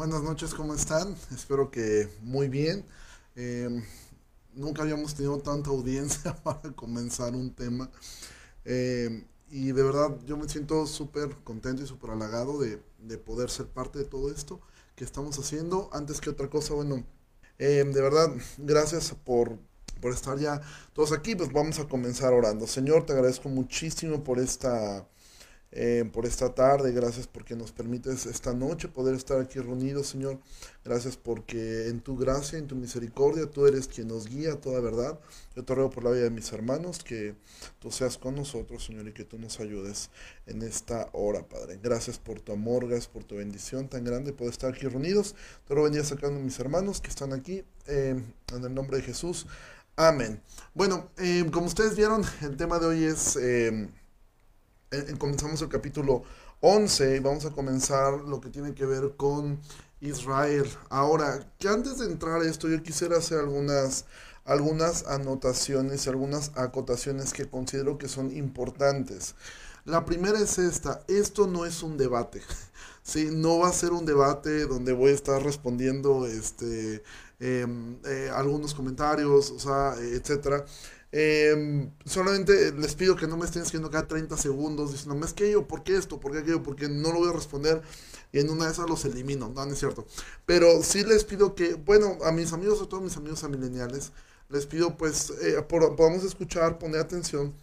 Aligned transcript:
buenas 0.00 0.22
noches, 0.22 0.54
¿cómo 0.54 0.72
están? 0.72 1.14
Espero 1.30 1.70
que 1.70 2.08
muy 2.22 2.48
bien. 2.48 2.86
Eh, 3.36 3.68
nunca 4.54 4.80
habíamos 4.80 5.14
tenido 5.14 5.36
tanta 5.40 5.68
audiencia 5.68 6.34
para 6.42 6.72
comenzar 6.72 7.34
un 7.34 7.54
tema. 7.54 7.90
Eh, 8.64 9.26
y 9.50 9.72
de 9.72 9.82
verdad 9.82 10.16
yo 10.24 10.38
me 10.38 10.48
siento 10.48 10.86
súper 10.86 11.36
contento 11.44 11.82
y 11.82 11.86
súper 11.86 12.12
halagado 12.12 12.58
de, 12.58 12.82
de, 12.98 13.18
poder 13.18 13.50
ser 13.50 13.66
parte 13.66 13.98
de 13.98 14.06
todo 14.06 14.32
esto 14.32 14.62
que 14.96 15.04
estamos 15.04 15.38
haciendo. 15.38 15.90
Antes 15.92 16.22
que 16.22 16.30
otra 16.30 16.48
cosa, 16.48 16.72
bueno, 16.72 17.04
eh, 17.58 17.84
de 17.84 18.00
verdad, 18.00 18.30
gracias 18.56 19.14
por, 19.22 19.58
por 20.00 20.14
estar 20.14 20.38
ya 20.38 20.62
todos 20.94 21.12
aquí. 21.12 21.36
Pues 21.36 21.52
vamos 21.52 21.78
a 21.78 21.86
comenzar 21.86 22.32
orando. 22.32 22.66
Señor, 22.66 23.04
te 23.04 23.12
agradezco 23.12 23.50
muchísimo 23.50 24.24
por 24.24 24.38
esta 24.38 25.06
eh, 25.72 26.04
por 26.12 26.26
esta 26.26 26.52
tarde, 26.52 26.90
gracias 26.90 27.28
porque 27.28 27.54
nos 27.54 27.70
permites 27.70 28.26
esta 28.26 28.52
noche 28.52 28.88
poder 28.88 29.14
estar 29.14 29.40
aquí 29.40 29.60
reunidos, 29.60 30.08
Señor. 30.08 30.40
Gracias 30.84 31.16
porque 31.16 31.86
en 31.86 32.00
tu 32.00 32.16
gracia, 32.16 32.58
en 32.58 32.66
tu 32.66 32.74
misericordia, 32.74 33.48
tú 33.48 33.66
eres 33.66 33.86
quien 33.86 34.08
nos 34.08 34.26
guía 34.26 34.54
a 34.54 34.60
toda 34.60 34.80
verdad. 34.80 35.20
Yo 35.54 35.64
te 35.64 35.72
ruego 35.74 35.90
por 35.90 36.02
la 36.02 36.10
vida 36.10 36.24
de 36.24 36.30
mis 36.30 36.52
hermanos 36.52 37.04
que 37.04 37.36
tú 37.78 37.92
seas 37.92 38.18
con 38.18 38.34
nosotros, 38.34 38.84
Señor, 38.84 39.06
y 39.06 39.12
que 39.12 39.24
tú 39.24 39.38
nos 39.38 39.60
ayudes 39.60 40.10
en 40.46 40.62
esta 40.62 41.08
hora, 41.12 41.48
Padre. 41.48 41.78
Gracias 41.80 42.18
por 42.18 42.40
tu 42.40 42.52
amor, 42.52 42.88
gracias 42.88 43.08
por 43.08 43.22
tu 43.22 43.36
bendición 43.36 43.88
tan 43.88 44.02
grande 44.02 44.32
poder 44.32 44.52
estar 44.52 44.74
aquí 44.74 44.88
reunidos. 44.88 45.36
Te 45.68 45.74
ruego 45.74 45.84
bendiga 45.84 46.04
sacando 46.04 46.40
mis 46.40 46.58
hermanos 46.58 47.00
que 47.00 47.10
están 47.10 47.32
aquí, 47.32 47.62
eh, 47.86 48.20
en 48.52 48.64
el 48.64 48.74
nombre 48.74 48.96
de 48.96 49.04
Jesús. 49.04 49.46
Amén. 49.94 50.42
Bueno, 50.74 51.10
eh, 51.18 51.44
como 51.52 51.66
ustedes 51.66 51.94
vieron, 51.94 52.24
el 52.42 52.56
tema 52.56 52.80
de 52.80 52.86
hoy 52.86 53.04
es... 53.04 53.38
Eh, 54.92 55.14
comenzamos 55.18 55.62
el 55.62 55.68
capítulo 55.68 56.24
11 56.62 57.14
y 57.14 57.18
vamos 57.20 57.44
a 57.44 57.52
comenzar 57.52 58.12
lo 58.22 58.40
que 58.40 58.48
tiene 58.48 58.74
que 58.74 58.84
ver 58.84 59.14
con 59.16 59.60
Israel. 60.00 60.68
Ahora, 60.88 61.48
que 61.60 61.68
antes 61.68 61.98
de 61.98 62.06
entrar 62.06 62.40
a 62.40 62.44
esto, 62.44 62.68
yo 62.68 62.82
quisiera 62.82 63.18
hacer 63.18 63.38
algunas, 63.38 64.06
algunas 64.44 65.06
anotaciones 65.06 66.08
algunas 66.08 66.50
acotaciones 66.56 67.32
que 67.32 67.48
considero 67.48 67.98
que 67.98 68.08
son 68.08 68.36
importantes. 68.36 69.36
La 69.84 70.04
primera 70.04 70.40
es 70.40 70.58
esta, 70.58 71.04
esto 71.06 71.46
no 71.46 71.66
es 71.66 71.84
un 71.84 71.96
debate, 71.96 72.42
¿sí? 73.04 73.28
no 73.30 73.60
va 73.60 73.68
a 73.68 73.72
ser 73.72 73.92
un 73.92 74.04
debate 74.04 74.66
donde 74.66 74.92
voy 74.92 75.12
a 75.12 75.14
estar 75.14 75.40
respondiendo 75.40 76.26
este, 76.26 77.04
em, 77.38 77.96
eh, 78.04 78.28
algunos 78.34 78.74
comentarios, 78.74 79.52
o 79.52 79.60
sea, 79.60 79.94
etcétera. 80.00 80.64
Eh, 81.12 81.90
solamente 82.04 82.72
les 82.72 82.94
pido 82.94 83.16
que 83.16 83.26
no 83.26 83.36
me 83.36 83.44
estén 83.44 83.62
haciendo 83.62 83.90
cada 83.90 84.06
30 84.06 84.36
segundos 84.36 84.92
diciendo, 84.92 85.24
es 85.26 85.32
que 85.32 85.50
yo, 85.50 85.66
¿por 85.66 85.82
qué 85.82 85.96
esto? 85.96 86.20
¿Por 86.20 86.32
qué 86.32 86.38
aquello? 86.38 86.62
Porque 86.62 86.88
no 86.88 87.12
lo 87.12 87.18
voy 87.18 87.30
a 87.30 87.32
responder 87.32 87.82
y 88.32 88.38
en 88.38 88.48
una 88.50 88.66
de 88.66 88.72
esas 88.72 88.88
los 88.88 89.04
elimino, 89.04 89.48
no, 89.48 89.64
es 89.64 89.78
cierto. 89.78 90.06
Pero 90.46 90.82
sí 90.82 91.04
les 91.04 91.24
pido 91.24 91.54
que, 91.54 91.74
bueno, 91.74 92.18
a 92.24 92.30
mis 92.32 92.52
amigos, 92.52 92.80
a 92.80 92.88
todos 92.88 93.02
mis 93.02 93.16
amigos 93.16 93.42
mileniales, 93.48 94.12
les 94.48 94.66
pido 94.66 94.96
pues 94.96 95.30
eh, 95.42 95.60
podamos 95.68 96.24
escuchar, 96.24 96.78
poner 96.78 97.00
atención, 97.00 97.54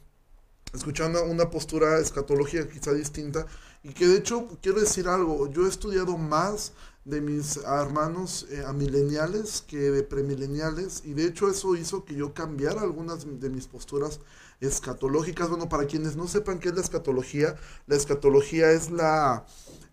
escuchando 0.73 1.23
una 1.25 1.49
postura 1.49 1.99
escatológica 1.99 2.67
quizá 2.67 2.93
distinta 2.93 3.45
y 3.83 3.93
que 3.93 4.07
de 4.07 4.17
hecho 4.17 4.47
quiero 4.61 4.79
decir 4.79 5.07
algo, 5.07 5.49
yo 5.51 5.65
he 5.65 5.69
estudiado 5.69 6.17
más 6.17 6.73
de 7.07 7.21
mis 7.21 7.55
hermanos 7.57 8.45
eh, 8.51 8.63
amileniales 8.67 9.63
que 9.65 9.77
de 9.77 10.03
premileniales 10.03 11.03
y 11.05 11.13
de 11.13 11.25
hecho 11.25 11.49
eso 11.49 11.77
hizo 11.77 12.03
que 12.03 12.15
yo 12.15 12.33
cambiara 12.33 12.81
algunas 12.81 13.25
de 13.39 13.49
mis 13.49 13.65
posturas 13.65 14.19
escatológicas. 14.59 15.49
Bueno, 15.49 15.69
para 15.69 15.85
quienes 15.85 16.17
no 16.17 16.27
sepan 16.27 16.59
qué 16.59 16.67
es 16.67 16.75
la 16.75 16.81
escatología, 16.81 17.55
la 17.85 17.95
escatología 17.95 18.71
es 18.71 18.91
la, 18.91 19.45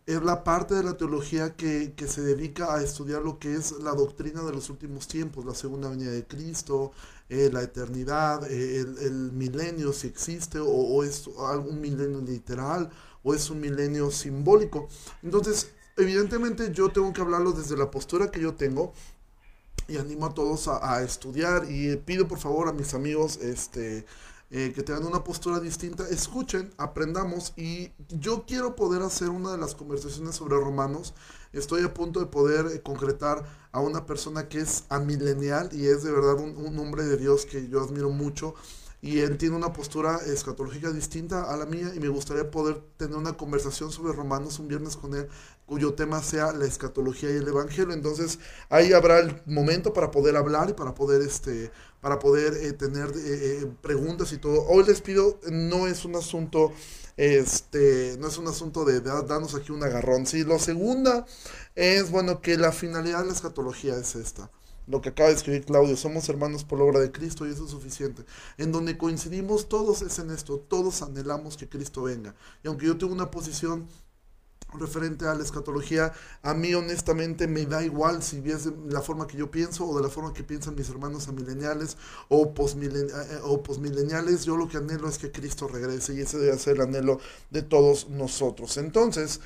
es 0.06 0.20
la 0.24 0.42
parte 0.42 0.74
de 0.74 0.82
la 0.82 0.96
teología 0.96 1.54
que, 1.54 1.92
que, 1.94 2.08
se 2.08 2.20
dedica 2.20 2.74
a 2.74 2.82
estudiar 2.82 3.22
lo 3.22 3.38
que 3.38 3.54
es 3.54 3.70
la 3.70 3.92
doctrina 3.92 4.42
de 4.42 4.52
los 4.52 4.68
últimos 4.68 5.06
tiempos, 5.06 5.44
la 5.44 5.54
segunda 5.54 5.88
venida 5.90 6.10
de 6.10 6.26
Cristo, 6.26 6.90
eh, 7.28 7.48
la 7.52 7.62
eternidad, 7.62 8.50
eh, 8.50 8.80
el, 8.80 8.98
el, 8.98 9.32
milenio 9.32 9.92
si 9.92 10.08
existe 10.08 10.58
o, 10.58 10.66
o 10.66 11.04
es 11.04 11.30
algún 11.38 11.80
milenio 11.80 12.20
literal 12.22 12.90
o 13.22 13.34
es 13.34 13.48
un 13.50 13.60
milenio 13.60 14.10
simbólico. 14.10 14.88
Entonces, 15.22 15.68
evidentemente 15.96 16.72
yo 16.72 16.90
tengo 16.90 17.12
que 17.12 17.20
hablarlo 17.20 17.52
desde 17.52 17.76
la 17.76 17.90
postura 17.90 18.30
que 18.30 18.40
yo 18.40 18.54
tengo 18.54 18.92
y 19.88 19.98
animo 19.98 20.26
a 20.26 20.34
todos 20.34 20.68
a, 20.68 21.02
estudiar 21.02 21.70
y 21.70 21.96
pido 21.96 22.26
por 22.26 22.38
favor 22.38 22.68
a 22.68 22.72
mis 22.72 22.94
amigos 22.94 23.36
este 23.36 24.06
eh, 24.50 24.72
que 24.72 24.82
tengan 24.82 25.04
una 25.04 25.24
postura 25.24 25.58
distinta, 25.58 26.06
escuchen, 26.08 26.72
aprendamos 26.76 27.54
y 27.56 27.90
yo 28.08 28.44
quiero 28.46 28.76
poder 28.76 29.02
hacer 29.02 29.30
una 29.30 29.50
de 29.50 29.58
las 29.58 29.74
conversaciones 29.74 30.36
sobre 30.36 30.56
romanos. 30.56 31.12
Estoy 31.52 31.82
a 31.82 31.92
punto 31.92 32.20
de 32.20 32.26
poder 32.26 32.66
eh, 32.66 32.80
concretar 32.80 33.42
a 33.72 33.80
una 33.80 34.06
persona 34.06 34.48
que 34.48 34.60
es 34.60 34.84
amilenial 34.90 35.70
y 35.72 35.86
es 35.86 36.04
de 36.04 36.12
verdad 36.12 36.34
un, 36.34 36.56
un 36.56 36.78
hombre 36.78 37.04
de 37.04 37.16
Dios 37.16 37.46
que 37.46 37.68
yo 37.68 37.82
admiro 37.82 38.10
mucho 38.10 38.54
y 39.04 39.20
él 39.20 39.36
tiene 39.36 39.54
una 39.54 39.70
postura 39.70 40.18
escatológica 40.24 40.90
distinta 40.90 41.52
a 41.52 41.56
la 41.58 41.66
mía 41.66 41.92
y 41.94 42.00
me 42.00 42.08
gustaría 42.08 42.50
poder 42.50 42.80
tener 42.96 43.16
una 43.16 43.34
conversación 43.34 43.92
sobre 43.92 44.14
Romanos 44.14 44.58
un 44.58 44.66
viernes 44.66 44.96
con 44.96 45.14
él 45.14 45.28
cuyo 45.66 45.94
tema 45.94 46.22
sea 46.22 46.52
la 46.52 46.66
escatología 46.66 47.30
y 47.30 47.36
el 47.36 47.48
evangelio. 47.48 47.92
Entonces 47.92 48.38
ahí 48.68 48.92
habrá 48.92 49.18
el 49.20 49.42
momento 49.46 49.92
para 49.92 50.10
poder 50.10 50.36
hablar 50.36 50.70
y 50.70 50.74
para 50.74 50.94
poder 50.94 51.22
este 51.22 51.70
para 52.00 52.18
poder 52.18 52.54
eh, 52.54 52.72
tener 52.74 53.08
eh, 53.08 53.62
eh, 53.62 53.72
preguntas 53.80 54.32
y 54.32 54.38
todo. 54.38 54.66
Hoy 54.66 54.84
les 54.84 55.00
pido 55.00 55.40
no 55.50 55.86
es 55.86 56.04
un 56.04 56.16
asunto 56.16 56.72
este 57.16 58.16
no 58.18 58.28
es 58.28 58.38
un 58.38 58.48
asunto 58.48 58.84
de, 58.84 59.00
de 59.00 59.10
darnos 59.26 59.54
aquí 59.54 59.72
un 59.72 59.82
agarrón. 59.82 60.26
Sí, 60.26 60.44
lo 60.44 60.58
segunda 60.58 61.26
es 61.74 62.10
bueno 62.10 62.40
que 62.40 62.56
la 62.56 62.72
finalidad 62.72 63.20
de 63.20 63.26
la 63.26 63.32
escatología 63.32 63.96
es 63.96 64.16
esta 64.16 64.50
lo 64.86 65.00
que 65.00 65.10
acaba 65.10 65.30
de 65.30 65.36
escribir 65.36 65.64
Claudio, 65.64 65.96
somos 65.96 66.28
hermanos 66.28 66.64
por 66.64 66.78
la 66.78 66.84
obra 66.84 67.00
de 67.00 67.10
Cristo 67.10 67.46
y 67.46 67.50
eso 67.50 67.64
es 67.64 67.70
suficiente. 67.70 68.24
En 68.58 68.72
donde 68.72 68.98
coincidimos 68.98 69.68
todos 69.68 70.02
es 70.02 70.18
en 70.18 70.30
esto, 70.30 70.58
todos 70.58 71.02
anhelamos 71.02 71.56
que 71.56 71.68
Cristo 71.68 72.02
venga. 72.02 72.34
Y 72.62 72.68
aunque 72.68 72.86
yo 72.86 72.98
tengo 72.98 73.12
una 73.12 73.30
posición 73.30 73.88
referente 74.78 75.26
a 75.26 75.34
la 75.34 75.42
escatología, 75.42 76.12
a 76.42 76.54
mí 76.54 76.74
honestamente 76.74 77.46
me 77.46 77.66
da 77.66 77.82
igual 77.82 78.22
si 78.22 78.38
es 78.50 78.64
de 78.64 78.92
la 78.92 79.00
forma 79.00 79.26
que 79.26 79.36
yo 79.36 79.50
pienso 79.50 79.86
o 79.86 79.96
de 79.96 80.02
la 80.02 80.08
forma 80.08 80.32
que 80.32 80.44
piensan 80.44 80.74
mis 80.74 80.88
hermanos 80.88 81.28
amileniales 81.28 81.96
o, 82.28 82.42
eh, 82.44 83.40
o 83.44 83.62
posmileniales, 83.62 84.44
yo 84.44 84.56
lo 84.56 84.68
que 84.68 84.78
anhelo 84.78 85.08
es 85.08 85.18
que 85.18 85.30
Cristo 85.30 85.68
regrese 85.68 86.14
y 86.14 86.20
ese 86.20 86.38
debe 86.38 86.58
ser 86.58 86.76
el 86.76 86.82
anhelo 86.82 87.20
de 87.50 87.62
todos 87.62 88.08
nosotros. 88.08 88.76
Entonces, 88.76 89.40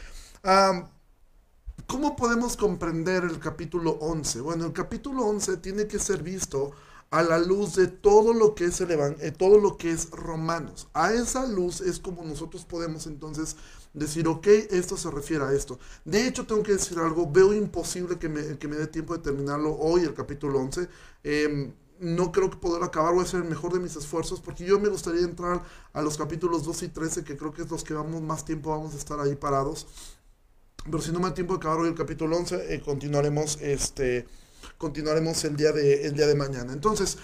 ¿Cómo 1.87 2.17
podemos 2.17 2.57
comprender 2.57 3.25
el 3.25 3.39
capítulo 3.39 3.93
11? 3.93 4.43
Bueno, 4.43 4.67
el 4.67 4.73
capítulo 4.73 5.25
11 5.25 5.57
tiene 5.57 5.87
que 5.87 5.99
ser 5.99 6.23
visto 6.23 6.73
a 7.11 7.23
la 7.23 7.39
luz 7.39 7.75
de 7.75 7.87
todo 7.87 8.35
lo 8.35 8.55
que 8.55 8.67
es 8.67 8.81
el 8.81 8.91
eh, 8.91 9.33
todo 9.33 9.59
lo 9.59 9.77
que 9.77 9.91
es 9.91 10.11
Romanos. 10.11 10.89
A 10.93 11.13
esa 11.13 11.47
luz 11.47 11.81
es 11.81 11.99
como 11.99 12.23
nosotros 12.23 12.65
podemos 12.65 13.07
entonces 13.07 13.57
decir, 13.95 14.29
ok, 14.29 14.47
esto 14.71 14.97
se 14.97 15.11
refiere 15.11 15.45
a 15.45 15.53
esto. 15.53 15.79
De 16.05 16.27
hecho, 16.27 16.47
tengo 16.47 16.63
que 16.63 16.73
decir 16.73 16.99
algo, 16.99 17.31
veo 17.31 17.55
imposible 17.55 18.19
que 18.19 18.29
me, 18.29 18.59
que 18.59 18.69
me 18.69 18.77
dé 18.77 18.87
tiempo 18.87 19.17
de 19.17 19.23
terminarlo 19.23 19.77
hoy, 19.77 20.03
el 20.03 20.15
capítulo 20.15 20.59
11. 20.61 20.89
Em, 21.25 21.73
no 22.01 22.31
creo 22.31 22.51
que 22.51 22.59
poder 22.59 22.83
acabar, 22.83 23.13
voy 23.13 23.23
a 23.23 23.25
hacer 23.25 23.43
el 23.43 23.49
mejor 23.49 23.73
de 23.73 23.81
mis 23.81 23.97
esfuerzos, 23.97 24.41
porque 24.41 24.65
yo 24.65 24.79
me 24.79 24.89
gustaría 24.89 25.23
entrar 25.23 25.63
a 25.93 26.03
los 26.03 26.17
capítulos 26.17 26.65
12 26.65 26.87
y 26.87 26.89
13, 26.89 27.25
que 27.25 27.37
creo 27.37 27.53
que 27.53 27.63
es 27.63 27.71
los 27.71 27.83
que 27.83 27.95
vamos 27.95 28.23
más 28.23 28.45
tiempo 28.45 28.71
vamos 28.71 28.95
a 28.95 28.99
estar 28.99 29.19
ahí 29.19 29.35
parados. 29.35 29.87
Pero 30.85 31.03
si 31.03 31.11
no 31.11 31.19
me 31.19 31.29
da 31.29 31.35
tiempo 31.35 31.55
de 31.55 31.59
acabar 31.59 31.81
hoy 31.81 31.89
el 31.89 31.95
capítulo 31.95 32.37
11, 32.37 32.75
eh, 32.75 32.81
continuaremos, 32.81 33.59
este, 33.61 34.27
continuaremos 34.79 35.45
el 35.45 35.57
día, 35.57 35.73
de, 35.73 36.07
el 36.07 36.15
día 36.15 36.27
de 36.27 36.35
mañana. 36.37 36.73
Entonces, 36.73 37.19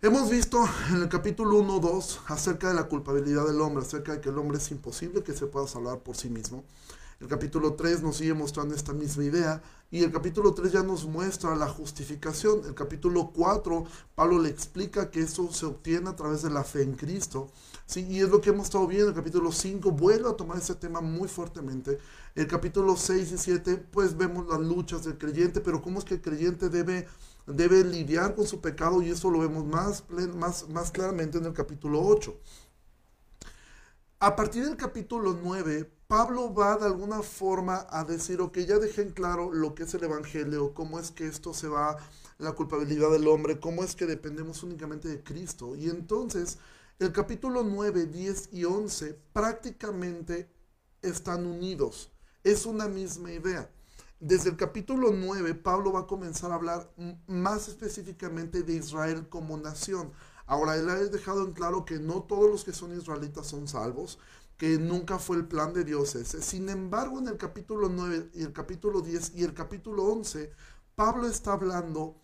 hemos 0.00 0.30
visto 0.30 0.64
en 0.90 1.02
el 1.02 1.08
capítulo 1.08 1.58
1, 1.58 1.80
2 1.80 2.20
acerca 2.28 2.68
de 2.68 2.74
la 2.74 2.84
culpabilidad 2.84 3.46
del 3.46 3.60
hombre, 3.60 3.84
acerca 3.84 4.12
de 4.12 4.20
que 4.20 4.28
el 4.28 4.38
hombre 4.38 4.58
es 4.58 4.70
imposible 4.70 5.22
que 5.22 5.34
se 5.34 5.46
pueda 5.46 5.66
salvar 5.66 5.98
por 5.98 6.16
sí 6.16 6.30
mismo. 6.30 6.64
El 7.20 7.26
capítulo 7.26 7.74
3 7.74 8.02
nos 8.02 8.18
sigue 8.18 8.32
mostrando 8.32 8.76
esta 8.76 8.92
misma 8.92 9.24
idea 9.24 9.60
y 9.90 10.04
el 10.04 10.12
capítulo 10.12 10.54
3 10.54 10.70
ya 10.70 10.82
nos 10.84 11.04
muestra 11.04 11.56
la 11.56 11.66
justificación. 11.66 12.62
El 12.64 12.74
capítulo 12.74 13.32
4, 13.34 13.84
Pablo 14.14 14.38
le 14.38 14.48
explica 14.48 15.10
que 15.10 15.20
eso 15.20 15.52
se 15.52 15.66
obtiene 15.66 16.10
a 16.10 16.14
través 16.14 16.42
de 16.42 16.50
la 16.50 16.62
fe 16.62 16.82
en 16.82 16.92
Cristo. 16.92 17.50
¿Sí? 17.88 18.06
Y 18.08 18.20
es 18.20 18.28
lo 18.28 18.40
que 18.40 18.50
hemos 18.50 18.66
estado 18.66 18.86
viendo. 18.86 19.08
El 19.08 19.14
capítulo 19.14 19.50
5 19.50 19.90
vuelve 19.90 20.28
a 20.28 20.34
tomar 20.34 20.58
ese 20.58 20.74
tema 20.74 21.00
muy 21.00 21.26
fuertemente. 21.26 21.98
El 22.34 22.46
capítulo 22.46 22.96
6 22.96 23.32
y 23.32 23.38
7, 23.38 23.76
pues 23.90 24.16
vemos 24.16 24.46
las 24.46 24.60
luchas 24.60 25.04
del 25.04 25.18
creyente, 25.18 25.60
pero 25.60 25.82
cómo 25.82 25.98
es 25.98 26.04
que 26.04 26.14
el 26.14 26.20
creyente 26.20 26.68
debe, 26.68 27.08
debe 27.46 27.82
lidiar 27.82 28.36
con 28.36 28.46
su 28.46 28.60
pecado 28.60 29.02
y 29.02 29.10
eso 29.10 29.30
lo 29.30 29.40
vemos 29.40 29.64
más, 29.64 30.04
más, 30.36 30.68
más 30.68 30.90
claramente 30.92 31.38
en 31.38 31.46
el 31.46 31.54
capítulo 31.54 32.00
8. 32.02 32.36
A 34.20 34.36
partir 34.36 34.64
del 34.66 34.76
capítulo 34.76 35.38
9, 35.42 35.90
Pablo 36.08 36.52
va 36.52 36.76
de 36.76 36.86
alguna 36.86 37.22
forma 37.22 37.86
a 37.88 38.04
decir, 38.04 38.40
ok, 38.40 38.58
ya 38.58 38.78
dejen 38.78 39.12
claro 39.12 39.52
lo 39.52 39.74
que 39.74 39.84
es 39.84 39.94
el 39.94 40.04
Evangelio, 40.04 40.74
cómo 40.74 40.98
es 40.98 41.10
que 41.10 41.26
esto 41.26 41.54
se 41.54 41.68
va, 41.68 41.96
la 42.38 42.52
culpabilidad 42.52 43.10
del 43.10 43.28
hombre, 43.28 43.60
cómo 43.60 43.84
es 43.84 43.94
que 43.94 44.06
dependemos 44.06 44.62
únicamente 44.62 45.08
de 45.08 45.22
Cristo. 45.22 45.76
Y 45.76 45.88
entonces, 45.88 46.58
el 46.98 47.12
capítulo 47.12 47.62
9, 47.62 48.06
10 48.06 48.48
y 48.52 48.64
11 48.64 49.14
prácticamente 49.32 50.50
están 51.00 51.46
unidos. 51.46 52.10
Es 52.42 52.66
una 52.66 52.88
misma 52.88 53.32
idea. 53.32 53.70
desde 54.20 54.50
el 54.50 54.56
capítulo 54.56 55.12
9, 55.12 55.54
Pablo 55.54 55.92
va 55.92 56.00
a 56.00 56.06
comenzar 56.08 56.50
a 56.50 56.56
hablar 56.56 56.92
más 57.28 57.68
específicamente 57.68 58.64
de 58.64 58.74
Israel 58.74 59.28
como 59.28 59.56
nación. 59.56 60.12
Ahora, 60.44 60.74
él 60.74 60.88
ha 60.90 60.96
dejado 60.96 61.44
en 61.44 61.52
claro 61.52 61.84
que 61.84 62.00
no 62.00 62.24
todos 62.24 62.50
los 62.50 62.64
que 62.64 62.72
son 62.72 62.98
israelitas 62.98 63.46
son 63.46 63.68
salvos, 63.68 64.18
que 64.56 64.76
nunca 64.76 65.20
fue 65.20 65.36
el 65.36 65.46
plan 65.46 65.72
de 65.72 65.84
Dios 65.84 66.16
ese. 66.16 66.42
Sin 66.42 66.68
embargo, 66.68 67.20
en 67.20 67.28
el 67.28 67.36
capítulo 67.36 67.88
9 67.88 68.30
y 68.34 68.42
el 68.42 68.52
capítulo 68.52 69.02
10 69.02 69.34
y 69.36 69.44
el 69.44 69.54
capítulo 69.54 70.02
11, 70.02 70.50
Pablo 70.96 71.28
está 71.28 71.52
hablando 71.52 72.20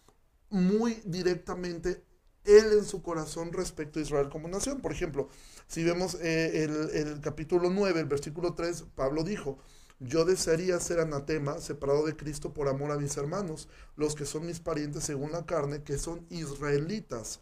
muy 0.50 0.94
directamente 1.04 2.04
él 2.44 2.72
en 2.72 2.84
su 2.84 3.02
corazón 3.02 3.52
respecto 3.52 3.98
a 3.98 4.02
Israel 4.02 4.28
como 4.28 4.48
nación. 4.48 4.80
Por 4.80 4.92
ejemplo, 4.92 5.28
si 5.66 5.82
vemos 5.84 6.16
eh, 6.20 6.64
el, 6.64 6.90
el 6.90 7.20
capítulo 7.20 7.70
9, 7.70 8.00
el 8.00 8.06
versículo 8.06 8.54
3, 8.54 8.84
Pablo 8.94 9.24
dijo, 9.24 9.58
yo 10.00 10.24
desearía 10.24 10.78
ser 10.80 11.00
anatema, 11.00 11.58
separado 11.60 12.04
de 12.04 12.16
Cristo 12.16 12.52
por 12.52 12.68
amor 12.68 12.90
a 12.90 12.98
mis 12.98 13.16
hermanos, 13.16 13.68
los 13.96 14.14
que 14.14 14.26
son 14.26 14.46
mis 14.46 14.60
parientes 14.60 15.04
según 15.04 15.32
la 15.32 15.46
carne, 15.46 15.82
que 15.82 15.98
son 15.98 16.26
israelitas, 16.30 17.40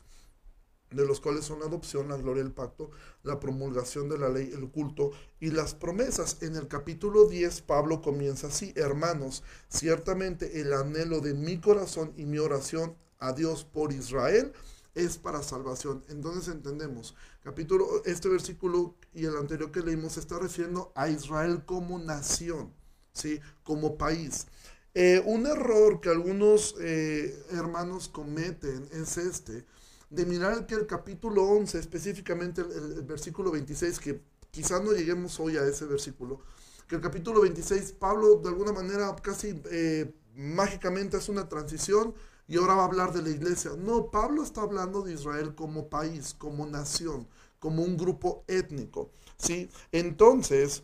de 0.90 1.06
los 1.06 1.20
cuales 1.20 1.46
son 1.46 1.60
la 1.60 1.66
adopción, 1.66 2.08
la 2.08 2.18
gloria 2.18 2.42
del 2.42 2.52
pacto, 2.52 2.90
la 3.22 3.40
promulgación 3.40 4.10
de 4.10 4.18
la 4.18 4.28
ley, 4.28 4.50
el 4.54 4.70
culto 4.70 5.10
y 5.40 5.50
las 5.50 5.74
promesas. 5.74 6.42
En 6.42 6.54
el 6.54 6.68
capítulo 6.68 7.26
10 7.26 7.62
Pablo 7.62 8.02
comienza 8.02 8.48
así, 8.48 8.72
hermanos, 8.76 9.42
ciertamente 9.68 10.60
el 10.60 10.74
anhelo 10.74 11.20
de 11.20 11.32
mi 11.32 11.58
corazón 11.58 12.12
y 12.16 12.26
mi 12.26 12.38
oración 12.38 12.96
a 13.18 13.32
Dios 13.32 13.64
por 13.64 13.92
Israel 13.92 14.52
es 14.94 15.18
para 15.18 15.42
salvación. 15.42 16.04
Entonces 16.08 16.52
entendemos, 16.52 17.14
capítulo, 17.42 18.02
este 18.04 18.28
versículo 18.28 18.94
y 19.14 19.24
el 19.24 19.36
anterior 19.36 19.70
que 19.70 19.80
leímos 19.80 20.16
está 20.16 20.38
refiriendo 20.38 20.92
a 20.94 21.08
Israel 21.08 21.64
como 21.64 21.98
nación, 21.98 22.72
¿sí? 23.12 23.40
como 23.62 23.96
país. 23.96 24.46
Eh, 24.94 25.22
un 25.24 25.46
error 25.46 26.00
que 26.00 26.10
algunos 26.10 26.74
eh, 26.78 27.42
hermanos 27.52 28.08
cometen 28.08 28.88
es 28.92 29.16
este, 29.16 29.64
de 30.10 30.26
mirar 30.26 30.66
que 30.66 30.74
el 30.74 30.86
capítulo 30.86 31.44
11, 31.44 31.78
específicamente 31.78 32.60
el, 32.60 33.02
versículo 33.02 33.50
26, 33.50 33.98
que 33.98 34.20
quizás 34.50 34.84
no 34.84 34.92
lleguemos 34.92 35.40
hoy 35.40 35.56
a 35.56 35.64
ese 35.64 35.86
versículo, 35.86 36.40
que 36.86 36.96
el 36.96 37.00
capítulo 37.00 37.40
26, 37.40 37.92
Pablo 37.92 38.36
de 38.36 38.50
alguna 38.50 38.72
manera 38.72 39.16
casi 39.16 39.58
eh, 39.70 40.14
mágicamente 40.34 41.16
hace 41.16 41.32
una 41.32 41.48
transición 41.48 42.14
y 42.52 42.58
ahora 42.58 42.74
va 42.74 42.82
a 42.82 42.84
hablar 42.84 43.14
de 43.14 43.22
la 43.22 43.30
iglesia. 43.30 43.70
No, 43.78 44.10
Pablo 44.10 44.42
está 44.42 44.60
hablando 44.60 45.00
de 45.00 45.14
Israel 45.14 45.54
como 45.54 45.88
país, 45.88 46.34
como 46.36 46.66
nación, 46.66 47.26
como 47.58 47.82
un 47.82 47.96
grupo 47.96 48.44
étnico. 48.46 49.10
¿sí? 49.38 49.70
Entonces, 49.90 50.82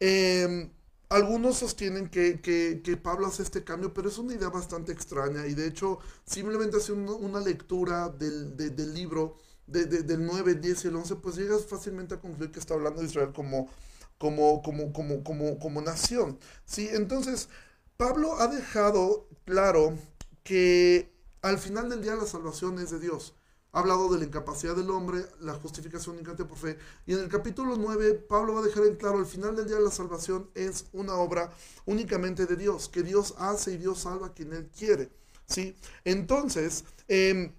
em, 0.00 0.70
algunos 1.10 1.58
sostienen 1.58 2.08
que, 2.08 2.98
Pablo 3.02 3.26
hace 3.26 3.42
este 3.42 3.62
cambio, 3.62 3.92
pero 3.92 4.08
es 4.08 4.16
una 4.16 4.32
idea 4.32 4.48
bastante 4.48 4.90
extraña 4.90 5.46
y 5.46 5.52
de 5.52 5.66
hecho 5.66 5.98
simplemente 6.24 6.78
hace 6.78 6.92
una 6.92 7.40
lectura 7.40 8.08
del, 8.08 8.56
libro 8.94 9.36
del 9.66 10.24
9, 10.24 10.54
10 10.54 10.84
y 10.86 10.88
el 10.88 10.96
11, 10.96 11.16
pues 11.16 11.36
llegas 11.36 11.66
fácilmente 11.66 12.14
a 12.14 12.20
concluir 12.20 12.50
que 12.50 12.58
está 12.58 12.72
hablando 12.72 13.02
de 13.02 13.08
Israel 13.08 13.32
como, 13.34 13.68
como, 14.16 14.62
como, 14.62 14.94
como, 14.94 15.22
como, 15.22 15.58
como 15.58 15.82
nación. 15.82 16.38
¿sí? 16.64 16.88
Entonces, 16.90 17.50
Pablo 17.98 18.40
ha 18.40 18.48
dejado 18.48 19.28
claro 19.44 19.96
que 20.42 21.12
al 21.42 21.58
final 21.58 21.88
del 21.88 22.02
día 22.02 22.14
la 22.14 22.26
salvación 22.26 22.78
es 22.78 22.90
de 22.90 23.00
Dios. 23.00 23.34
Ha 23.72 23.80
hablado 23.80 24.12
de 24.12 24.18
la 24.18 24.26
incapacidad 24.26 24.76
del 24.76 24.90
hombre, 24.90 25.24
la 25.40 25.54
justificación 25.54 26.16
únicamente 26.16 26.44
por 26.44 26.58
fe. 26.58 26.78
Y 27.06 27.14
en 27.14 27.20
el 27.20 27.28
capítulo 27.28 27.76
9, 27.76 28.14
Pablo 28.28 28.54
va 28.54 28.60
a 28.60 28.64
dejar 28.64 28.84
en 28.84 28.96
claro, 28.96 29.18
al 29.18 29.26
final 29.26 29.56
del 29.56 29.66
día 29.66 29.80
la 29.80 29.90
salvación 29.90 30.50
es 30.54 30.86
una 30.92 31.14
obra 31.14 31.52
únicamente 31.86 32.44
de 32.44 32.56
Dios, 32.56 32.88
que 32.90 33.02
Dios 33.02 33.34
hace 33.38 33.72
y 33.72 33.76
Dios 33.78 34.00
salva 34.00 34.28
a 34.28 34.32
quien 34.34 34.52
Él 34.52 34.68
quiere. 34.76 35.10
¿sí? 35.46 35.74
Entonces, 36.04 36.84
em, 37.08 37.52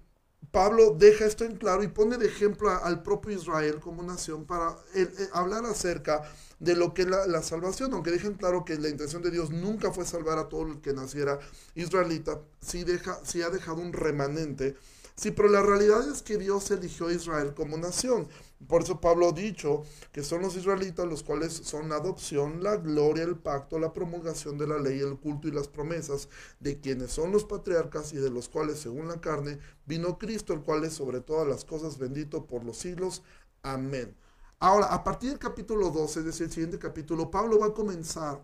Pablo 0.50 0.94
deja 0.98 1.24
esto 1.26 1.44
en 1.44 1.56
claro 1.56 1.82
y 1.82 1.88
pone 1.88 2.18
de 2.18 2.26
ejemplo 2.26 2.70
al 2.70 3.02
propio 3.02 3.36
Israel 3.36 3.80
como 3.80 4.02
nación 4.02 4.44
para 4.44 4.70
eh, 4.94 5.08
eh, 5.18 5.28
hablar 5.32 5.64
acerca 5.64 6.22
de 6.58 6.76
lo 6.76 6.94
que 6.94 7.02
es 7.02 7.08
la, 7.08 7.42
salvación, 7.42 7.92
aunque 7.92 8.10
dejen 8.10 8.34
claro 8.34 8.64
que 8.64 8.76
la 8.76 8.88
intención 8.88 9.22
de 9.22 9.30
Dios 9.30 9.50
nunca 9.50 9.92
fue 9.92 10.06
salvar 10.06 10.38
a 10.38 10.48
todo 10.48 10.62
el 10.62 10.80
que 10.80 10.92
naciera 10.92 11.38
israelita, 11.74 12.40
sí, 12.60 12.84
deja, 12.84 13.20
sí 13.24 13.42
ha 13.42 13.50
dejado 13.50 13.82
un 13.82 13.92
remanente 13.92 14.76
Sí, 15.16 15.30
pero 15.30 15.48
la 15.48 15.62
realidad 15.62 16.08
es 16.08 16.22
que 16.22 16.38
Dios 16.38 16.70
eligió 16.72 17.06
a 17.06 17.12
Israel 17.12 17.54
como 17.54 17.76
nación. 17.76 18.26
Por 18.66 18.82
eso 18.82 19.00
Pablo 19.00 19.28
ha 19.28 19.32
dicho 19.32 19.82
que 20.12 20.22
son 20.22 20.42
los 20.42 20.56
israelitas 20.56 21.06
los 21.06 21.22
cuales 21.22 21.52
son 21.52 21.88
la 21.88 21.96
adopción, 21.96 22.62
la 22.62 22.76
gloria, 22.76 23.24
el 23.24 23.36
pacto, 23.36 23.78
la 23.78 23.92
promulgación 23.92 24.56
de 24.56 24.66
la 24.66 24.78
ley, 24.78 25.00
el 25.00 25.18
culto 25.18 25.48
y 25.48 25.50
las 25.50 25.68
promesas 25.68 26.28
de 26.60 26.80
quienes 26.80 27.12
son 27.12 27.30
los 27.30 27.44
patriarcas 27.44 28.12
y 28.12 28.16
de 28.16 28.30
los 28.30 28.48
cuales, 28.48 28.78
según 28.78 29.08
la 29.08 29.20
carne, 29.20 29.58
vino 29.86 30.18
Cristo, 30.18 30.54
el 30.54 30.62
cual 30.62 30.84
es 30.84 30.94
sobre 30.94 31.20
todas 31.20 31.46
las 31.46 31.64
cosas 31.64 31.98
bendito 31.98 32.46
por 32.46 32.64
los 32.64 32.78
siglos. 32.78 33.22
Amén. 33.62 34.16
Ahora, 34.60 34.86
a 34.86 35.04
partir 35.04 35.30
del 35.30 35.38
capítulo 35.38 35.90
12, 35.90 36.20
es 36.20 36.26
decir, 36.26 36.46
el 36.46 36.52
siguiente 36.52 36.78
capítulo, 36.78 37.30
Pablo 37.30 37.58
va 37.58 37.66
a 37.66 37.74
comenzar 37.74 38.42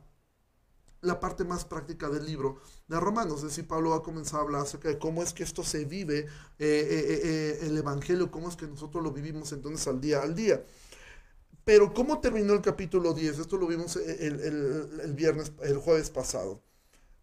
la 1.03 1.21
parte 1.21 1.45
más 1.45 1.65
práctica 1.65 2.09
del 2.09 2.27
libro 2.27 2.61
de 2.89 2.99
Romanos. 3.01 3.39
Es 3.39 3.51
decir, 3.51 3.67
Pablo 3.67 3.91
va 3.91 3.97
a 3.97 4.03
comenzar 4.03 4.41
a 4.41 4.43
hablar 4.43 4.63
acerca 4.63 4.89
de 4.89 4.99
cómo 4.99 5.23
es 5.23 5.33
que 5.33 5.43
esto 5.43 5.63
se 5.63 5.85
vive, 5.85 6.19
eh, 6.19 6.27
eh, 6.59 7.21
eh, 7.23 7.59
el 7.63 7.79
Evangelio, 7.79 8.31
cómo 8.31 8.49
es 8.49 8.57
que 8.57 8.67
nosotros 8.67 9.03
lo 9.03 9.13
vivimos 9.13 9.53
entonces 9.53 9.87
al 9.87 10.01
día 10.01 10.23
al 10.23 10.35
día. 10.35 10.65
Pero 11.65 11.93
¿cómo 11.95 12.21
terminó 12.21 12.53
el 12.53 12.63
capítulo 12.63 13.13
10? 13.13 13.39
Esto 13.39 13.57
lo 13.57 13.67
vimos 13.67 13.97
el, 13.97 14.41
el, 14.41 15.13
viernes, 15.15 15.53
el 15.63 15.77
jueves 15.79 16.11
pasado. 16.11 16.63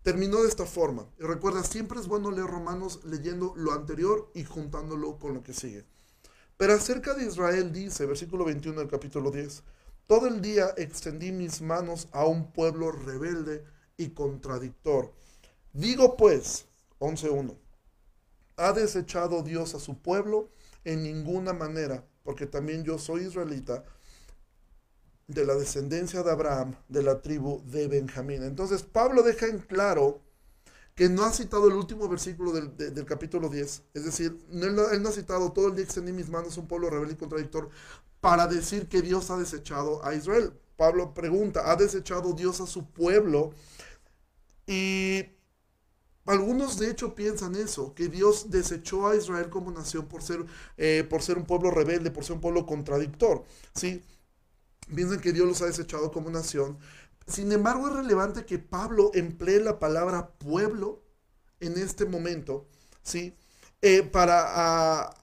Terminó 0.03 0.41
de 0.43 0.47
esta 0.47 0.65
forma. 0.65 1.09
Y 1.19 1.23
recuerda, 1.23 1.63
siempre 1.63 1.99
es 1.99 2.07
bueno 2.07 2.31
leer 2.31 2.47
Romanos 2.47 3.01
leyendo 3.03 3.53
lo 3.57 3.73
anterior 3.73 4.31
y 4.33 4.45
juntándolo 4.45 5.17
con 5.17 5.33
lo 5.33 5.43
que 5.43 5.53
sigue. 5.53 5.85
Pero 6.55 6.73
acerca 6.73 7.13
de 7.13 7.25
Israel 7.25 7.73
dice, 7.73 8.05
versículo 8.05 8.45
21 8.45 8.79
del 8.79 8.89
capítulo 8.89 9.31
10, 9.31 9.63
todo 10.07 10.27
el 10.27 10.41
día 10.41 10.73
extendí 10.77 11.31
mis 11.31 11.61
manos 11.61 12.07
a 12.11 12.25
un 12.25 12.51
pueblo 12.51 12.91
rebelde 12.91 13.63
y 13.97 14.09
contradictor. 14.09 15.13
Digo 15.73 16.15
pues, 16.17 16.65
11.1, 16.99 17.55
¿ha 18.55 18.73
desechado 18.73 19.43
Dios 19.43 19.75
a 19.75 19.79
su 19.79 20.01
pueblo? 20.01 20.49
En 20.85 21.03
ninguna 21.03 21.51
manera, 21.53 22.05
porque 22.23 22.45
también 22.45 22.83
yo 22.83 22.97
soy 22.97 23.23
israelita 23.23 23.83
de 25.27 25.45
la 25.45 25.55
descendencia 25.55 26.23
de 26.23 26.31
Abraham, 26.31 26.75
de 26.87 27.03
la 27.03 27.21
tribu 27.21 27.61
de 27.65 27.89
Benjamín. 27.89 28.43
Entonces 28.43 28.83
Pablo 28.83 29.23
deja 29.23 29.47
en 29.47 29.59
claro 29.59 30.21
que 30.97 31.09
no 31.09 31.23
ha 31.23 31.31
citado 31.31 31.67
el 31.67 31.75
último 31.75 32.09
versículo 32.09 32.51
del, 32.51 33.05
capítulo 33.05 33.49
10. 33.49 33.83
Es 33.93 34.03
decir, 34.03 34.35
él 34.51 34.75
no, 34.75 35.09
ha 35.09 35.11
citado 35.11 35.51
todo 35.53 35.67
el 35.67 35.75
día 35.75 35.83
extendí 35.83 36.11
mis 36.11 36.27
manos 36.27 36.57
un 36.57 36.67
pueblo 36.67 36.89
rebelde 36.89 37.13
y 37.13 37.17
contradictor 37.17 37.69
para 38.19 38.47
decir 38.47 38.89
que 38.89 39.03
Dios 39.03 39.29
ha 39.29 39.37
desechado 39.37 40.03
a 40.03 40.15
Israel. 40.15 40.53
Pablo 40.75 41.13
pregunta, 41.13 41.71
¿ha 41.71 41.75
desechado 41.75 42.33
Dios 42.33 42.61
a 42.61 42.65
su 42.65 42.89
pueblo? 42.89 43.51
Y 44.65 45.23
algunos 46.25 46.79
de 46.79 46.89
hecho 46.89 47.13
piensan 47.13 47.53
eso, 47.53 47.93
que 47.93 48.07
Dios 48.07 48.49
desechó 48.49 49.07
a 49.07 49.15
Israel 49.15 49.51
como 49.51 49.69
nación 49.69 50.07
por 50.07 50.23
ser, 50.23 50.47
eh, 50.77 51.05
por 51.07 51.21
ser 51.21 51.37
un 51.37 51.45
pueblo 51.45 51.69
rebelde, 51.69 52.09
por 52.09 52.23
ser 52.23 52.37
un 52.37 52.41
pueblo 52.41 52.65
contradictor. 52.65 53.45
¿sí? 53.75 54.01
Piensan 54.95 55.19
que 55.19 55.31
Dios 55.31 55.47
los 55.47 55.61
ha 55.61 55.67
desechado 55.67 56.11
como 56.11 56.31
nación. 56.31 56.79
Sin 57.27 57.51
embargo, 57.51 57.87
es 57.87 57.93
relevante 57.93 58.45
que 58.45 58.57
Pablo 58.57 59.11
emplee 59.13 59.59
la 59.59 59.79
palabra 59.79 60.29
pueblo 60.37 61.03
en 61.59 61.77
este 61.77 62.05
momento, 62.05 62.67
¿sí? 63.03 63.35
Eh, 63.81 64.03
para 64.03 65.13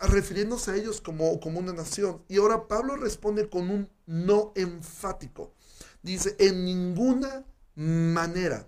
refiriéndose 0.00 0.70
a 0.70 0.76
ellos 0.76 1.00
como, 1.00 1.38
como 1.40 1.60
una 1.60 1.72
nación. 1.72 2.24
Y 2.28 2.38
ahora 2.38 2.66
Pablo 2.66 2.96
responde 2.96 3.48
con 3.48 3.70
un 3.70 3.90
no 4.06 4.52
enfático. 4.54 5.52
Dice, 6.02 6.34
en 6.38 6.64
ninguna 6.64 7.44
manera. 7.74 8.66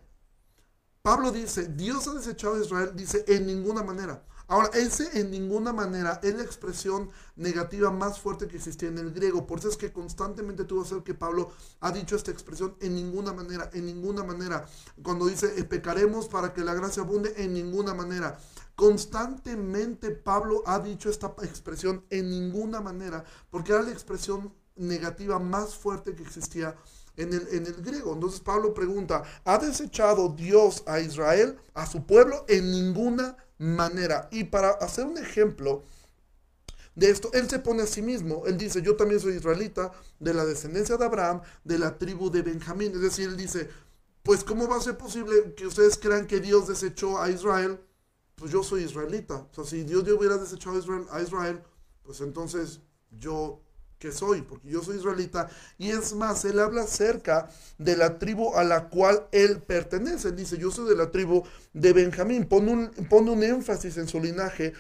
Pablo 1.01 1.33
dice, 1.33 1.69
Dios 1.69 2.07
ha 2.07 2.15
desechado 2.15 2.57
a 2.57 2.61
Israel, 2.61 2.93
dice, 2.95 3.25
en 3.27 3.47
ninguna 3.47 3.83
manera. 3.83 4.25
Ahora, 4.49 4.71
ese 4.75 5.19
en 5.19 5.31
ninguna 5.31 5.73
manera 5.73 6.21
es 6.23 6.35
la 6.35 6.43
expresión 6.43 7.11
negativa 7.37 7.91
más 7.91 8.21
fuerte 8.21 8.49
que 8.49 8.57
existía 8.57 8.89
en 8.89 8.99
el 8.99 9.13
griego. 9.13 9.47
Por 9.47 9.59
eso 9.59 9.69
es 9.69 9.77
que 9.77 9.93
constantemente 9.93 10.65
tuvo 10.65 10.83
que 10.83 10.89
ser 10.89 11.03
que 11.03 11.15
Pablo 11.15 11.53
ha 11.81 11.93
dicho 11.93 12.17
esta 12.17 12.31
expresión 12.31 12.77
en 12.81 12.95
ninguna 12.95 13.33
manera, 13.33 13.71
en 13.73 13.87
ninguna 13.87 14.25
manera. 14.25 14.67
Cuando 15.03 15.27
dice, 15.27 15.55
eh, 15.57 15.65
pecaremos 15.65 16.29
para 16.29 16.53
que 16.53 16.63
la 16.63 16.75
gracia 16.75 17.03
abunde, 17.03 17.35
en 17.37 17.55
ninguna 17.55 17.95
manera. 17.95 18.39
Constantemente 18.75 20.11
Pablo 20.11 20.63
ha 20.67 20.79
dicho 20.79 21.09
esta 21.11 21.35
expresión 21.43 22.05
en 22.11 22.31
ninguna 22.31 22.81
manera, 22.81 23.25
porque 23.51 23.73
era 23.73 23.83
la 23.83 23.93
expresión 23.93 24.53
negativa 24.77 25.39
más 25.39 25.75
fuerte 25.75 26.15
que 26.15 26.23
existía 26.23 26.75
en 27.17 27.33
el, 27.35 27.47
en 27.53 27.67
el, 27.67 27.75
griego. 27.75 28.15
Entonces 28.15 28.41
Pablo 28.41 28.73
pregunta, 28.73 29.23
¿ha 29.45 29.59
desechado 29.59 30.31
Dios 30.31 30.83
a 30.87 31.01
Israel, 31.01 31.59
a 31.75 31.87
su 31.87 32.05
pueblo? 32.07 32.45
En 32.49 32.71
ninguna 32.71 33.25
manera. 33.25 33.43
Y 34.31 34.45
para 34.45 34.71
hacer 34.71 35.07
un 35.07 35.19
ejemplo 35.19 35.85
de 36.95 37.11
esto, 37.11 37.31
él 37.33 37.49
se 37.49 37.59
pone 37.59 37.83
a 37.83 37.87
sí 37.87 38.03
mismo. 38.03 38.47
Él 38.47 38.59
dice, 38.59 38.83
yo 38.83 38.97
también 38.97 39.21
soy 39.21 39.35
israelita, 39.35 39.93
de 40.19 40.35
la 40.35 40.45
descendencia 40.45 40.97
de 40.97 41.05
Abraham, 41.05 41.43
de 41.65 41.79
la 41.79 41.99
tribu 41.99 42.31
de 42.31 42.43
Benjamín. 42.43 42.93
Es 42.93 43.01
decir, 43.01 43.29
él 43.29 43.37
dice, 43.37 43.69
pues 44.23 44.45
¿cómo 44.45 44.69
va 44.69 44.77
a 44.77 44.81
ser 44.81 44.97
posible 44.97 45.55
que 45.57 45.67
ustedes 45.67 45.99
crean 45.99 46.27
que 46.27 46.41
Dios 46.41 46.69
desechó 46.69 47.21
a 47.21 47.31
Israel? 47.31 47.81
Pues 48.35 48.51
yo 48.51 48.63
soy 48.63 48.83
israelita. 48.83 49.35
O 49.35 49.55
sea, 49.55 49.65
si 49.65 49.85
Dios 49.85 50.03
hubiera 50.09 50.39
desechado 50.39 50.77
a 50.77 50.79
Israel, 50.79 51.07
a 51.11 51.21
Israel 51.23 51.63
pues 52.03 52.21
entonces 52.21 52.81
yo 53.11 53.63
que 54.03 54.11
soy, 54.11 54.43
porque 54.43 54.69
yo 54.69 54.83
soy 54.83 54.97
israelita. 54.97 55.49
Y 55.79 55.91
es 55.91 56.13
más, 56.13 56.45
él 56.45 56.59
habla 56.59 56.83
acerca 56.83 57.49
de 57.79 57.97
la 57.97 58.19
tribu 58.19 58.53
a 58.57 58.65
la 58.65 58.89
cual 58.89 59.29
él 59.31 59.63
pertenece. 59.63 60.31
Él 60.31 60.37
dice, 60.37 60.59
yo 60.59 60.73
soy 60.73 60.89
de 60.89 60.97
la 60.97 61.13
tribu 61.13 61.45
de 61.73 61.93
Benjamín. 61.93 62.47
Pone 62.47 62.73
un, 62.73 62.91
un 63.09 63.43
énfasis 63.45 63.99
en 63.99 64.09
su 64.09 64.19
linaje 64.19 64.73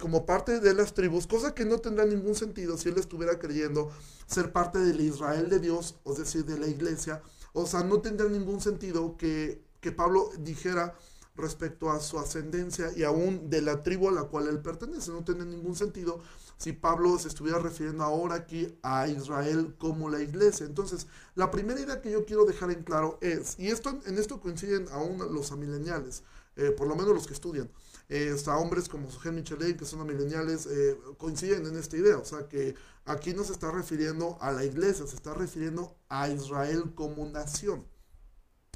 como 0.00 0.24
parte 0.24 0.60
de 0.60 0.74
las 0.74 0.94
tribus, 0.94 1.26
cosa 1.26 1.54
que 1.54 1.64
no 1.64 1.78
tendrá 1.78 2.04
ningún 2.04 2.36
sentido 2.36 2.78
si 2.78 2.88
él 2.88 2.98
estuviera 2.98 3.40
creyendo 3.40 3.90
ser 4.28 4.52
parte 4.52 4.78
del 4.78 5.00
Israel 5.00 5.48
de 5.48 5.58
Dios, 5.58 5.96
o 6.04 6.14
decir, 6.14 6.44
de 6.44 6.56
la 6.56 6.68
iglesia. 6.68 7.20
O 7.54 7.66
sea, 7.66 7.82
no 7.82 8.00
tendrá 8.00 8.28
ningún 8.28 8.60
sentido 8.60 9.16
que, 9.16 9.60
que 9.80 9.90
Pablo 9.90 10.30
dijera 10.38 10.94
respecto 11.34 11.90
a 11.90 11.98
su 11.98 12.18
ascendencia 12.18 12.92
y 12.94 13.02
aún 13.02 13.50
de 13.50 13.60
la 13.60 13.82
tribu 13.82 14.08
a 14.08 14.12
la 14.12 14.22
cual 14.22 14.46
él 14.46 14.60
pertenece. 14.60 15.10
No 15.10 15.24
tiene 15.24 15.44
ningún 15.44 15.74
sentido 15.74 16.20
si 16.58 16.72
Pablo 16.72 17.18
se 17.18 17.28
estuviera 17.28 17.58
refiriendo 17.58 18.04
ahora 18.04 18.34
aquí 18.34 18.76
a 18.82 19.08
Israel 19.08 19.76
como 19.78 20.10
la 20.10 20.20
iglesia. 20.20 20.66
Entonces, 20.66 21.06
la 21.34 21.50
primera 21.50 21.80
idea 21.80 22.02
que 22.02 22.10
yo 22.10 22.24
quiero 22.26 22.44
dejar 22.44 22.70
en 22.72 22.82
claro 22.82 23.18
es, 23.22 23.58
y 23.58 23.68
esto 23.68 23.98
en 24.04 24.18
esto 24.18 24.40
coinciden 24.40 24.86
aún 24.90 25.18
los 25.32 25.52
amileniales, 25.52 26.24
eh, 26.56 26.72
por 26.72 26.88
lo 26.88 26.96
menos 26.96 27.14
los 27.14 27.26
que 27.26 27.34
estudian, 27.34 27.70
eh, 28.08 28.32
hasta 28.34 28.56
hombres 28.56 28.88
como 28.88 29.10
Sugen 29.10 29.36
Michelet, 29.36 29.78
que 29.78 29.84
son 29.84 30.00
amileniales, 30.00 30.66
eh, 30.66 30.98
coinciden 31.16 31.64
en 31.66 31.76
esta 31.76 31.96
idea. 31.96 32.18
O 32.18 32.24
sea 32.24 32.48
que 32.48 32.74
aquí 33.04 33.32
no 33.32 33.44
se 33.44 33.52
está 33.52 33.70
refiriendo 33.70 34.36
a 34.40 34.50
la 34.50 34.64
iglesia, 34.64 35.06
se 35.06 35.14
está 35.14 35.34
refiriendo 35.34 35.96
a 36.08 36.28
Israel 36.28 36.92
como 36.94 37.24
nación. 37.26 37.86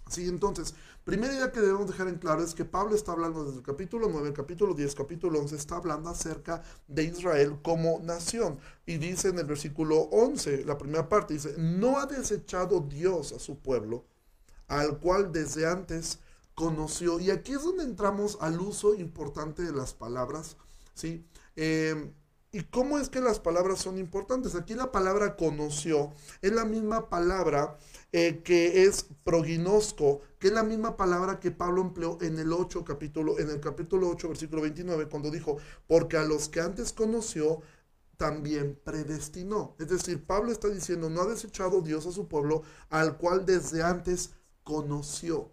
Sí, 0.09 0.29
entonces, 0.29 0.75
Primera 1.05 1.35
idea 1.35 1.51
que 1.51 1.61
debemos 1.61 1.89
dejar 1.89 2.07
en 2.07 2.19
claro 2.19 2.45
es 2.45 2.55
que 2.55 2.65
Pablo 2.65 2.95
está 2.95 3.11
hablando 3.11 3.45
desde 3.45 3.59
el 3.59 3.65
capítulo 3.65 4.09
9, 4.09 4.33
capítulo 4.33 4.73
10, 4.73 4.95
capítulo 4.95 5.41
11, 5.41 5.57
está 5.57 5.77
hablando 5.77 6.09
acerca 6.09 6.63
de 6.87 7.03
Israel 7.03 7.59
como 7.61 7.99
nación. 8.05 8.61
Y 8.87 8.99
dice 8.99 9.29
en 9.29 9.39
el 9.41 9.47
versículo 9.47 9.97
11, 10.13 10.65
la 10.65 10.79
primera 10.79 11.09
parte, 11.09 11.35
dice, 11.35 11.57
no 11.59 11.99
ha 11.99 12.07
desechado 12.07 12.81
Dios 12.81 13.33
a 13.33 13.41
su 13.41 13.59
pueblo, 13.59 14.05
al 14.69 15.01
cual 15.01 15.33
desde 15.33 15.67
antes 15.67 16.21
conoció. 16.55 17.19
Y 17.19 17.33
aquí 17.33 17.51
es 17.51 17.65
donde 17.65 17.83
entramos 17.83 18.39
al 18.41 18.61
uso 18.61 18.95
importante 18.95 19.63
de 19.63 19.73
las 19.73 19.95
palabras, 19.95 20.57
¿sí? 20.95 21.27
Eh, 21.57 22.13
¿Y 22.55 22.65
cómo 22.65 22.99
es 22.99 23.09
que 23.09 23.23
las 23.23 23.41
palabras 23.41 23.81
son 23.81 23.97
importantes? 23.97 24.55
Aquí 24.55 24.75
la 24.75 24.93
palabra 24.93 25.37
conoció 25.37 26.13
es 26.43 26.53
la 26.53 26.67
misma 26.67 27.09
palabra 27.09 27.79
eh, 28.13 28.43
que 28.45 28.85
es 28.85 29.07
proginosco, 29.25 30.21
que 30.39 30.49
es 30.49 30.53
la 30.53 30.63
misma 30.63 30.99
palabra 30.99 31.41
que 31.41 31.51
Pablo 31.51 31.81
empleó 31.81 32.19
en 32.21 32.39
el 32.39 32.53
8 32.53 32.85
capítulo, 32.85 33.39
en 33.39 33.49
el 33.49 33.59
capítulo 33.59 34.11
8, 34.11 34.29
versículo 34.29 34.61
29, 34.61 35.09
cuando 35.09 35.31
dijo, 35.31 35.57
porque 35.87 36.19
a 36.19 36.25
los 36.25 36.51
que 36.51 36.61
antes 36.61 36.93
conoció, 36.93 37.63
también 38.19 38.79
predestinó. 38.85 39.75
Es 39.79 39.89
decir, 39.89 40.27
Pablo 40.27 40.53
está 40.53 40.69
diciendo, 40.69 41.09
no 41.09 41.23
ha 41.23 41.27
desechado 41.27 41.81
Dios 41.81 42.07
a 42.07 42.13
su 42.13 42.29
pueblo, 42.29 42.65
al 42.91 43.17
cual 43.17 43.47
desde 43.47 43.83
antes 43.83 44.31
conoció. 44.63 45.51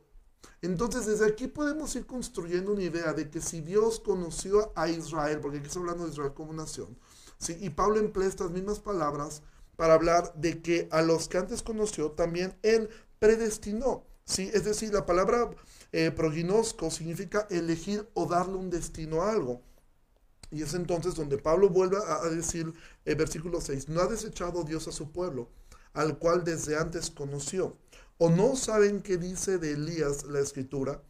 Entonces, 0.61 1.05
desde 1.05 1.25
aquí 1.25 1.47
podemos 1.47 1.95
ir 1.95 2.05
construyendo 2.05 2.73
una 2.73 2.83
idea 2.83 3.13
de 3.13 3.29
que 3.29 3.41
si 3.41 3.61
Dios 3.61 3.99
conoció 3.99 4.73
a 4.75 4.89
Israel, 4.89 5.39
porque 5.39 5.57
aquí 5.57 5.67
está 5.67 5.79
hablando 5.79 6.05
de 6.05 6.11
Israel 6.11 6.33
como 6.33 6.53
nación, 6.53 6.97
¿sí? 7.37 7.57
y 7.61 7.69
Pablo 7.69 7.99
emplea 7.99 8.27
estas 8.27 8.51
mismas 8.51 8.79
palabras 8.79 9.41
para 9.77 9.93
hablar 9.93 10.33
de 10.35 10.61
que 10.61 10.89
a 10.91 11.01
los 11.01 11.29
que 11.29 11.37
antes 11.37 11.63
conoció, 11.63 12.11
también 12.11 12.57
Él 12.63 12.89
predestinó. 13.19 14.03
¿sí? 14.25 14.49
Es 14.53 14.65
decir, 14.65 14.93
la 14.93 15.05
palabra 15.05 15.49
eh, 15.91 16.11
proginosco 16.11 16.91
significa 16.91 17.47
elegir 17.49 18.09
o 18.13 18.25
darle 18.25 18.57
un 18.57 18.69
destino 18.69 19.21
a 19.21 19.31
algo. 19.31 19.61
Y 20.51 20.63
es 20.63 20.73
entonces 20.73 21.15
donde 21.15 21.37
Pablo 21.37 21.69
vuelve 21.69 21.97
a, 21.97 22.27
decir, 22.29 22.73
el 23.05 23.15
versículo 23.15 23.61
6, 23.61 23.87
no 23.89 24.01
ha 24.01 24.07
desechado 24.07 24.63
Dios 24.63 24.87
a 24.87 24.91
su 24.91 25.11
pueblo, 25.11 25.49
al 25.93 26.17
cual 26.17 26.43
desde 26.43 26.77
antes 26.77 27.09
conoció. 27.09 27.77
¿O 28.21 28.29
no 28.29 28.57
saben 28.57 29.01
qué 29.01 29.17
dice 29.17 29.59
de 29.59 29.71
Elías 29.71 30.25
la 30.25 30.41
escritura? 30.41 31.01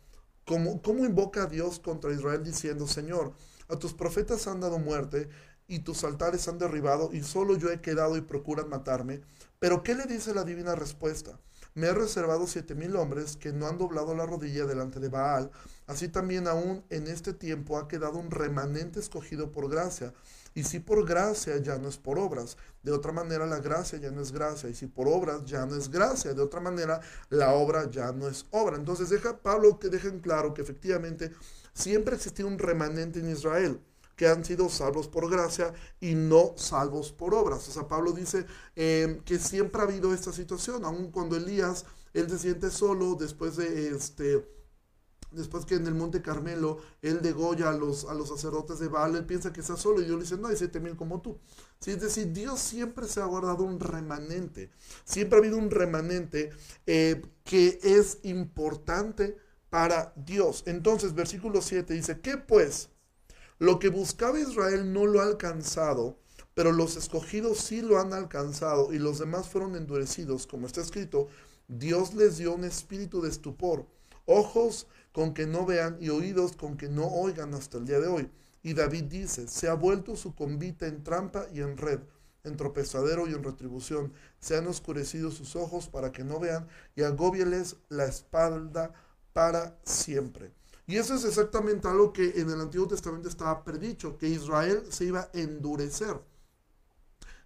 ¿Cómo, 0.46 0.80
¿Cómo 0.84 1.08
invoca 1.08 1.42
a 1.42 1.48
Dios 1.48 1.80
contra 1.80 2.14
Israel 2.14 2.44
diciendo, 2.44 2.86
Señor, 2.86 3.34
a 3.68 3.78
tus 3.78 3.96
profetas 3.96 4.46
han 4.46 4.60
dado 4.60 4.78
muerte 4.78 5.28
y 5.66 5.80
tus 5.80 6.04
altares 6.04 6.48
han 6.48 6.60
derribado 6.60 7.10
y 7.12 7.24
solo 7.24 7.58
yo 7.58 7.72
he 7.72 7.82
quedado 7.82 8.16
y 8.16 8.22
procuran 8.22 8.70
matarme? 8.70 9.22
Pero 9.58 9.82
¿qué 9.82 9.96
le 9.96 10.06
dice 10.06 10.36
la 10.36 10.44
divina 10.44 10.76
respuesta? 10.76 11.40
Me 11.74 11.88
he 11.88 11.94
reservado 11.96 12.46
siete 12.46 12.76
mil 12.76 12.96
hombres 12.96 13.38
que 13.38 13.54
no 13.54 13.66
han 13.66 13.80
doblado 13.80 14.14
la 14.14 14.28
rodilla 14.28 14.68
delante 14.68 15.00
de 15.00 15.10
Baal. 15.10 15.50
Así 15.88 16.10
también 16.10 16.48
aún 16.48 16.86
en 16.92 17.08
este 17.08 17.34
tiempo 17.34 17.80
ha 17.80 17.88
quedado 17.88 18.20
un 18.20 18.30
remanente 18.30 19.00
escogido 19.00 19.52
por 19.52 19.68
gracia 19.68 20.14
y 20.60 20.64
si 20.64 20.82
por 20.82 21.06
gracia 21.06 21.56
ya 21.60 21.78
no 21.78 21.88
es 21.88 21.98
por 21.98 22.20
obras, 22.20 22.58
de 22.84 22.92
otra 22.92 23.14
manera 23.14 23.46
la 23.46 23.60
gracia 23.60 23.98
ya 23.98 24.12
no 24.12 24.22
es 24.22 24.34
gracia. 24.34 24.70
Y 24.70 24.74
si 24.74 24.88
por 24.88 25.08
obras 25.08 25.46
ya 25.46 25.66
no 25.66 25.74
es 25.78 25.90
gracia, 25.90 26.34
de 26.34 26.42
otra 26.42 26.60
manera 26.60 27.00
la 27.30 27.54
obra 27.54 27.90
ya 27.90 28.12
no 28.12 28.28
es 28.28 28.46
obra. 28.52 28.76
Entonces 28.76 29.10
deja 29.10 29.38
Pablo 29.38 29.80
que 29.80 29.88
dejen 29.88 30.20
claro 30.20 30.54
que 30.54 30.62
efectivamente 30.62 31.32
siempre 31.74 32.16
existió 32.16 32.46
un 32.46 32.60
remanente 32.60 33.20
en 33.20 33.30
Israel 33.30 33.80
que 34.18 34.28
han 34.28 34.44
sido 34.44 34.68
salvos 34.68 35.08
por 35.08 35.32
gracia 35.32 35.74
y 36.02 36.14
no 36.14 36.52
salvos 36.58 37.14
por 37.14 37.34
obras. 37.34 37.66
O 37.70 37.72
sea, 37.72 37.88
Pablo 37.88 38.12
dice 38.12 38.46
eh, 38.76 39.22
que 39.24 39.40
siempre 39.40 39.80
ha 39.80 39.86
habido 39.86 40.14
esta 40.14 40.34
situación, 40.34 40.84
aun 40.84 41.10
cuando 41.10 41.38
Elías, 41.38 41.86
él 42.14 42.30
se 42.30 42.38
siente 42.38 42.70
solo 42.70 43.16
después 43.16 43.56
de 43.56 43.96
este 43.96 44.46
después 45.32 45.66
que 45.66 45.76
en 45.76 45.88
el 45.88 45.96
Monte 45.96 46.22
Carmelo 46.22 46.80
él 47.02 47.22
degolla 47.22 47.70
a 47.70 47.74
los, 47.74 48.06
a 48.06 48.14
los 48.14 48.30
sacerdotes 48.30 48.80
de 48.80 48.88
Baal, 48.88 49.16
él 49.16 49.26
piensa 49.26 49.54
que 49.54 49.62
está 49.62 49.78
solo 49.78 50.02
y 50.02 50.06
Dios 50.06 50.18
le 50.18 50.24
dice, 50.24 50.38
no, 50.38 50.48
hay 50.48 50.58
siete 50.58 50.80
mil 50.80 50.96
como 50.96 51.22
tú. 51.22 51.40
¿Sí? 51.80 51.92
Es 51.92 52.02
decir, 52.02 52.32
Dios 52.34 52.60
siempre 52.60 53.08
se 53.08 53.22
ha 53.22 53.26
guardado 53.26 53.64
un 53.64 53.80
remanente, 53.80 54.72
siempre 55.06 55.38
ha 55.38 55.42
habido 55.42 55.58
un 55.58 55.72
remanente 55.72 56.50
eh, 56.86 57.22
que 57.44 57.80
es 57.82 58.20
importante 58.24 59.38
para 59.70 60.14
Dios. 60.16 60.64
Entonces, 60.66 61.14
versículo 61.14 61.62
7 61.62 61.94
dice, 61.94 62.20
¿qué 62.22 62.38
pues? 62.38 62.90
Lo 63.60 63.80
que 63.80 63.90
buscaba 63.90 64.40
Israel 64.40 64.94
no 64.94 65.06
lo 65.06 65.22
ha 65.22 65.26
alcanzado, 65.26 66.18
pero 66.54 66.72
los 66.72 66.96
escogidos 66.98 67.60
sí 67.60 67.82
lo 67.82 68.00
han 68.00 68.14
alcanzado 68.14 68.94
y 68.94 69.00
los 69.00 69.20
demás 69.20 69.48
fueron 69.48 69.76
endurecidos, 69.76 70.48
como 70.48 70.66
está 70.66 70.82
escrito, 70.82 71.28
Dios 71.68 72.14
les 72.16 72.38
dio 72.38 72.54
un 72.54 72.64
espíritu 72.64 73.22
de 73.22 73.30
estupor, 73.30 73.86
ojos 74.26 74.88
con 75.12 75.34
que 75.34 75.48
no 75.48 75.66
vean 75.66 75.98
y 76.00 76.10
oídos 76.10 76.56
con 76.56 76.78
que 76.78 76.90
no 76.90 77.06
oigan 77.06 77.54
hasta 77.54 77.78
el 77.78 77.86
día 77.86 78.00
de 78.00 78.08
hoy. 78.08 78.30
Y 78.62 78.74
David 78.74 79.06
dice, 79.06 79.48
se 79.48 79.68
ha 79.68 79.74
vuelto 79.74 80.16
su 80.16 80.36
convite 80.36 80.88
en 80.88 81.04
trampa 81.04 81.46
y 81.54 81.62
en 81.62 81.78
red, 81.78 82.00
en 82.44 82.58
tropezadero 82.58 83.28
y 83.28 83.34
en 83.34 83.44
retribución. 83.44 84.14
Se 84.40 84.58
han 84.58 84.68
oscurecido 84.68 85.32
sus 85.32 85.56
ojos 85.56 85.88
para 85.88 86.12
que 86.12 86.24
no 86.24 86.40
vean 86.40 86.68
y 86.96 87.04
agóbieles 87.04 87.78
la 87.90 88.06
espalda 88.06 88.94
para 89.34 89.78
siempre. 89.84 90.52
Y 90.86 90.98
eso 90.98 91.14
es 91.14 91.24
exactamente 91.24 91.88
algo 91.88 92.12
que 92.12 92.42
en 92.42 92.50
el 92.50 92.60
Antiguo 92.60 92.88
Testamento 92.88 93.30
estaba 93.30 93.64
predicho, 93.64 94.18
que 94.18 94.28
Israel 94.28 94.84
se 94.90 95.06
iba 95.06 95.22
a 95.22 95.30
endurecer, 95.34 96.20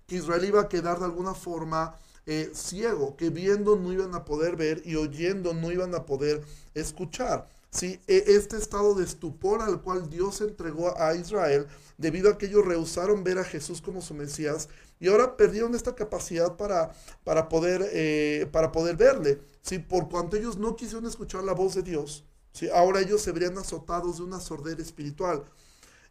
que 0.08 0.16
Israel 0.16 0.46
iba 0.46 0.62
a 0.62 0.70
quedar 0.70 0.98
de 1.00 1.06
alguna 1.06 1.34
forma 1.34 1.96
eh, 2.26 2.52
ciego, 2.54 3.16
que 3.18 3.30
viendo 3.30 3.76
no 3.76 3.92
iban 3.92 4.16
a 4.16 4.26
poder 4.26 4.56
ver 4.56 4.82
y 4.86 4.96
oyendo 4.96 5.54
no 5.54 5.72
iban 5.72 5.94
a 5.96 6.06
poder 6.06 6.42
escuchar. 6.74 7.48
¿sí? 7.70 8.00
E, 8.08 8.24
este 8.28 8.58
estado 8.58 8.96
de 8.96 9.04
estupor 9.04 9.62
al 9.62 9.82
cual 9.82 10.10
Dios 10.10 10.42
entregó 10.42 10.98
a 11.00 11.16
Israel, 11.16 11.68
debido 11.98 12.30
a 12.30 12.38
que 12.38 12.46
ellos 12.46 12.66
rehusaron 12.66 13.24
ver 13.24 13.40
a 13.40 13.44
Jesús 13.44 13.82
como 13.82 14.02
su 14.02 14.14
Mesías, 14.14 14.70
y 15.00 15.10
ahora 15.10 15.36
perdieron 15.36 15.76
esta 15.76 15.96
capacidad 15.96 16.56
para, 16.56 16.94
para, 17.26 17.50
poder, 17.50 17.90
eh, 17.92 18.48
para 18.52 18.72
poder 18.72 18.96
verle, 18.96 19.42
¿sí? 19.62 19.80
por 19.80 20.08
cuanto 20.10 20.38
ellos 20.38 20.58
no 20.58 20.76
quisieron 20.76 21.06
escuchar 21.06 21.44
la 21.44 21.54
voz 21.54 21.76
de 21.76 21.82
Dios. 21.82 22.24
¿sí? 22.54 22.70
Ahora 22.74 23.02
ellos 23.02 23.22
se 23.22 23.34
verían 23.34 23.58
azotados 23.58 24.18
de 24.18 24.24
una 24.24 24.40
sordera 24.40 24.82
espiritual. 24.82 25.44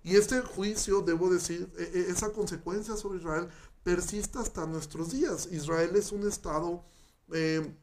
Y 0.05 0.17
este 0.17 0.41
juicio, 0.41 1.01
debo 1.01 1.31
decir, 1.31 1.71
e, 1.79 1.83
e, 1.83 2.11
esa 2.11 2.33
consecuencia 2.33 2.97
sobre 2.97 3.21
Israel 3.21 3.49
persiste 3.83 4.39
hasta 4.39 4.67
nuestros 4.67 5.13
días. 5.13 5.49
Israel 5.51 5.97
es 5.97 6.13
un 6.13 6.27
estado 6.27 6.85
eh, 7.33 7.75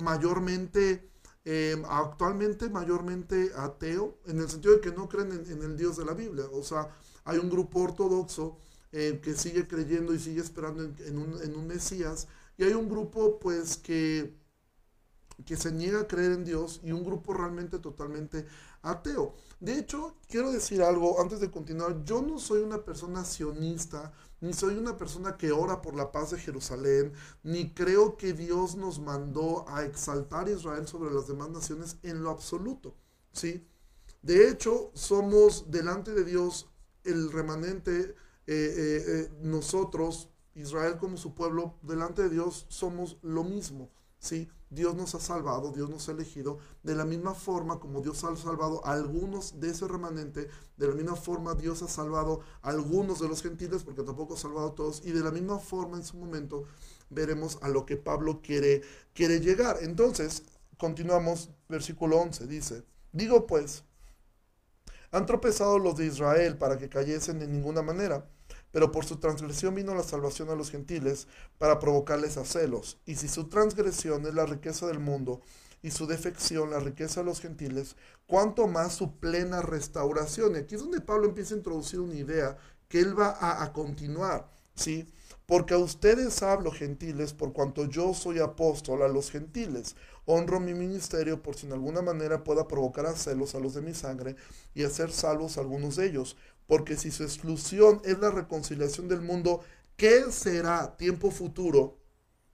mayormente, 0.00 1.10
eh, 1.44 1.82
actualmente 1.88 2.68
mayormente 2.70 3.52
ateo, 3.56 4.18
en 4.26 4.40
el 4.40 4.48
sentido 4.48 4.74
de 4.74 4.80
que 4.80 4.92
no 4.92 5.08
creen 5.08 5.32
en, 5.48 5.62
el 5.62 5.76
Dios 5.76 5.96
de 5.96 6.04
la 6.04 6.14
Biblia. 6.14 6.44
O 6.52 6.62
sea, 6.62 6.88
hay 7.24 7.38
un 7.38 7.50
grupo 7.50 7.80
ortodoxo 7.80 8.58
eh, 8.92 9.20
que 9.22 9.34
sigue 9.34 9.66
creyendo 9.66 10.14
y 10.14 10.18
sigue 10.18 10.40
esperando 10.40 10.82
en, 10.82 11.18
un, 11.18 11.42
en, 11.42 11.56
un, 11.56 11.66
Mesías, 11.66 12.28
y 12.58 12.64
hay 12.64 12.72
un 12.72 12.88
grupo 12.88 13.38
pues 13.38 13.76
que 13.76 14.42
que 15.44 15.56
se 15.56 15.72
niega 15.72 16.00
a 16.00 16.06
creer 16.06 16.32
en 16.32 16.44
Dios 16.44 16.80
y 16.84 16.92
un 16.92 17.04
grupo 17.04 17.32
realmente 17.34 17.78
totalmente 17.78 18.46
ateo. 18.82 19.34
De 19.60 19.78
hecho, 19.78 20.16
quiero 20.28 20.50
decir 20.50 20.82
algo 20.82 21.20
antes 21.20 21.40
de 21.40 21.50
continuar. 21.50 22.04
Yo 22.04 22.20
no 22.20 22.38
soy 22.38 22.62
una 22.62 22.84
persona 22.84 23.24
sionista, 23.24 24.12
ni 24.40 24.52
soy 24.52 24.74
una 24.76 24.96
persona 24.96 25.36
que 25.36 25.52
ora 25.52 25.80
por 25.80 25.94
la 25.94 26.10
paz 26.10 26.32
de 26.32 26.38
Jerusalén, 26.38 27.12
ni 27.44 27.72
creo 27.72 28.16
que 28.16 28.32
Dios 28.32 28.74
nos 28.74 28.98
mandó 28.98 29.64
a 29.68 29.84
exaltar 29.84 30.48
a 30.48 30.50
Israel 30.50 30.88
sobre 30.88 31.14
las 31.14 31.28
demás 31.28 31.50
naciones 31.50 31.96
en 32.02 32.24
lo 32.24 32.30
absoluto. 32.30 32.96
¿sí? 33.32 33.64
De 34.20 34.48
hecho, 34.48 34.90
somos 34.94 35.70
delante 35.70 36.12
de 36.12 36.24
Dios 36.24 36.68
el 37.04 37.30
remanente, 37.30 38.00
eh, 38.00 38.14
eh, 38.46 39.04
eh, 39.06 39.30
nosotros, 39.42 40.28
Israel 40.56 40.98
como 40.98 41.16
su 41.16 41.34
pueblo, 41.34 41.76
delante 41.82 42.22
de 42.22 42.30
Dios 42.30 42.66
somos 42.68 43.18
lo 43.22 43.44
mismo. 43.44 43.90
¿sí? 44.18 44.48
Dios 44.72 44.96
nos 44.96 45.14
ha 45.14 45.20
salvado, 45.20 45.70
Dios 45.70 45.90
nos 45.90 46.08
ha 46.08 46.12
elegido, 46.12 46.58
de 46.82 46.94
la 46.94 47.04
misma 47.04 47.34
forma 47.34 47.78
como 47.78 48.00
Dios 48.00 48.24
ha 48.24 48.34
salvado 48.36 48.84
a 48.86 48.92
algunos 48.92 49.60
de 49.60 49.70
ese 49.70 49.86
remanente, 49.86 50.48
de 50.78 50.88
la 50.88 50.94
misma 50.94 51.14
forma 51.14 51.54
Dios 51.54 51.82
ha 51.82 51.88
salvado 51.88 52.40
a 52.62 52.70
algunos 52.70 53.20
de 53.20 53.28
los 53.28 53.42
gentiles, 53.42 53.82
porque 53.82 54.02
tampoco 54.02 54.34
ha 54.34 54.38
salvado 54.38 54.68
a 54.68 54.74
todos, 54.74 55.02
y 55.04 55.12
de 55.12 55.20
la 55.20 55.30
misma 55.30 55.58
forma 55.58 55.98
en 55.98 56.04
su 56.04 56.16
momento 56.16 56.64
veremos 57.10 57.58
a 57.60 57.68
lo 57.68 57.84
que 57.84 57.98
Pablo 57.98 58.40
quiere, 58.42 58.80
quiere 59.12 59.40
llegar. 59.40 59.76
Entonces, 59.82 60.44
continuamos, 60.78 61.50
versículo 61.68 62.18
11, 62.18 62.46
dice, 62.46 62.84
digo 63.12 63.46
pues, 63.46 63.84
han 65.10 65.26
tropezado 65.26 65.78
los 65.78 65.96
de 65.96 66.06
Israel 66.06 66.56
para 66.56 66.78
que 66.78 66.88
cayesen 66.88 67.38
de 67.38 67.46
ninguna 67.46 67.82
manera 67.82 68.26
pero 68.72 68.90
por 68.90 69.04
su 69.04 69.18
transgresión 69.18 69.74
vino 69.74 69.94
la 69.94 70.02
salvación 70.02 70.50
a 70.50 70.54
los 70.56 70.70
gentiles 70.70 71.28
para 71.58 71.78
provocarles 71.78 72.36
a 72.36 72.44
celos. 72.44 72.98
Y 73.06 73.16
si 73.16 73.28
su 73.28 73.48
transgresión 73.48 74.26
es 74.26 74.34
la 74.34 74.46
riqueza 74.46 74.86
del 74.86 74.98
mundo 74.98 75.40
y 75.82 75.90
su 75.90 76.06
defección 76.06 76.70
la 76.70 76.80
riqueza 76.80 77.20
de 77.20 77.26
los 77.26 77.40
gentiles, 77.40 77.96
cuánto 78.26 78.66
más 78.66 78.94
su 78.94 79.16
plena 79.18 79.62
restauración. 79.62 80.54
Y 80.54 80.58
aquí 80.58 80.74
es 80.74 80.80
donde 80.80 81.00
Pablo 81.00 81.26
empieza 81.26 81.54
a 81.54 81.58
introducir 81.58 82.00
una 82.00 82.14
idea 82.14 82.56
que 82.88 83.00
él 83.00 83.18
va 83.18 83.30
a, 83.30 83.62
a 83.62 83.72
continuar, 83.72 84.50
¿sí? 84.74 85.06
Porque 85.46 85.74
a 85.74 85.78
ustedes 85.78 86.42
hablo, 86.42 86.70
gentiles, 86.70 87.34
por 87.34 87.52
cuanto 87.52 87.84
yo 87.86 88.14
soy 88.14 88.38
apóstol 88.38 89.02
a 89.02 89.08
los 89.08 89.30
gentiles. 89.30 89.96
Honro 90.24 90.60
mi 90.60 90.72
ministerio 90.72 91.42
por 91.42 91.56
si 91.56 91.66
en 91.66 91.72
alguna 91.72 92.00
manera 92.00 92.44
pueda 92.44 92.68
provocar 92.68 93.06
a 93.06 93.16
celos 93.16 93.54
a 93.54 93.58
los 93.58 93.74
de 93.74 93.82
mi 93.82 93.92
sangre 93.92 94.36
y 94.72 94.84
hacer 94.84 95.10
salvos 95.10 95.58
a 95.58 95.60
algunos 95.60 95.96
de 95.96 96.06
ellos. 96.06 96.36
Porque 96.72 96.96
si 96.96 97.10
su 97.10 97.22
exclusión 97.22 98.00
es 98.02 98.18
la 98.18 98.30
reconciliación 98.30 99.06
del 99.06 99.20
mundo, 99.20 99.60
¿qué 99.94 100.32
será 100.32 100.96
tiempo 100.96 101.30
futuro 101.30 101.98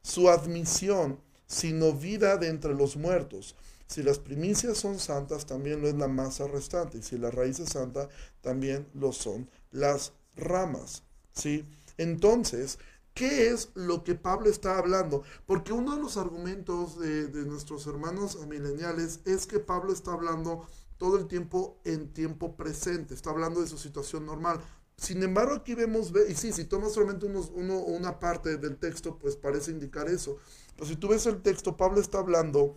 su 0.02 0.28
admisión, 0.28 1.20
sino 1.46 1.92
vida 1.92 2.36
de 2.36 2.48
entre 2.48 2.74
los 2.74 2.96
muertos? 2.96 3.54
Si 3.86 4.02
las 4.02 4.18
primicias 4.18 4.76
son 4.76 4.98
santas, 4.98 5.46
también 5.46 5.82
lo 5.82 5.86
es 5.86 5.94
la 5.94 6.08
masa 6.08 6.48
restante. 6.48 6.98
Y 6.98 7.02
si 7.04 7.16
la 7.16 7.30
raíz 7.30 7.60
es 7.60 7.68
santa, 7.68 8.08
también 8.40 8.88
lo 8.92 9.12
son 9.12 9.48
las 9.70 10.14
ramas. 10.34 11.04
¿Sí? 11.32 11.64
Entonces, 11.96 12.80
¿qué 13.14 13.50
es 13.50 13.68
lo 13.74 14.02
que 14.02 14.16
Pablo 14.16 14.50
está 14.50 14.78
hablando? 14.78 15.22
Porque 15.46 15.72
uno 15.72 15.94
de 15.94 16.02
los 16.02 16.16
argumentos 16.16 16.98
de, 16.98 17.28
de 17.28 17.44
nuestros 17.44 17.86
hermanos 17.86 18.36
mileniales 18.48 19.20
es 19.26 19.46
que 19.46 19.60
Pablo 19.60 19.92
está 19.92 20.12
hablando 20.12 20.66
todo 20.98 21.16
el 21.16 21.26
tiempo 21.26 21.80
en 21.84 22.12
tiempo 22.12 22.56
presente, 22.56 23.14
está 23.14 23.30
hablando 23.30 23.60
de 23.60 23.68
su 23.68 23.78
situación 23.78 24.26
normal. 24.26 24.60
Sin 24.96 25.22
embargo, 25.22 25.54
aquí 25.54 25.74
vemos, 25.74 26.12
y 26.28 26.34
sí, 26.34 26.52
si 26.52 26.64
tomas 26.64 26.92
solamente 26.92 27.26
unos, 27.26 27.52
uno, 27.54 27.78
una 27.78 28.18
parte 28.18 28.56
del 28.56 28.76
texto, 28.76 29.16
pues 29.16 29.36
parece 29.36 29.70
indicar 29.70 30.08
eso. 30.08 30.36
Pero 30.74 30.86
si 30.86 30.96
tú 30.96 31.08
ves 31.08 31.24
el 31.26 31.40
texto, 31.40 31.76
Pablo 31.76 32.00
está 32.00 32.18
hablando 32.18 32.76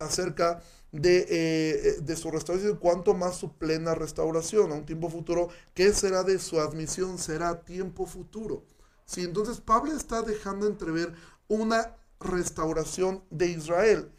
acerca 0.00 0.60
de, 0.90 1.26
eh, 1.28 2.00
de 2.02 2.16
su 2.16 2.30
restauración, 2.30 2.76
cuanto 2.76 3.14
más 3.14 3.36
su 3.36 3.56
plena 3.56 3.94
restauración 3.94 4.72
a 4.72 4.74
un 4.74 4.84
tiempo 4.84 5.08
futuro, 5.08 5.48
¿qué 5.74 5.92
será 5.92 6.24
de 6.24 6.40
su 6.40 6.60
admisión? 6.60 7.18
Será 7.18 7.64
tiempo 7.64 8.04
futuro. 8.04 8.64
Sí, 9.04 9.22
entonces 9.22 9.60
Pablo 9.60 9.92
está 9.92 10.22
dejando 10.22 10.66
entrever 10.66 11.14
una 11.46 11.96
restauración 12.18 13.22
de 13.30 13.48
Israel. 13.48 14.10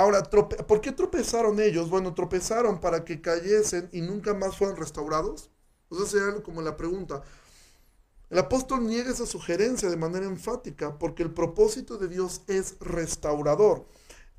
Ahora, 0.00 0.22
¿por 0.22 0.80
qué 0.80 0.92
tropezaron 0.92 1.60
ellos? 1.60 1.90
Bueno, 1.90 2.14
tropezaron 2.14 2.80
para 2.80 3.04
que 3.04 3.20
cayesen 3.20 3.90
y 3.92 4.00
nunca 4.00 4.32
más 4.32 4.56
fueran 4.56 4.78
restaurados. 4.78 5.50
O 5.90 5.96
sea, 5.96 6.06
sería 6.06 6.42
como 6.42 6.62
la 6.62 6.74
pregunta. 6.78 7.22
El 8.30 8.38
apóstol 8.38 8.86
niega 8.86 9.10
esa 9.10 9.26
sugerencia 9.26 9.90
de 9.90 9.98
manera 9.98 10.24
enfática 10.24 10.98
porque 10.98 11.22
el 11.22 11.34
propósito 11.34 11.98
de 11.98 12.08
Dios 12.08 12.40
es 12.46 12.78
restaurador. 12.80 13.84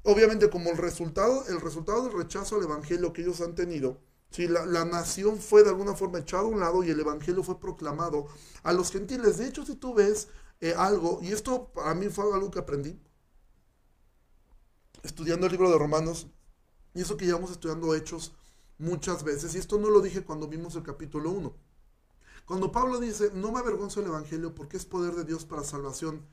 Obviamente, 0.01 0.49
como 0.49 0.71
el 0.71 0.77
resultado, 0.77 1.45
el 1.47 1.61
resultado 1.61 2.05
del 2.05 2.17
rechazo 2.17 2.55
al 2.55 2.63
evangelio 2.63 3.13
que 3.13 3.21
ellos 3.21 3.39
han 3.41 3.53
tenido, 3.53 3.99
si 4.31 4.47
la, 4.47 4.65
nación 4.85 5.37
fue 5.37 5.61
de 5.61 5.69
alguna 5.69 5.93
forma 5.93 6.17
echada 6.17 6.41
a 6.41 6.47
un 6.47 6.59
lado 6.59 6.83
y 6.83 6.89
el 6.89 6.99
evangelio 6.99 7.43
fue 7.43 7.59
proclamado 7.59 8.25
a 8.63 8.73
los 8.73 8.91
gentiles. 8.91 9.37
De 9.37 9.47
hecho, 9.47 9.63
si 9.63 9.75
tú 9.75 9.93
ves 9.93 10.27
eh, 10.59 10.73
algo, 10.75 11.19
y 11.21 11.31
esto 11.31 11.71
para 11.71 11.93
mí 11.93 12.09
fue 12.09 12.33
algo 12.33 12.49
que 12.49 12.57
aprendí, 12.57 12.99
estudiando 15.03 15.45
el 15.45 15.51
libro 15.51 15.69
de 15.69 15.77
Romanos, 15.77 16.27
y 16.93 17.01
eso 17.01 17.17
que 17.17 17.25
llevamos 17.25 17.51
estudiando 17.51 17.95
hechos 17.95 18.33
muchas 18.77 19.23
veces, 19.23 19.55
y 19.55 19.57
esto 19.57 19.77
no 19.77 19.89
lo 19.89 20.01
dije 20.01 20.23
cuando 20.23 20.47
vimos 20.47 20.75
el 20.75 20.83
capítulo 20.83 21.31
1. 21.31 21.53
Cuando 22.45 22.71
Pablo 22.71 22.99
dice, 22.99 23.31
no 23.33 23.51
me 23.51 23.59
avergonzo 23.59 24.01
el 24.01 24.07
Evangelio 24.07 24.53
porque 24.55 24.77
es 24.77 24.85
poder 24.85 25.13
de 25.13 25.23
Dios 25.23 25.45
para 25.45 25.63
salvación 25.63 26.25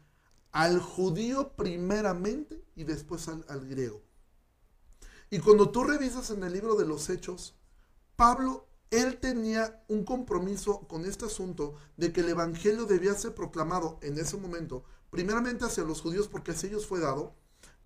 al 0.53 0.81
judío 0.81 1.53
primeramente 1.57 2.65
y 2.75 2.85
después 2.85 3.29
al, 3.29 3.45
al 3.49 3.69
griego. 3.69 4.03
Y 5.31 5.41
cuando 5.41 5.71
tú 5.71 5.85
revisas 5.85 6.31
en 6.31 6.43
el 6.43 6.55
libro 6.55 6.75
de 6.75 6.87
los 6.87 7.11
hechos, 7.11 7.55
Pablo, 8.17 8.67
él 8.91 9.19
tenía 9.19 9.85
un 9.89 10.05
compromiso 10.05 10.81
con 10.89 11.05
este 11.05 11.27
asunto 11.27 11.75
de 11.97 12.13
que 12.13 12.21
el 12.21 12.31
Evangelio 12.31 12.87
debía 12.87 13.15
ser 13.15 13.35
proclamado 13.35 13.99
en 14.01 14.19
ese 14.19 14.39
momento, 14.39 14.85
primeramente 15.11 15.67
hacia 15.67 15.85
los 15.85 16.01
judíos 16.01 16.29
porque 16.29 16.53
así 16.53 16.69
ellos 16.69 16.87
fue 16.87 17.01
dado, 17.01 17.35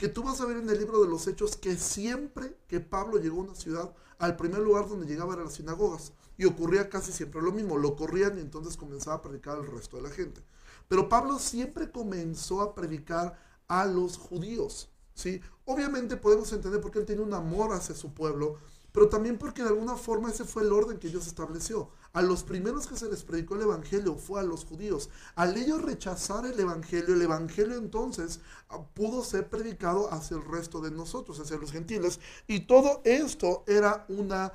que 0.02 0.08
tú 0.08 0.24
vas 0.24 0.40
a 0.40 0.46
ver 0.46 0.56
en 0.56 0.68
el 0.68 0.80
libro 0.80 1.00
de 1.00 1.08
los 1.08 1.28
Hechos 1.28 1.54
que 1.54 1.76
siempre 1.76 2.58
que 2.66 2.80
Pablo 2.80 3.18
llegó 3.18 3.38
a 3.38 3.44
una 3.44 3.54
ciudad, 3.54 3.94
al 4.18 4.34
primer 4.34 4.58
lugar 4.58 4.88
donde 4.88 5.06
llegaba 5.06 5.34
era 5.34 5.44
las 5.44 5.52
sinagogas. 5.52 6.12
Y 6.36 6.44
ocurría 6.44 6.90
casi 6.90 7.12
siempre 7.12 7.40
lo 7.40 7.52
mismo, 7.52 7.78
lo 7.78 7.94
corrían 7.94 8.36
y 8.36 8.40
entonces 8.40 8.76
comenzaba 8.76 9.18
a 9.18 9.22
predicar 9.22 9.58
al 9.58 9.66
resto 9.68 9.98
de 9.98 10.02
la 10.02 10.10
gente. 10.10 10.42
Pero 10.88 11.08
Pablo 11.08 11.38
siempre 11.38 11.92
comenzó 11.92 12.62
a 12.62 12.74
predicar 12.74 13.38
a 13.68 13.86
los 13.86 14.16
judíos. 14.16 14.90
¿sí? 15.14 15.40
Obviamente 15.66 16.16
podemos 16.16 16.52
entender 16.52 16.80
por 16.80 16.90
qué 16.90 16.98
él 16.98 17.06
tiene 17.06 17.22
un 17.22 17.32
amor 17.32 17.72
hacia 17.72 17.94
su 17.94 18.12
pueblo, 18.12 18.56
pero 18.90 19.08
también 19.08 19.38
porque 19.38 19.62
de 19.62 19.68
alguna 19.68 19.94
forma 19.94 20.30
ese 20.30 20.42
fue 20.44 20.64
el 20.64 20.72
orden 20.72 20.98
que 20.98 21.10
Dios 21.10 21.28
estableció. 21.28 21.90
A 22.12 22.20
los 22.20 22.42
primeros 22.42 22.86
que 22.86 22.96
se 22.96 23.08
les 23.08 23.24
predicó 23.24 23.54
el 23.54 23.62
Evangelio 23.62 24.16
fue 24.16 24.40
a 24.40 24.42
los 24.42 24.64
judíos. 24.64 25.08
Al 25.34 25.56
ellos 25.56 25.80
rechazar 25.80 26.44
el 26.44 26.58
Evangelio, 26.60 27.14
el 27.14 27.22
Evangelio 27.22 27.76
entonces 27.76 28.40
ah, 28.68 28.84
pudo 28.94 29.24
ser 29.24 29.48
predicado 29.48 30.12
hacia 30.12 30.36
el 30.36 30.44
resto 30.44 30.80
de 30.80 30.90
nosotros, 30.90 31.40
hacia 31.40 31.56
los 31.56 31.72
gentiles. 31.72 32.20
Y 32.46 32.60
todo 32.66 33.00
esto 33.04 33.64
era 33.66 34.04
una, 34.08 34.52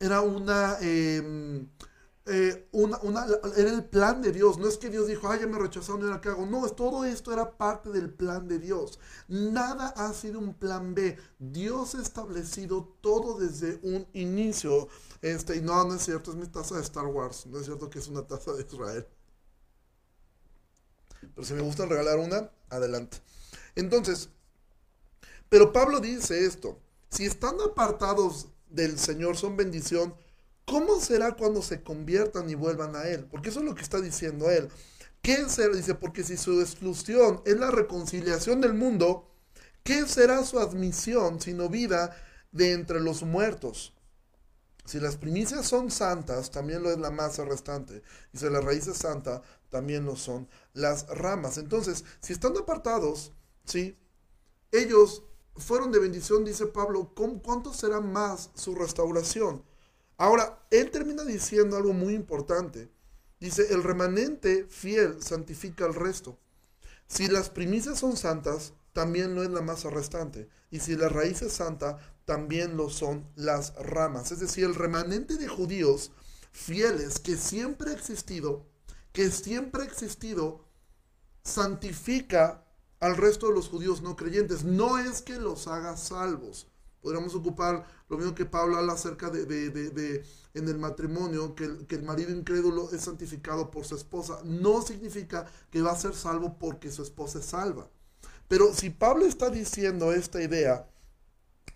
era 0.00 0.22
una, 0.22 0.78
em, 0.80 1.68
eh, 2.24 2.68
una, 2.72 2.98
era 3.56 3.70
el 3.70 3.84
plan 3.84 4.22
de 4.22 4.32
Dios. 4.32 4.58
No 4.58 4.68
es 4.68 4.78
que 4.78 4.88
Dios 4.88 5.06
dijo, 5.06 5.28
ay, 5.28 5.40
ya 5.40 5.46
me 5.46 5.58
rechazaron, 5.58 6.00
¿y 6.00 6.04
ahora 6.04 6.20
qué 6.22 6.30
hago? 6.30 6.46
No, 6.46 6.66
todo 6.70 7.04
esto 7.04 7.32
era 7.32 7.58
parte 7.58 7.90
del 7.90 8.10
plan 8.10 8.48
de 8.48 8.58
Dios. 8.58 8.98
Nada 9.28 9.88
ha 9.88 10.14
sido 10.14 10.38
un 10.38 10.54
plan 10.54 10.94
B. 10.94 11.18
Dios 11.38 11.94
ha 11.94 12.00
establecido 12.00 12.96
todo 13.02 13.38
desde 13.38 13.80
un 13.82 14.06
inicio. 14.14 14.88
Este, 15.22 15.56
y 15.56 15.60
no, 15.60 15.84
no 15.84 15.94
es 15.94 16.02
cierto, 16.02 16.30
es 16.30 16.36
mi 16.36 16.46
taza 16.46 16.76
de 16.76 16.82
Star 16.82 17.06
Wars. 17.06 17.46
No 17.46 17.58
es 17.58 17.66
cierto 17.66 17.90
que 17.90 17.98
es 17.98 18.08
una 18.08 18.26
taza 18.26 18.52
de 18.52 18.62
Israel. 18.62 19.06
Pero 21.34 21.46
si 21.46 21.54
me 21.54 21.62
gusta 21.62 21.86
regalar 21.86 22.18
una, 22.18 22.50
adelante. 22.70 23.18
Entonces, 23.74 24.30
pero 25.48 25.72
Pablo 25.72 26.00
dice 26.00 26.44
esto. 26.44 26.78
Si 27.10 27.24
están 27.24 27.60
apartados 27.60 28.48
del 28.68 28.98
Señor 28.98 29.36
son 29.36 29.56
bendición, 29.56 30.14
¿Cómo 30.68 31.00
será 31.00 31.32
cuando 31.32 31.62
se 31.62 31.82
conviertan 31.82 32.50
y 32.50 32.54
vuelvan 32.54 32.94
a 32.94 33.04
Él? 33.04 33.24
Porque 33.24 33.48
eso 33.48 33.60
es 33.60 33.64
lo 33.64 33.74
que 33.74 33.80
está 33.80 34.02
diciendo 34.02 34.50
Él. 34.50 34.68
¿Qué 35.22 35.48
será? 35.48 35.74
Dice, 35.74 35.94
porque 35.94 36.22
si 36.22 36.36
su 36.36 36.60
exclusión 36.60 37.40
es 37.46 37.56
la 37.58 37.70
reconciliación 37.70 38.60
del 38.60 38.74
mundo, 38.74 39.30
¿qué 39.82 40.06
será 40.06 40.44
su 40.44 40.58
admisión 40.60 41.40
sino 41.40 41.70
vida 41.70 42.14
de 42.52 42.72
entre 42.72 43.00
los 43.00 43.22
muertos? 43.22 43.94
Si 44.88 44.98
las 44.98 45.18
primicias 45.18 45.66
son 45.66 45.90
santas, 45.90 46.50
también 46.50 46.82
lo 46.82 46.90
es 46.90 46.96
la 46.96 47.10
masa 47.10 47.44
restante. 47.44 48.02
Y 48.32 48.38
si 48.38 48.48
la 48.48 48.62
raíz 48.62 48.86
es 48.86 48.96
santa, 48.96 49.42
también 49.68 50.06
lo 50.06 50.16
son 50.16 50.48
las 50.72 51.06
ramas. 51.08 51.58
Entonces, 51.58 52.06
si 52.22 52.32
están 52.32 52.56
apartados, 52.56 53.34
¿sí? 53.66 53.98
Ellos 54.72 55.24
fueron 55.56 55.92
de 55.92 55.98
bendición, 55.98 56.42
dice 56.42 56.64
Pablo, 56.64 57.12
¿cuánto 57.14 57.74
será 57.74 58.00
más 58.00 58.48
su 58.54 58.74
restauración? 58.74 59.62
Ahora, 60.16 60.66
él 60.70 60.90
termina 60.90 61.22
diciendo 61.22 61.76
algo 61.76 61.92
muy 61.92 62.14
importante. 62.14 62.90
Dice, 63.40 63.74
el 63.74 63.82
remanente 63.82 64.64
fiel 64.70 65.22
santifica 65.22 65.84
al 65.84 65.94
resto. 65.94 66.38
Si 67.06 67.28
las 67.28 67.50
primicias 67.50 67.98
son 67.98 68.16
santas, 68.16 68.72
también 68.94 69.34
lo 69.34 69.42
es 69.42 69.50
la 69.50 69.60
masa 69.60 69.90
restante. 69.90 70.48
Y 70.70 70.80
si 70.80 70.96
la 70.96 71.10
raíz 71.10 71.42
es 71.42 71.52
santa, 71.52 71.98
también 72.28 72.76
lo 72.76 72.90
son 72.90 73.26
las 73.36 73.74
ramas. 73.76 74.32
Es 74.32 74.40
decir, 74.40 74.64
el 74.64 74.74
remanente 74.74 75.38
de 75.38 75.48
judíos 75.48 76.10
fieles 76.52 77.18
que 77.20 77.38
siempre 77.38 77.90
ha 77.90 77.94
existido, 77.94 78.66
que 79.14 79.30
siempre 79.30 79.80
ha 79.80 79.86
existido, 79.86 80.66
santifica 81.42 82.66
al 83.00 83.16
resto 83.16 83.48
de 83.48 83.54
los 83.54 83.70
judíos 83.70 84.02
no 84.02 84.14
creyentes. 84.14 84.62
No 84.62 84.98
es 84.98 85.22
que 85.22 85.38
los 85.38 85.68
haga 85.68 85.96
salvos. 85.96 86.68
Podríamos 87.00 87.34
ocupar 87.34 87.86
lo 88.10 88.18
mismo 88.18 88.34
que 88.34 88.44
Pablo 88.44 88.76
habla 88.76 88.92
acerca 88.92 89.30
de, 89.30 89.46
de, 89.46 90.22
en 90.52 90.68
el 90.68 90.76
matrimonio, 90.76 91.54
que 91.54 91.86
que 91.86 91.94
el, 91.94 92.02
marido 92.02 92.30
incrédulo 92.30 92.90
es 92.92 93.04
santificado 93.04 93.70
por 93.70 93.86
su 93.86 93.94
esposa. 93.94 94.40
No 94.44 94.82
significa 94.82 95.46
que 95.70 95.80
va 95.80 95.92
a 95.92 95.96
ser 95.96 96.14
salvo 96.14 96.58
porque 96.58 96.92
su 96.92 97.02
esposa 97.02 97.38
es 97.38 97.46
salva. 97.46 97.88
Pero 98.48 98.74
si 98.74 98.90
Pablo 98.90 99.24
está 99.24 99.48
diciendo 99.48 100.12
esta 100.12 100.42
idea, 100.42 100.86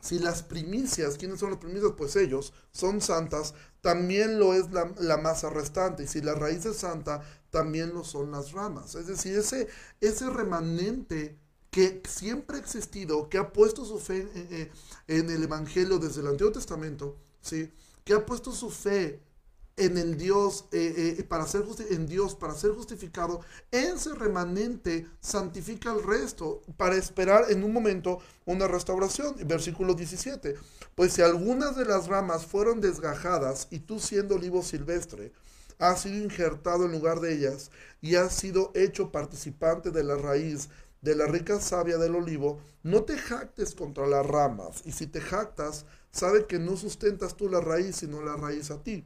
si 0.02 0.18
las 0.18 0.42
primicias, 0.42 1.16
¿quiénes 1.16 1.38
son 1.38 1.50
las 1.50 1.60
primicias? 1.60 1.92
Pues 1.96 2.16
ellos 2.16 2.52
son 2.72 3.00
santas, 3.00 3.54
también 3.80 4.40
lo 4.40 4.52
es 4.52 4.66
la, 4.72 5.16
masa 5.16 5.48
restante. 5.48 6.02
Y 6.02 6.06
si 6.08 6.20
la 6.20 6.34
raíz 6.34 6.66
es 6.66 6.78
santa, 6.78 7.22
también 7.50 7.94
lo 7.94 8.02
son 8.02 8.32
las 8.32 8.50
ramas. 8.50 8.96
Es 8.96 9.06
decir, 9.06 9.38
ese, 9.38 9.68
ese 10.00 10.28
remanente 10.28 11.38
que 11.70 12.02
siempre 12.08 12.56
ha 12.56 12.60
existido, 12.60 13.28
que 13.28 13.38
ha 13.38 13.52
puesto 13.52 13.84
su 13.84 14.00
fe 14.00 14.28
en, 14.34 14.70
en 15.06 15.30
el 15.30 15.44
Evangelio 15.44 16.00
desde 16.00 16.20
el 16.20 16.26
Antiguo 16.26 16.50
Testamento, 16.50 17.16
¿sí? 17.40 17.72
que 18.04 18.14
ha 18.14 18.26
puesto 18.26 18.50
su 18.50 18.70
fe 18.70 19.22
en 19.76 19.96
el 19.96 20.18
Dios, 20.18 20.66
eh, 20.72 21.16
eh, 21.18 21.24
para 21.24 21.46
ser 21.46 21.64
en 21.90 22.06
Dios, 22.06 22.35
para 22.35 22.54
ser 22.54 22.72
justificado, 22.72 23.40
ese 23.70 24.14
remanente 24.14 25.06
santifica 25.20 25.90
al 25.90 26.02
resto 26.02 26.62
para 26.76 26.96
esperar 26.96 27.50
en 27.50 27.64
un 27.64 27.72
momento 27.72 28.18
una 28.44 28.68
restauración. 28.68 29.35
Versículo 29.46 29.94
17. 29.94 30.56
Pues 30.94 31.14
si 31.14 31.22
algunas 31.22 31.76
de 31.76 31.87
las 31.87 32.06
ramas 32.06 32.44
fueron 32.46 32.80
desgajadas 32.80 33.68
y 33.70 33.80
tú 33.80 33.98
siendo 33.98 34.35
olivo 34.35 34.62
silvestre, 34.62 35.32
has 35.78 36.02
sido 36.02 36.22
injertado 36.22 36.85
en 36.85 36.92
lugar 36.92 37.20
de 37.20 37.35
ellas 37.35 37.70
y 38.00 38.16
has 38.16 38.35
sido 38.35 38.72
hecho 38.74 39.11
participante 39.11 39.90
de 39.90 40.04
la 40.04 40.16
raíz 40.16 40.68
de 41.00 41.16
la 41.16 41.26
rica 41.26 41.61
savia 41.61 41.98
del 41.98 42.14
olivo, 42.14 42.61
no 42.85 43.02
te 43.02 43.18
jactes 43.18 43.74
contra 43.74 44.06
las 44.06 44.24
ramas, 44.24 44.82
y 44.85 44.92
si 44.92 45.08
te 45.08 45.20
jactas, 45.20 45.85
sabe 46.12 46.46
que 46.46 46.61
no 46.61 46.76
sustentas 46.76 47.37
tú 47.37 47.48
la 47.48 47.61
raíz, 47.61 47.96
sino 47.96 48.22
la 48.22 48.37
raíz 48.37 48.70
a 48.70 48.80
ti 48.85 49.04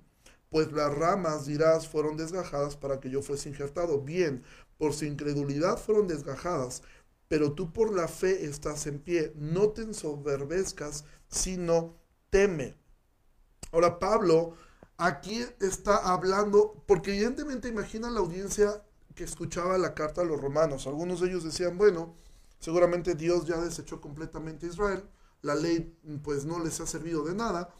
pues 0.57 0.73
las 0.73 0.90
ramas, 0.90 1.45
dirás, 1.45 1.87
fueron 1.87 2.16
desgajadas 2.16 2.79
para 2.79 2.99
que 2.99 3.11
yo 3.11 3.21
fuese 3.21 3.51
injertado. 3.51 4.01
Bien, 4.01 4.42
por 4.79 4.95
su 4.95 5.05
incredulidad 5.05 5.77
fueron 5.77 6.09
desgajadas, 6.09 6.83
pero 7.29 7.53
tú 7.53 7.75
por 7.75 7.95
la 7.95 8.09
fe 8.09 8.47
estás 8.47 8.87
en 8.87 8.99
pie. 8.99 9.35
No 9.37 9.69
te 9.69 9.83
ensoberbezcas, 9.83 11.05
sino 11.29 11.99
teme. 12.31 12.75
Ahora 13.71 13.99
Pablo 13.99 14.55
aquí 14.97 15.45
está 15.61 15.99
hablando, 16.11 16.83
porque 16.87 17.11
evidentemente 17.11 17.69
imagina 17.69 18.09
la 18.09 18.21
audiencia 18.21 18.83
que 19.14 19.25
escuchaba 19.25 19.77
la 19.77 19.92
carta 19.92 20.23
a 20.23 20.25
los 20.25 20.40
romanos. 20.40 20.87
Algunos 20.87 21.21
de 21.21 21.29
ellos 21.29 21.45
decían, 21.45 21.77
bueno, 21.77 22.14
seguramente 22.61 23.14
Dios 23.14 23.45
ya 23.45 23.59
desechó 23.59 24.01
completamente 24.01 24.64
a 24.64 24.71
Israel, 24.71 25.05
la 25.42 25.55
ley 25.55 25.95
pues 26.25 26.47
no 26.47 26.64
les 26.64 26.81
ha 26.81 26.87
servido 26.87 27.25
de 27.25 27.35
nada 27.35 27.75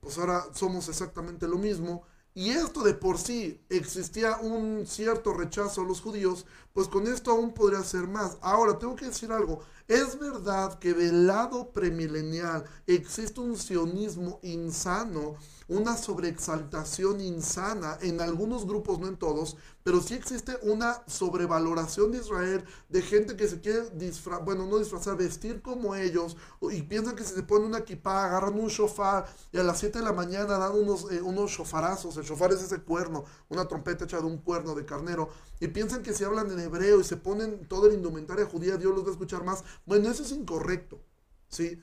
pues 0.00 0.18
ahora 0.18 0.44
somos 0.54 0.88
exactamente 0.88 1.46
lo 1.48 1.58
mismo. 1.58 2.02
Y 2.34 2.50
esto 2.50 2.82
de 2.82 2.94
por 2.94 3.18
sí 3.18 3.60
existía 3.68 4.36
un 4.38 4.86
cierto 4.86 5.32
rechazo 5.32 5.82
a 5.82 5.84
los 5.84 6.00
judíos, 6.00 6.46
pues 6.72 6.86
con 6.88 7.06
esto 7.08 7.32
aún 7.32 7.52
podría 7.52 7.82
ser 7.82 8.06
más. 8.06 8.38
Ahora, 8.40 8.78
tengo 8.78 8.94
que 8.94 9.06
decir 9.06 9.32
algo. 9.32 9.60
Es 9.90 10.20
verdad 10.20 10.78
que 10.78 10.94
del 10.94 11.26
lado 11.26 11.72
premilenial 11.72 12.64
existe 12.86 13.40
un 13.40 13.56
sionismo 13.56 14.38
insano 14.44 15.34
una 15.70 15.96
sobreexaltación 15.96 17.20
insana 17.20 17.96
en 18.02 18.20
algunos 18.20 18.66
grupos, 18.66 18.98
no 18.98 19.06
en 19.06 19.16
todos, 19.16 19.56
pero 19.84 20.00
sí 20.00 20.14
existe 20.14 20.58
una 20.62 21.00
sobrevaloración 21.06 22.10
de 22.10 22.18
Israel 22.18 22.64
de 22.88 23.02
gente 23.02 23.36
que 23.36 23.46
se 23.46 23.60
quiere 23.60 23.88
disfrazar, 23.90 24.44
bueno, 24.44 24.66
no 24.66 24.78
disfrazar, 24.78 25.16
vestir 25.16 25.62
como 25.62 25.94
ellos 25.94 26.36
y 26.72 26.82
piensan 26.82 27.14
que 27.14 27.22
si 27.22 27.34
se 27.34 27.44
ponen 27.44 27.68
una 27.68 27.78
equipa, 27.78 28.26
agarran 28.26 28.58
un 28.58 28.66
shofar 28.66 29.26
y 29.52 29.58
a 29.58 29.62
las 29.62 29.78
7 29.78 30.00
de 30.00 30.04
la 30.04 30.12
mañana 30.12 30.58
dan 30.58 30.72
unos, 30.72 31.10
eh, 31.12 31.22
unos 31.22 31.52
shofarazos, 31.52 32.16
el 32.16 32.24
shofar 32.24 32.52
es 32.52 32.62
ese 32.62 32.80
cuerno, 32.80 33.24
una 33.48 33.68
trompeta 33.68 34.06
hecha 34.06 34.18
de 34.18 34.26
un 34.26 34.38
cuerno 34.38 34.74
de 34.74 34.84
carnero, 34.84 35.30
y 35.60 35.68
piensan 35.68 36.02
que 36.02 36.14
si 36.14 36.24
hablan 36.24 36.50
en 36.50 36.58
hebreo 36.58 37.00
y 37.00 37.04
se 37.04 37.16
ponen 37.16 37.68
toda 37.68 37.88
la 37.88 37.94
indumentaria 37.94 38.46
judía, 38.46 38.76
Dios 38.76 38.92
los 38.92 39.04
va 39.04 39.08
a 39.08 39.12
escuchar 39.12 39.44
más. 39.44 39.62
Bueno, 39.86 40.10
eso 40.10 40.22
es 40.22 40.32
incorrecto, 40.32 41.02
¿sí? 41.48 41.82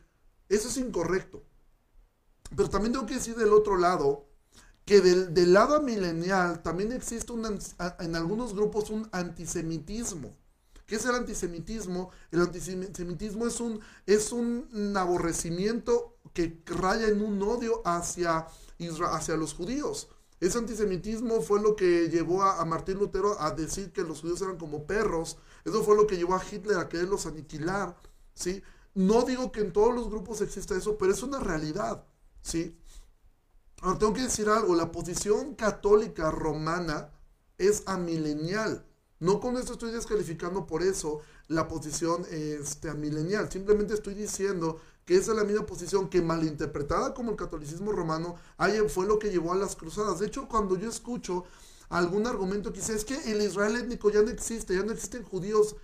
Eso 0.50 0.68
es 0.70 0.78
incorrecto. 0.78 1.44
Pero 2.56 2.70
también 2.70 2.94
tengo 2.94 3.06
que 3.06 3.16
decir 3.16 3.36
del 3.36 3.54
otro 3.54 3.78
lado 3.78 4.28
que 4.86 5.02
del, 5.02 5.34
del 5.34 5.52
lado 5.52 5.82
milenial 5.82 6.62
también 6.64 6.94
existe 6.94 7.34
un, 7.34 7.60
en 8.00 8.16
algunos 8.16 8.56
grupos 8.56 8.90
un 8.90 9.10
antisemitismo. 9.12 10.34
¿Qué 10.86 10.96
es 10.96 11.06
el 11.06 11.16
antisemitismo? 11.16 12.12
El 12.32 12.40
antisemitismo 12.40 13.46
es 13.46 13.60
un, 13.60 13.82
es 14.06 14.32
un 14.32 14.96
aborrecimiento 14.96 16.18
que 16.34 16.64
raya 16.66 17.10
en 17.10 17.22
un 17.22 17.42
odio 17.42 17.82
hacia, 17.86 18.48
hacia 19.12 19.36
los 19.36 19.54
judíos. 19.54 20.08
Ese 20.40 20.58
antisemitismo 20.58 21.42
fue 21.42 21.62
lo 21.62 21.76
que 21.76 22.08
llevó 22.08 22.44
a, 22.44 22.62
a, 22.62 22.66
Martín 22.66 23.00
Lutero 23.00 23.42
a 23.42 23.52
decir 23.52 23.92
que 23.92 24.04
los 24.04 24.22
judíos 24.22 24.42
eran 24.42 24.58
como 24.58 24.86
perros. 24.86 25.38
Eso 25.66 25.84
fue 25.84 25.96
lo 25.96 26.08
que 26.08 26.18
llevó 26.18 26.36
a 26.36 26.44
Hitler 26.44 26.78
a 26.78 26.90
quererlos 26.90 27.26
aniquilar. 27.26 27.96
¿sí? 28.34 28.62
No 28.94 29.24
digo 29.24 29.52
que 29.52 29.62
en 29.62 29.74
todos 29.74 29.94
los 29.94 30.10
grupos 30.10 30.42
exista 30.42 30.76
eso, 30.76 30.98
pero 30.98 31.12
es 31.12 31.24
una 31.24 31.40
realidad. 31.40 32.06
¿sí? 32.42 32.78
Ahora 33.82 34.00
tengo 34.00 34.14
que 34.14 34.24
decir 34.24 34.50
algo, 34.50 34.76
la 34.76 34.92
posición 34.92 35.56
católica 35.56 36.32
romana 36.32 37.12
es 37.58 37.84
amilenial. 37.86 38.86
No 39.20 39.40
con 39.40 39.58
esto 39.58 39.74
estoy 39.74 39.92
descalificando 39.92 40.68
por 40.68 40.84
eso 40.84 41.22
la 41.48 41.68
posición 41.68 42.26
este, 42.30 42.90
amilenial. 42.90 43.52
Simplemente 43.52 43.94
estoy 43.94 44.14
diciendo 44.14 44.80
que 45.06 45.16
esa 45.16 45.32
es 45.32 45.38
la 45.38 45.44
misma 45.44 45.66
posición 45.66 46.10
que 46.10 46.22
malinterpretada 46.22 47.14
como 47.14 47.32
el 47.32 47.38
catolicismo 47.38 47.92
romano 47.92 48.36
fue 48.90 49.08
lo 49.08 49.18
que 49.18 49.30
llevó 49.32 49.54
a 49.54 49.56
las 49.56 49.76
cruzadas. 49.76 50.20
De 50.20 50.28
hecho, 50.28 50.48
cuando 50.48 50.78
yo 50.78 50.90
escucho 50.90 51.46
algún 51.90 52.28
argumento 52.28 52.74
que 52.74 52.80
es 52.80 53.06
que 53.06 53.32
el 53.32 53.42
Israel 53.42 53.76
étnico 53.76 54.10
ya 54.10 54.22
no 54.22 54.30
existe, 54.30 54.76
ya 54.76 54.84
no 54.84 54.92
existen 54.92 55.24
judíos, 55.24 55.76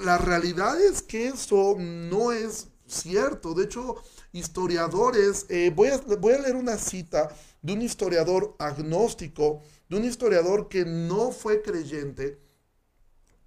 la 0.00 0.18
realidad 0.18 0.80
es 0.80 1.02
que 1.02 1.28
eso 1.28 1.76
no 1.78 2.32
es 2.32 2.68
cierto. 2.86 3.54
De 3.54 3.64
hecho, 3.64 3.96
historiadores, 4.32 5.46
eh, 5.48 5.72
voy, 5.74 5.88
a, 5.88 5.98
voy 6.18 6.34
a 6.34 6.40
leer 6.40 6.56
una 6.56 6.76
cita 6.76 7.34
de 7.62 7.72
un 7.72 7.82
historiador 7.82 8.54
agnóstico, 8.58 9.62
de 9.88 9.96
un 9.96 10.04
historiador 10.04 10.68
que 10.68 10.84
no 10.84 11.32
fue 11.32 11.62
creyente, 11.62 12.38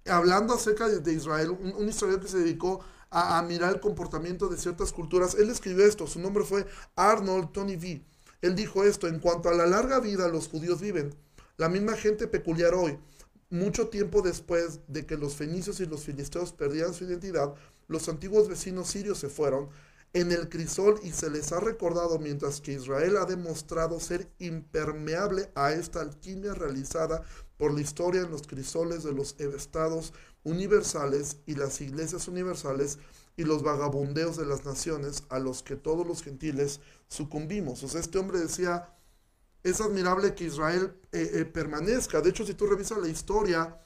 hablando 0.06 0.54
acerca 0.54 0.88
de, 0.88 1.12
Israel, 1.12 1.50
un, 1.50 1.88
historiador 1.88 2.22
que 2.24 2.30
se 2.30 2.38
dedicó 2.38 2.80
a, 3.10 3.38
a, 3.38 3.42
mirar 3.42 3.74
el 3.74 3.80
comportamiento 3.80 4.48
de 4.48 4.56
ciertas 4.56 4.92
culturas. 4.92 5.34
Él 5.34 5.50
escribió 5.50 5.84
esto, 5.84 6.06
su 6.06 6.20
nombre 6.20 6.44
fue 6.44 6.66
Arnold 6.96 7.52
Tony 7.52 7.76
V. 7.76 8.04
Él 8.42 8.54
dijo 8.54 8.84
esto, 8.84 9.06
en 9.06 9.20
cuanto 9.20 9.48
a 9.48 9.54
la 9.54 9.66
larga 9.66 10.00
vida 10.00 10.28
los 10.28 10.48
judíos 10.48 10.80
viven, 10.80 11.14
la 11.60 11.68
misma 11.68 11.94
gente 11.94 12.26
peculiar 12.26 12.74
hoy, 12.74 12.98
mucho 13.50 13.88
tiempo 13.88 14.22
después 14.22 14.80
de 14.88 15.04
que 15.04 15.18
los 15.18 15.34
fenicios 15.34 15.78
y 15.80 15.84
los 15.84 16.04
filisteos 16.04 16.54
perdieran 16.54 16.94
su 16.94 17.04
identidad, 17.04 17.52
los 17.86 18.08
antiguos 18.08 18.48
vecinos 18.48 18.88
sirios 18.88 19.18
se 19.18 19.28
fueron 19.28 19.68
en 20.14 20.32
el 20.32 20.48
crisol 20.48 20.98
y 21.02 21.10
se 21.10 21.28
les 21.28 21.52
ha 21.52 21.60
recordado 21.60 22.18
mientras 22.18 22.62
que 22.62 22.72
Israel 22.72 23.18
ha 23.18 23.26
demostrado 23.26 24.00
ser 24.00 24.26
impermeable 24.38 25.50
a 25.54 25.72
esta 25.72 26.00
alquimia 26.00 26.54
realizada 26.54 27.24
por 27.58 27.74
la 27.74 27.82
historia 27.82 28.22
en 28.22 28.30
los 28.30 28.46
crisoles 28.46 29.02
de 29.02 29.12
los 29.12 29.38
estados 29.38 30.14
universales 30.44 31.36
y 31.44 31.56
las 31.56 31.82
iglesias 31.82 32.26
universales 32.26 32.98
y 33.36 33.44
los 33.44 33.62
vagabundeos 33.62 34.38
de 34.38 34.46
las 34.46 34.64
naciones 34.64 35.24
a 35.28 35.38
los 35.38 35.62
que 35.62 35.76
todos 35.76 36.06
los 36.06 36.22
gentiles 36.22 36.80
sucumbimos. 37.08 37.82
O 37.82 37.88
sea, 37.88 38.00
este 38.00 38.16
hombre 38.18 38.38
decía, 38.38 38.94
es 39.62 39.80
admirable 39.80 40.34
que 40.34 40.44
Israel 40.44 40.96
eh, 41.12 41.30
eh, 41.34 41.44
permanezca. 41.44 42.20
De 42.20 42.30
hecho, 42.30 42.46
si 42.46 42.54
tú 42.54 42.66
revisas 42.66 42.98
la 42.98 43.08
historia, 43.08 43.78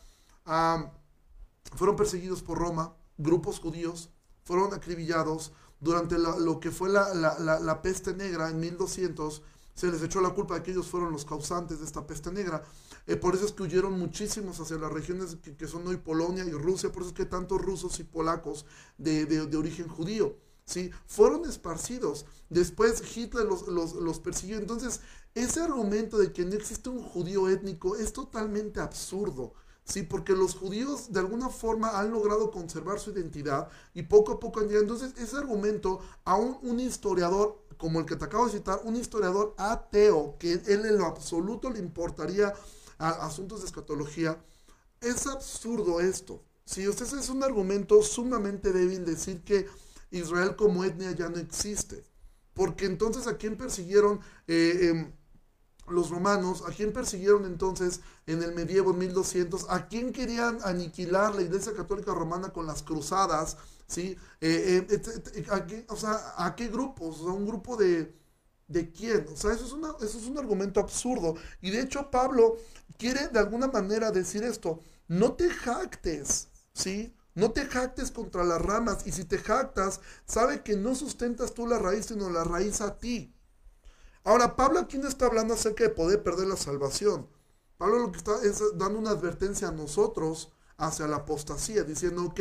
fueron 1.75 1.97
perseguidos 1.97 2.43
por 2.43 2.59
Roma, 2.59 2.95
grupos 3.17 3.59
judíos, 3.59 4.11
fueron 4.45 4.75
acribillados, 4.75 5.53
durante 5.85 6.19
lo 6.19 6.61
que 6.61 6.71
fue 6.71 6.89
la, 6.89 7.81
peste 7.83 8.15
negra 8.15 8.49
en 8.49 8.59
1200, 8.59 9.43
se 9.75 9.89
les 9.89 10.03
echó 10.03 10.21
la 10.21 10.31
culpa 10.31 10.55
de 10.55 10.63
que 10.63 10.71
ellos 10.71 10.87
fueron 10.87 11.13
los 11.13 11.25
causantes 11.25 11.81
de 11.81 11.85
esta 11.85 12.07
peste 12.07 12.33
negra. 12.33 12.63
Eh, 13.07 13.17
por 13.17 13.35
eso 13.35 13.45
es 13.45 13.53
que 13.53 13.65
huyeron 13.65 13.99
muchísimos 13.99 14.59
hacia 14.61 14.79
las 14.79 14.91
regiones 14.91 15.37
que, 15.37 15.67
son 15.67 15.87
hoy 15.87 15.99
Polonia 15.99 16.45
y 16.45 16.53
Rusia, 16.53 16.91
por 16.91 17.03
eso 17.03 17.11
es 17.11 17.17
que 17.17 17.27
tantos 17.27 17.61
rusos 17.61 18.01
y 18.01 18.05
polacos 18.05 18.65
de, 18.97 19.57
origen 19.57 19.89
judío. 19.89 20.39
¿sí? 20.65 20.91
Fueron 21.07 21.45
esparcidos. 21.45 22.25
Después 22.49 23.03
Hitler 23.15 23.45
los, 23.45 23.67
los, 23.69 24.21
persiguió. 24.21 24.57
Entonces, 24.57 25.01
ese 25.35 25.61
argumento 25.61 26.19
de 26.19 26.33
que 26.33 26.45
no 26.45 26.55
existe 26.55 26.89
un 26.89 27.03
judío 27.03 27.49
étnico 27.49 27.97
es 27.97 28.13
totalmente 28.13 28.81
absurdo. 28.81 29.55
Sí, 29.85 30.03
porque 30.03 30.33
los 30.33 30.55
judíos 30.55 31.13
de 31.13 31.21
alguna 31.21 31.51
forma 31.51 31.99
han 31.99 32.11
logrado 32.11 32.51
conservar 32.51 32.99
su 32.99 33.11
identidad 33.11 33.69
y 33.93 34.03
poco 34.03 34.33
a 34.33 34.41
poco 34.41 34.61
han 34.61 34.69
llegado. 34.69 34.85
Entonces, 34.85 35.13
ese 35.19 35.37
argumento, 35.37 36.01
aún 36.25 36.59
un 36.63 36.81
historiador 36.81 37.65
como 37.77 38.01
el 38.01 38.07
que 38.07 38.17
te 38.17 38.25
acabo 38.25 38.47
de 38.47 38.53
citar, 38.53 38.81
un 38.85 38.97
historiador 38.97 39.55
ateo, 39.59 40.37
que 40.39 40.53
él 40.53 40.87
en 40.87 40.97
lo 40.97 41.07
absoluto 41.07 41.71
le 41.71 41.81
importaría 41.81 42.55
a 42.99 43.27
asuntos 43.27 43.61
de 43.61 43.67
escatología, 43.67 44.43
es 45.01 45.27
absurdo 45.27 46.01
esto. 46.01 46.43
Si 46.65 46.89
usted 46.89 47.05
es 47.19 47.29
un 47.29 47.43
argumento 47.43 48.03
sumamente 48.03 48.73
débil 48.73 49.05
decir 49.05 49.43
que 49.45 49.67
Israel 50.11 50.57
como 50.57 50.85
etnia 50.85 51.13
ya 51.13 51.29
no 51.29 51.39
existe. 51.39 52.05
Porque 52.55 52.87
entonces 52.87 53.27
a 53.27 53.37
quién 53.37 53.57
persiguieron 53.57 54.21
eh, 54.47 54.91
em, 54.91 55.13
los 55.89 56.11
romanos, 56.11 56.63
a 56.67 56.73
quién 56.73 56.93
persiguieron 56.93 57.45
entonces 57.45 58.01
en 58.27 58.43
el 58.43 58.55
medievo 58.55 58.93
en 58.93 58.99
1200, 58.99 59.67
a 59.69 59.89
quién 59.89 60.13
querían 60.13 60.59
aniquilar 60.65 61.35
la 61.35 61.43
iglesia 61.43 61.75
católica 61.75 62.15
romana 62.15 62.51
con 62.51 62.67
las 62.67 62.83
cruzadas, 62.83 63.57
¿sí? 63.87 64.17
Eh, 64.41 64.87
eh, 64.89 65.47
a 65.51 65.67
qué, 65.67 65.87
o 65.89 65.97
sea, 65.97 66.35
¿a 66.37 66.55
qué 66.57 66.69
grupos? 66.69 67.21
O 67.21 67.25
sea, 67.25 67.33
un 67.33 67.47
grupo 67.47 67.77
de, 67.77 68.15
¿De 68.67 68.91
quién? 68.91 69.27
O 69.33 69.37
sea, 69.37 69.53
eso 69.53 69.65
es, 69.67 69.73
una, 69.73 69.91
eso 70.01 70.19
es 70.19 70.27
un 70.27 70.39
argumento 70.39 70.81
absurdo. 70.81 71.35
Y 71.61 71.71
de 71.71 71.81
hecho 71.83 72.11
Pablo 72.11 72.57
quiere 72.99 73.29
de 73.29 73.39
alguna 73.39 73.67
manera 73.69 74.11
decir 74.11 74.43
esto, 74.43 74.81
no 75.09 75.35
te 75.35 75.51
jactes, 75.51 76.49
¿sí? 76.73 77.15
No 77.35 77.51
te 77.53 77.67
jactes 77.67 78.11
contra 78.11 78.45
las 78.45 78.63
ramas 78.63 79.07
y 79.07 79.13
si 79.13 79.25
te 79.25 79.39
jactas, 79.39 80.01
sabe 80.25 80.63
que 80.63 80.77
no 80.77 80.95
sustentas 80.95 81.53
tú 81.53 81.67
la 81.67 81.79
raíz, 81.79 82.07
sino 82.07 82.31
la 82.31 82.45
raíz 82.45 82.81
a 82.81 82.99
ti. 82.99 83.34
Ahora, 84.25 84.57
Pablo 84.57 84.81
aquí 84.81 84.99
no 84.99 85.07
está 85.07 85.27
hablando 85.27 85.55
acerca 85.55 85.85
de 85.85 85.91
poder 85.91 86.23
perder 86.23 86.49
la 86.49 86.57
salvación. 86.57 87.29
Pablo 87.77 87.99
lo 87.99 88.13
que 88.13 88.19
está 88.19 88.43
es 88.43 88.63
dando 88.77 88.99
una 88.99 89.11
advertencia 89.11 89.69
a 89.69 89.73
nosotros 89.73 90.53
hacia 90.79 91.07
la 91.07 91.17
apostasía, 91.17 91.85
diciendo, 91.85 92.25
ok, 92.25 92.41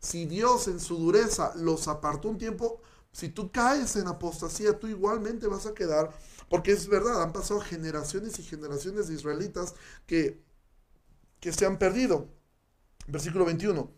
si 0.00 0.26
Dios 0.26 0.68
en 0.68 0.80
su 0.80 0.96
dureza 0.96 1.52
los 1.56 1.88
apartó 1.88 2.28
un 2.28 2.38
tiempo, 2.38 2.80
si 3.10 3.30
tú 3.30 3.50
caes 3.50 3.96
en 3.96 4.06
apostasía, 4.06 4.78
tú 4.78 4.86
igualmente 4.86 5.46
vas 5.46 5.66
a 5.66 5.74
quedar, 5.74 6.10
porque 6.50 6.72
es 6.72 6.88
verdad, 6.88 7.22
han 7.22 7.32
pasado 7.32 7.60
generaciones 7.60 8.38
y 8.38 8.42
generaciones 8.42 9.08
de 9.08 9.14
israelitas 9.14 9.74
que, 10.06 10.42
que 11.40 11.52
se 11.52 11.64
han 11.64 11.78
perdido. 11.78 12.28
Versículo 13.06 13.44
21. 13.46 13.90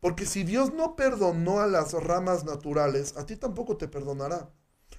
Porque 0.00 0.26
si 0.26 0.44
Dios 0.44 0.74
no 0.74 0.94
perdonó 0.94 1.60
a 1.60 1.66
las 1.66 1.92
ramas 1.94 2.44
naturales, 2.44 3.16
a 3.16 3.24
ti 3.24 3.36
tampoco 3.36 3.76
te 3.76 3.88
perdonará. 3.88 4.50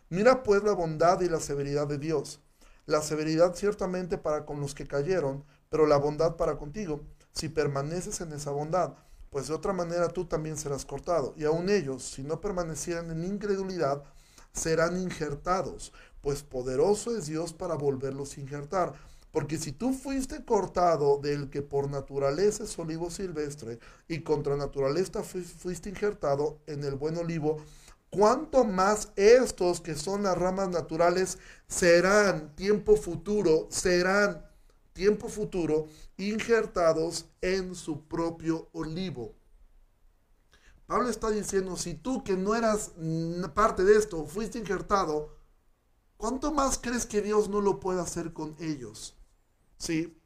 Mira 0.09 0.43
pues 0.43 0.63
la 0.63 0.73
bondad 0.73 1.21
y 1.21 1.29
la 1.29 1.39
severidad 1.39 1.87
de 1.87 1.97
Dios. 1.97 2.39
La 2.85 3.01
severidad 3.01 3.55
ciertamente 3.55 4.17
para 4.17 4.45
con 4.45 4.61
los 4.61 4.73
que 4.73 4.87
cayeron, 4.87 5.43
pero 5.69 5.85
la 5.85 5.97
bondad 5.97 6.37
para 6.37 6.57
contigo, 6.57 7.01
si 7.33 7.49
permaneces 7.49 8.21
en 8.21 8.31
esa 8.31 8.51
bondad, 8.51 8.93
pues 9.29 9.49
de 9.49 9.53
otra 9.53 9.73
manera 9.73 10.07
tú 10.07 10.25
también 10.25 10.55
serás 10.55 10.85
cortado. 10.85 11.33
Y 11.35 11.43
aun 11.43 11.69
ellos, 11.69 12.03
si 12.03 12.23
no 12.23 12.39
permanecieran 12.39 13.11
en 13.11 13.25
incredulidad, 13.25 14.03
serán 14.53 14.97
injertados, 14.97 15.91
pues 16.21 16.41
poderoso 16.41 17.15
es 17.15 17.25
Dios 17.27 17.51
para 17.53 17.75
volverlos 17.75 18.37
a 18.37 18.41
injertar 18.41 18.93
porque 19.37 19.59
si 19.59 19.71
tú 19.71 19.93
fuiste 19.93 20.43
cortado 20.43 21.19
del 21.19 21.51
que 21.51 21.61
por 21.61 21.91
naturaleza 21.91 22.63
es 22.63 22.79
olivo 22.79 23.11
silvestre 23.11 23.77
y 24.07 24.21
contra 24.21 24.55
naturaleza 24.55 25.21
fuiste 25.21 25.89
injertado 25.89 26.57
en 26.65 26.83
el 26.83 26.95
buen 26.95 27.17
olivo, 27.17 27.57
cuánto 28.09 28.63
más 28.63 29.11
estos 29.15 29.81
que 29.81 29.95
son 29.95 30.23
las 30.23 30.37
ramas 30.37 30.69
naturales 30.69 31.37
serán 31.67 32.55
tiempo 32.55 32.95
futuro, 32.95 33.67
serán 33.69 34.45
tiempo 34.93 35.29
futuro 35.29 35.87
injertados 36.17 37.25
en 37.41 37.75
su 37.75 38.07
propio 38.07 38.69
olivo. 38.73 39.35
Pablo 40.87 41.09
está 41.09 41.29
diciendo, 41.29 41.75
si 41.75 41.93
tú 41.93 42.23
que 42.23 42.37
no 42.37 42.55
eras 42.55 42.93
parte 43.53 43.83
de 43.83 43.97
esto 43.97 44.25
fuiste 44.25 44.57
injertado, 44.57 45.35
¿cuánto 46.15 46.53
más 46.53 46.77
crees 46.77 47.05
que 47.05 47.21
Dios 47.21 47.49
no 47.49 47.61
lo 47.61 47.79
puede 47.79 48.01
hacer 48.01 48.31
con 48.33 48.55
ellos? 48.59 49.15
¿Sí? 49.77 50.17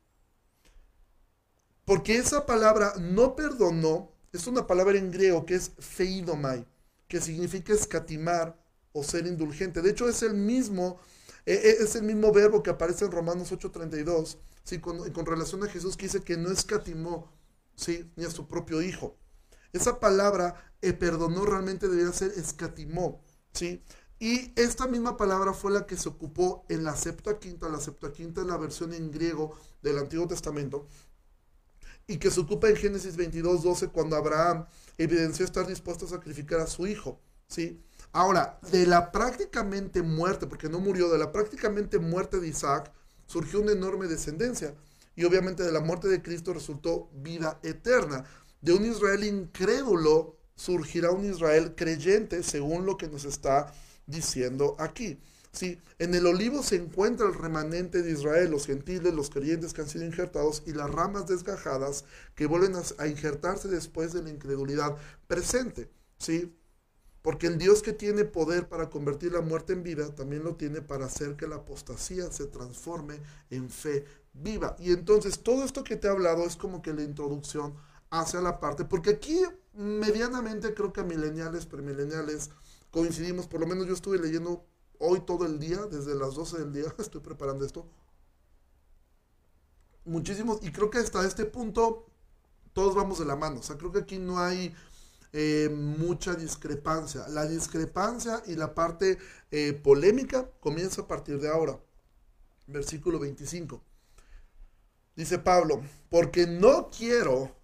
Porque 1.84 2.18
esa 2.18 2.46
palabra 2.46 2.94
no 3.00 3.36
perdonó 3.36 4.12
es 4.32 4.48
una 4.48 4.66
palabra 4.66 4.98
en 4.98 5.12
griego 5.12 5.46
que 5.46 5.56
es 5.56 5.72
feidomai, 5.80 6.66
que 7.12 7.20
significa 7.20 7.74
escatimar 7.74 8.58
o 8.94 9.04
ser 9.04 9.28
indulgente. 9.28 9.82
De 9.82 9.90
hecho, 9.90 10.08
es 10.08 10.24
el 10.24 10.34
mismo, 10.34 10.98
e, 11.46 11.56
e, 11.56 11.84
es 11.84 11.94
el 11.98 12.04
mismo 12.04 12.32
verbo 12.32 12.64
que 12.64 12.70
aparece 12.70 13.04
en 13.04 13.12
Romanos 13.12 13.52
8:32, 13.52 14.38
¿sí? 14.64 14.80
con, 14.80 15.26
relación 15.26 15.62
a 15.66 15.68
Jesús 15.68 15.98
que 15.98 16.06
dice 16.06 16.22
que 16.22 16.38
no 16.38 16.50
escatimó 16.50 17.30
¿sí? 17.76 18.10
ni 18.16 18.24
a 18.24 18.32
su 18.32 18.48
propio 18.48 18.82
hijo. 18.82 19.18
Esa 19.74 20.00
palabra 20.00 20.56
eh, 20.82 20.94
perdonó 20.94 21.46
realmente 21.46 21.90
debería 21.90 22.14
ser 22.14 22.32
escatimó. 22.38 23.22
Y 24.18 24.54
esta 24.56 24.88
misma 24.88 25.18
palabra 25.18 25.52
fue 25.52 25.72
la 25.72 25.86
que 25.86 25.98
se 25.98 26.08
ocupó 26.08 26.66
en 26.70 26.86
la 26.86 26.96
Septuaginta. 26.96 27.68
La 27.68 27.82
Septuaginta 27.82 28.40
es 28.40 28.48
la 28.48 28.56
versión 28.56 28.94
en 28.94 29.12
griego 29.12 29.58
del 29.82 29.98
Antiguo 29.98 30.30
Testamento. 30.30 30.88
Y 32.12 32.18
que 32.18 32.30
se 32.30 32.42
ocupa 32.42 32.68
en 32.68 32.76
Génesis 32.76 33.16
22, 33.16 33.64
12, 33.64 33.88
cuando 33.88 34.18
Abraham 34.18 34.66
evidenció 34.98 35.46
estar 35.46 35.66
dispuesto 35.66 36.06
a 36.06 36.10
sacrificar 36.10 36.60
a 36.60 36.68
su 36.68 36.86
hijo. 36.86 37.22
¿sí? 37.48 37.82
Ahora, 38.12 38.60
de 38.70 38.86
la 38.86 39.14
prácticamente 39.14 40.02
muerte, 40.02 40.46
porque 40.46 40.68
no 40.68 40.82
murió, 40.82 41.10
de 41.10 41.18
la 41.18 41.32
prácticamente 41.32 42.00
muerte 42.00 42.42
de 42.42 42.50
Isaac, 42.50 42.92
surgió 43.28 43.62
una 43.62 43.72
enorme 43.72 44.08
descendencia. 44.08 44.76
Y 45.16 45.24
obviamente 45.24 45.64
de 45.64 45.72
la 45.72 45.80
muerte 45.80 46.10
de 46.10 46.22
Cristo 46.22 46.54
resultó 46.54 47.10
vida 47.14 47.62
eterna. 47.64 48.26
De 48.60 48.74
un 48.74 48.84
Israel 48.84 49.24
incrédulo 49.24 50.36
surgirá 50.54 51.12
un 51.12 51.24
Israel 51.24 51.76
creyente, 51.76 52.44
según 52.44 52.86
lo 52.86 52.98
que 52.98 53.08
nos 53.08 53.24
está 53.24 53.74
diciendo 54.06 54.76
aquí. 54.80 55.18
Sí, 55.52 55.82
en 56.00 56.16
el 56.16 56.26
olivo 56.28 56.64
se 56.64 56.78
encuentra 56.78 57.28
el 57.28 57.34
remanente 57.34 58.02
de 58.02 58.12
Israel, 58.12 58.52
los 58.52 58.66
gentiles, 58.66 59.14
los 59.14 59.30
creyentes 59.30 59.74
que 59.74 59.82
han 59.82 59.90
sido 59.90 60.06
injertados 60.06 60.64
y 60.66 60.72
las 60.72 60.90
ramas 60.90 61.28
desgajadas 61.28 62.06
que 62.36 62.46
vuelven 62.46 62.74
a, 62.98 63.08
injertarse 63.08 63.68
después 63.68 64.14
de 64.14 64.24
la 64.24 64.30
incredulidad 64.30 64.96
presente. 65.28 65.90
¿sí? 66.18 66.56
Porque 67.22 67.48
el 67.48 67.58
Dios 67.58 67.82
que 67.82 67.92
tiene 67.92 68.24
poder 68.24 68.70
para 68.70 68.90
convertir 68.90 69.34
la 69.34 69.42
muerte 69.42 69.74
en 69.74 69.84
vida, 69.84 70.16
también 70.16 70.44
lo 70.44 70.56
tiene 70.56 70.82
para 70.82 71.06
hacer 71.06 71.36
que 71.36 71.48
la 71.48 71.58
apostasía 71.58 72.32
se 72.32 72.46
transforme 72.46 73.20
en 73.50 73.70
fe 73.70 74.06
viva. 74.34 74.78
Y 74.80 74.94
entonces 74.94 75.40
todo 75.40 75.66
esto 75.66 75.84
que 75.84 75.98
te 75.98 76.08
he 76.08 76.12
hablado 76.12 76.46
es 76.46 76.56
como 76.56 76.82
que 76.82 76.94
la 76.94 77.04
introducción 77.04 77.76
hacia 78.10 78.40
la 78.42 78.60
parte, 78.60 78.86
porque 78.86 79.12
aquí 79.12 79.42
medianamente 79.74 80.74
creo 80.74 80.92
que 80.94 81.02
a 81.02 81.04
mileniales, 81.04 81.66
premileniales, 81.66 82.50
coincidimos, 82.90 83.48
por 83.48 83.60
lo 83.60 83.68
menos 83.68 83.88
yo 83.88 83.94
estuve 83.94 84.18
leyendo 84.18 84.66
hoy 85.02 85.22
todo 85.22 85.46
el 85.46 85.60
día, 85.60 85.86
desde 85.86 86.16
las 86.16 86.36
12 86.36 86.60
del 86.60 86.74
día, 86.74 86.94
estoy 86.98 87.22
preparando 87.22 87.66
esto. 87.66 87.86
Muchísimos, 90.06 90.60
y 90.64 90.72
creo 90.72 90.90
que 90.90 91.00
hasta 91.00 91.26
este 91.26 91.46
punto 91.46 92.08
todos 92.74 92.96
vamos 92.96 93.20
de 93.20 93.26
la 93.26 93.36
mano, 93.36 93.60
o 93.60 93.64
sea, 93.64 93.78
creo 93.78 93.92
que 93.92 94.00
aquí 94.00 94.18
no 94.18 94.40
hay 94.40 94.74
eh, 95.34 95.70
mucha 95.70 96.36
discrepancia. 96.36 97.28
La 97.28 97.46
discrepancia 97.46 98.42
y 98.48 98.56
la 98.56 98.74
parte 98.74 99.18
eh, 99.52 99.74
polémica 99.74 100.50
comienza 100.60 101.02
a 101.02 101.08
partir 101.08 101.40
de 101.40 101.50
ahora. 101.50 101.80
Versículo 102.68 103.20
25. 103.20 103.82
Dice 105.16 105.40
Pablo, 105.40 105.82
porque 106.10 106.48
no 106.48 106.90
quiero 106.90 107.62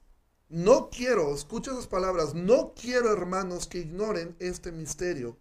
no 0.50 0.89
quiero, 0.89 1.34
escucha 1.34 1.71
esas 1.71 1.88
palabras, 1.88 2.34
no 2.34 2.73
quiero 2.73 3.12
hermanos 3.12 3.67
que 3.67 3.80
ignoren 3.80 4.36
este 4.39 4.71
misterio, 4.71 5.38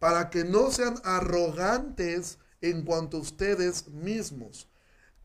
para 0.00 0.30
que 0.30 0.42
no 0.42 0.72
sean 0.72 0.96
arrogantes 1.04 2.38
en 2.60 2.82
cuanto 2.82 3.18
a 3.18 3.20
ustedes 3.20 3.86
mismos, 3.88 4.68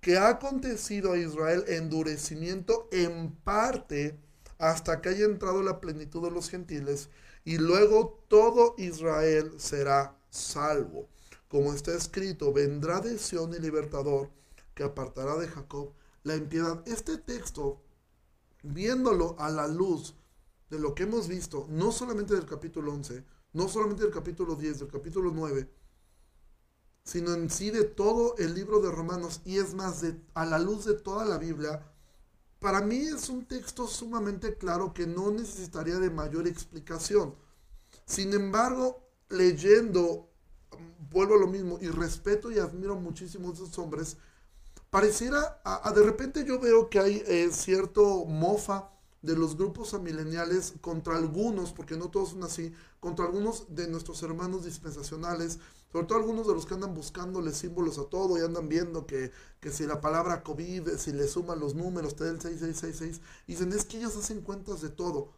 que 0.02 0.18
ha 0.18 0.30
acontecido 0.30 1.14
a 1.14 1.18
Israel 1.18 1.66
endurecimiento 1.68 2.88
en 2.92 3.32
parte 3.32 4.20
hasta 4.60 5.02
que 5.02 5.10
haya 5.10 5.26
entrado 5.26 5.64
la 5.64 5.82
plenitud 5.82 6.22
de 6.24 6.30
los 6.30 6.52
gentiles, 6.52 7.10
y 7.44 7.58
luego 7.58 8.24
todo 8.28 8.76
Israel 8.78 9.54
será 9.58 10.16
salvo. 10.30 11.10
Como 11.48 11.74
está 11.74 11.94
escrito, 11.96 12.54
vendrá 12.54 13.00
de 13.00 13.18
Sión 13.18 13.56
el 13.56 13.64
libertador, 13.64 14.30
que 14.76 14.84
apartará 14.84 15.36
de 15.38 15.48
Jacob 15.48 15.94
la 16.24 16.36
impiedad. 16.36 16.84
Este 16.86 17.18
texto 17.18 17.82
viéndolo 18.64 19.36
a 19.40 19.50
la 19.50 19.68
luz 19.68 20.16
de 20.70 20.80
lo 20.80 20.96
que 20.96 21.04
hemos 21.04 21.28
visto, 21.28 21.68
no 21.70 21.92
solamente 21.92 22.34
del 22.34 22.46
capítulo 22.46 22.94
11, 22.94 23.24
no 23.56 23.70
solamente 23.70 24.04
del 24.04 24.12
capítulo 24.12 24.56
10, 24.56 24.80
del 24.80 24.92
capítulo 24.92 25.32
9, 25.34 25.70
sino 27.06 27.34
en 27.34 27.50
sí 27.50 27.72
de 27.72 27.86
todo 27.86 28.36
el 28.38 28.54
libro 28.54 28.82
de 28.82 28.92
Romanos 28.92 29.40
y 29.46 29.60
es 29.60 29.74
más, 29.74 30.04
a 30.34 30.46
la 30.46 30.60
luz 30.60 30.84
de 30.84 30.96
toda 30.96 31.24
la 31.24 31.38
Biblia, 31.38 31.82
para 32.60 32.82
mí 32.82 32.98
es 32.98 33.30
un 33.30 33.46
texto 33.46 33.88
sumamente 33.88 34.58
claro 34.58 34.94
que 34.94 35.08
no 35.08 35.32
necesitaría 35.32 36.00
de 36.00 36.10
mayor 36.10 36.48
explicación. 36.48 37.34
Sin 38.06 38.34
embargo, 38.34 39.08
leyendo, 39.30 40.30
vuelvo 41.10 41.36
a 41.36 41.40
lo 41.40 41.48
mismo, 41.48 41.78
y 41.80 41.88
respeto 41.88 42.52
y 42.52 42.60
admiro 42.60 42.98
muchísimo 42.98 43.50
a 43.50 43.54
esos 43.54 43.80
hombres, 43.80 44.18
pareciera, 44.90 45.62
de 45.96 46.04
repente 46.04 46.44
yo 46.44 46.60
veo 46.60 46.90
que 46.90 47.00
hay 47.00 47.24
eh, 47.26 47.50
cierto 47.54 48.26
mofa 48.26 48.95
de 49.26 49.36
los 49.36 49.58
grupos 49.58 49.94
amileniales 49.94 50.74
contra 50.82 51.18
algunos, 51.18 51.72
porque 51.72 51.98
no 51.98 52.10
todos 52.10 52.30
son 52.30 52.44
así, 52.44 52.74
contra 53.00 53.26
algunos 53.26 53.76
de 53.76 53.88
nuestros 53.88 54.22
hermanos 54.24 54.66
dispensacionales, 54.66 55.60
sobre 55.92 56.08
todo 56.08 56.20
algunos 56.20 56.48
de 56.48 56.54
los 56.54 56.66
que 56.66 56.74
andan 56.74 56.94
buscándole 56.94 57.52
símbolos 57.54 57.98
a 57.98 58.06
todo 58.06 58.38
y 58.38 58.42
andan 58.42 58.70
viendo 58.70 59.06
que, 59.06 59.32
que 59.60 59.72
si 59.72 59.86
la 59.86 60.02
palabra 60.02 60.44
COVID, 60.44 60.90
si 60.98 61.12
le 61.12 61.28
suman 61.28 61.60
los 61.60 61.74
números, 61.74 62.16
te 62.16 62.26
da 62.26 62.32
el 62.32 62.42
6666, 62.42 63.22
y 63.48 63.54
dicen, 63.54 63.74
es 63.74 63.86
que 63.86 63.98
ellos 63.98 64.16
hacen 64.16 64.42
cuentas 64.42 64.82
de 64.82 64.90
todo. 64.90 65.32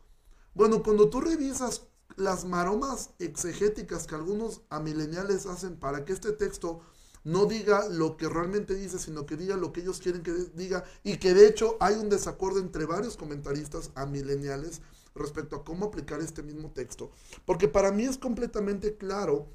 Bueno, 0.53 0.83
cuando 0.83 1.09
tú 1.09 1.21
revisas 1.21 1.83
las 2.15 2.45
maromas 2.45 3.11
exegéticas 3.19 4.07
que 4.07 4.15
algunos 4.15 4.61
amileniales 4.69 5.45
hacen 5.45 5.77
para 5.77 6.03
que 6.03 6.13
este 6.13 6.31
texto 6.31 6.81
no 7.27 7.45
diga 7.45 7.89
lo 7.89 8.15
que 8.15 8.29
realmente 8.29 8.73
dice, 8.73 8.97
sino 8.97 9.25
que 9.25 9.35
diga 9.35 9.57
lo 9.57 9.73
que 9.73 9.81
ellos 9.81 9.99
quieren 9.99 10.23
que 10.23 10.31
diga 10.55 10.85
y 11.03 11.17
que 11.17 11.33
de 11.33 11.45
hecho 11.45 11.75
hay 11.81 11.95
un 11.95 12.07
desacuerdo 12.07 12.59
entre 12.59 12.85
varios 12.85 13.17
comentaristas 13.17 13.91
a 13.95 14.05
mileniales 14.05 14.81
respecto 15.13 15.57
a 15.57 15.65
cómo 15.65 15.87
aplicar 15.87 16.21
este 16.21 16.41
mismo 16.41 16.71
texto. 16.71 17.11
Porque 17.43 17.67
para 17.67 17.91
mí 17.91 18.05
es 18.05 18.17
completamente 18.17 18.95
claro. 18.95 19.49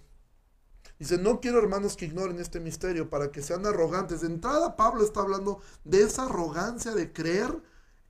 Dice, 0.98 1.16
no 1.16 1.40
quiero 1.40 1.60
hermanos 1.60 1.96
que 1.96 2.04
ignoren 2.04 2.38
este 2.40 2.60
misterio 2.60 3.08
para 3.08 3.32
que 3.32 3.40
sean 3.40 3.64
arrogantes. 3.64 4.20
De 4.20 4.26
entrada 4.26 4.76
Pablo 4.76 5.02
está 5.02 5.20
hablando 5.20 5.62
de 5.82 6.02
esa 6.02 6.26
arrogancia 6.26 6.92
de 6.92 7.10
creer 7.10 7.58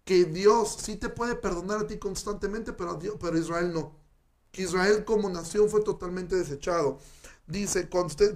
que 0.05 0.25
Dios 0.25 0.77
sí 0.83 0.97
te 0.97 1.09
puede 1.09 1.37
perdonar 1.37 1.83
a 1.83 1.87
ti 1.87 1.99
constantemente, 1.99 2.73
pero, 2.73 2.99
pero 2.99 3.39
Israel 3.39 3.73
no. 3.73 3.95
Que 4.51 4.63
Israel 4.63 5.05
como 5.05 5.31
nación 5.31 5.71
fue 5.71 5.83
totalmente 5.83 6.35
desechado 6.35 6.99
dice 7.47 7.89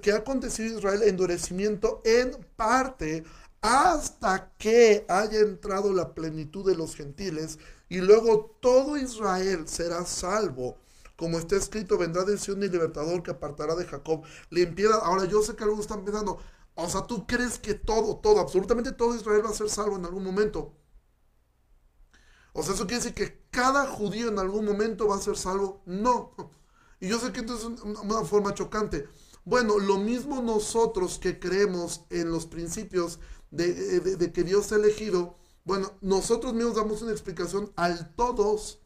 que 0.02 0.12
ha 0.12 0.16
acontecido 0.16 0.78
Israel 0.78 1.02
endurecimiento 1.02 2.02
en 2.04 2.32
parte 2.56 3.24
hasta 3.60 4.52
que 4.58 5.04
haya 5.08 5.40
entrado 5.40 5.92
la 5.92 6.14
plenitud 6.14 6.66
de 6.66 6.76
los 6.76 6.94
gentiles 6.94 7.58
y 7.88 7.98
luego 7.98 8.56
todo 8.60 8.96
Israel 8.96 9.66
será 9.68 10.04
salvo. 10.04 10.78
Como 11.16 11.38
está 11.38 11.56
escrito, 11.56 11.96
vendrá 11.96 12.24
de 12.24 12.36
Sion 12.36 12.62
y 12.62 12.68
libertador 12.68 13.22
que 13.22 13.30
apartará 13.30 13.74
de 13.74 13.86
Jacob 13.86 14.22
limpieza. 14.50 14.96
Ahora 14.96 15.24
yo 15.24 15.42
sé 15.42 15.56
que 15.56 15.64
algunos 15.64 15.86
están 15.86 16.04
pensando, 16.04 16.38
o 16.74 16.88
sea, 16.88 17.06
tú 17.06 17.26
crees 17.26 17.58
que 17.58 17.74
todo, 17.74 18.16
todo, 18.18 18.38
absolutamente 18.40 18.92
todo 18.92 19.16
Israel 19.16 19.42
va 19.44 19.50
a 19.50 19.54
ser 19.54 19.70
salvo 19.70 19.96
en 19.96 20.04
algún 20.04 20.24
momento. 20.24 20.74
O 22.52 22.62
sea, 22.62 22.74
eso 22.74 22.86
quiere 22.86 23.02
decir 23.02 23.14
que 23.14 23.42
cada 23.50 23.86
judío 23.86 24.28
en 24.28 24.38
algún 24.38 24.64
momento 24.64 25.08
va 25.08 25.16
a 25.16 25.20
ser 25.20 25.36
salvo. 25.36 25.82
No. 25.86 26.34
Y 27.00 27.08
yo 27.08 27.18
sé 27.18 27.32
que 27.32 27.40
esto 27.40 27.54
es 27.54 27.64
una 27.64 28.24
forma 28.24 28.54
chocante. 28.54 29.08
Bueno, 29.44 29.78
lo 29.78 29.98
mismo 29.98 30.42
nosotros 30.42 31.18
que 31.18 31.38
creemos 31.38 32.02
en 32.10 32.30
los 32.30 32.46
principios 32.46 33.20
de, 33.50 34.32
que 34.34 34.42
Dios 34.42 34.72
ha 34.72 34.76
elegido, 34.76 35.36
bueno, 35.64 35.92
nosotros 36.00 36.52
mismos 36.54 36.76
damos 36.76 37.02
una 37.02 37.12
explicación 37.12 37.72
al 37.76 38.14
todos 38.14 38.80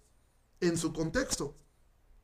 en 0.60 0.76
su 0.76 0.92
contexto. 0.92 1.56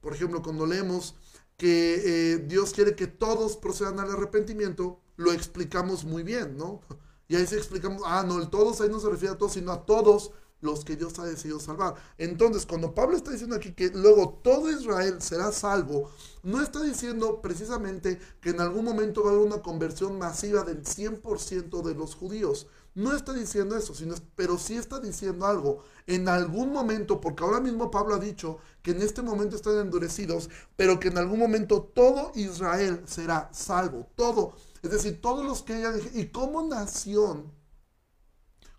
Por 0.01 0.15
ejemplo, 0.15 0.43
cuando 0.43 0.67
leemos 0.67 1.15
que 1.57 2.35
eh, 2.35 2.39
Dios 2.39 2.73
quiere 2.73 2.95
que 2.95 3.07
todos 3.07 3.57
procedan 3.57 4.01
al 4.01 4.11
arrepentimiento, 4.11 5.01
lo 5.17 5.33
explicamos 5.33 6.05
muy 6.05 6.23
bien, 6.23 6.57
¿no? 6.57 6.81
Y 7.29 7.35
ahí 7.35 7.45
sí 7.45 7.57
explicamos, 7.57 8.03
ah, 8.05 8.23
no, 8.25 8.41
el 8.41 8.51
todos 8.51 8.81
ahí 8.81 8.89
no 8.89 9.01
se 9.01 9.11
refiere 9.11 9.35
a 9.35 9.39
todos, 9.39 9.55
sino 9.55 9.73
a 9.73 9.85
todos 9.85 10.31
los 10.67 10.85
que 10.85 10.97
Dios 10.97 11.19
ha 11.19 11.25
decidido 11.25 11.61
salvar. 11.61 11.95
Entonces, 12.19 12.67
cuando 12.67 12.95
Pablo 12.95 13.17
está 13.17 13.31
diciendo 13.31 13.57
aquí 13.57 13.73
que 13.73 13.89
luego 13.89 14.41
todo 14.43 14.71
Israel 14.71 15.23
será 15.23 15.53
salvo, 15.53 16.11
no 16.43 16.63
está 16.63 16.83
diciendo 16.83 17.41
precisamente 17.41 18.19
que 18.41 18.51
en 18.51 18.61
algún 18.61 18.85
momento 18.85 19.23
va 19.23 19.31
a 19.31 19.33
haber 19.35 19.47
una 19.47 19.63
conversión 19.63 20.19
masiva 20.19 20.63
del 20.63 20.83
100% 20.85 21.83
de 21.83 21.95
los 21.95 22.15
judíos. 22.15 22.67
No 22.97 23.15
está 23.15 23.35
diciendo 23.35 23.77
eso, 23.77 23.95
sino, 23.95 24.15
pero 24.37 24.57
sí 24.57 24.75
está 24.75 24.99
diciendo 25.01 25.45
algo. 25.45 25.85
En 26.07 26.31
algún 26.31 26.73
momento, 26.73 27.21
porque 27.21 27.45
ahora 27.45 27.61
mismo 27.61 27.91
Pablo 27.91 28.15
ha 28.15 28.19
dicho 28.19 28.59
que 28.83 28.93
en 28.93 29.03
este 29.03 29.21
momento 29.21 29.55
están 29.55 29.79
endurecidos, 29.79 30.49
pero 30.77 30.99
que 30.99 31.09
en 31.09 31.19
algún 31.19 31.39
momento 31.39 31.83
todo 31.83 32.33
Israel 32.35 33.03
será 33.07 33.51
salvo. 33.53 34.09
Todo. 34.17 34.55
Es 34.83 34.91
decir, 34.91 35.21
todos 35.21 35.45
los 35.45 35.63
que 35.63 35.75
hayan... 35.75 36.01
Y 36.15 36.29
como 36.29 36.67
nación, 36.67 37.53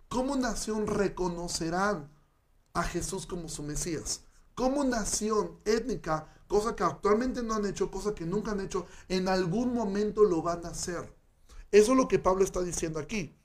¿Cómo 0.10 0.38
nación 0.38 0.88
reconocerán 0.88 2.10
a 2.74 2.84
Jesús 2.84 3.26
como 3.26 3.50
su 3.50 3.62
Mesías? 3.64 4.22
Como 4.56 4.84
nación 4.84 5.60
étnica, 5.66 6.34
cosa 6.48 6.76
que 6.76 6.84
actualmente 6.84 7.44
no 7.44 7.56
han 7.56 7.66
hecho, 7.66 7.92
cosa 7.92 8.16
que 8.16 8.26
nunca 8.26 8.52
han 8.52 8.62
hecho, 8.62 8.88
en 9.10 9.28
algún 9.28 9.74
momento 9.74 10.24
lo 10.24 10.42
van 10.42 10.66
a 10.66 10.70
hacer. 10.70 11.14
Eso 11.72 11.92
es 11.92 11.98
lo 11.98 12.08
que 12.08 12.20
Pablo 12.20 12.46
está 12.46 12.62
diciendo 12.62 13.00
aquí. 13.00 13.36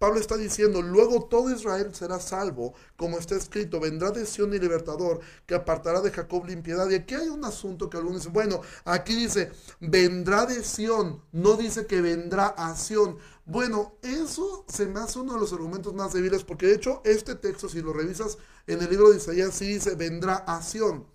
Pablo 0.00 0.18
está 0.18 0.38
diciendo, 0.38 0.80
luego 0.80 1.26
todo 1.26 1.54
Israel 1.54 1.94
será 1.94 2.20
salvo, 2.20 2.72
como 2.96 3.18
está 3.18 3.36
escrito, 3.36 3.78
vendrá 3.80 4.10
de 4.10 4.24
Sion 4.24 4.54
y 4.54 4.58
libertador, 4.58 5.20
que 5.44 5.54
apartará 5.54 6.00
de 6.00 6.10
Jacob 6.10 6.46
limpiedad. 6.46 6.88
Y 6.88 6.94
aquí 6.94 7.14
hay 7.14 7.28
un 7.28 7.44
asunto 7.44 7.90
que 7.90 7.98
algunos 7.98 8.20
dicen, 8.20 8.32
bueno, 8.32 8.62
aquí 8.86 9.14
dice, 9.14 9.52
vendrá 9.78 10.46
de 10.46 10.64
Sion, 10.64 11.22
no 11.32 11.54
dice 11.54 11.84
que 11.84 12.00
vendrá 12.00 12.46
a 12.46 12.74
Sion. 12.76 13.18
Bueno, 13.44 13.98
eso 14.00 14.64
se 14.68 14.86
me 14.86 15.00
hace 15.00 15.18
uno 15.18 15.34
de 15.34 15.40
los 15.40 15.52
argumentos 15.52 15.92
más 15.92 16.14
débiles, 16.14 16.44
porque 16.44 16.68
de 16.68 16.76
hecho 16.76 17.02
este 17.04 17.34
texto, 17.34 17.68
si 17.68 17.82
lo 17.82 17.92
revisas 17.92 18.38
en 18.66 18.80
el 18.80 18.88
libro 18.88 19.10
de 19.10 19.18
Isaías, 19.18 19.54
sí 19.54 19.66
dice, 19.66 19.96
vendrá 19.96 20.36
a 20.36 20.62
Sion. 20.62 21.06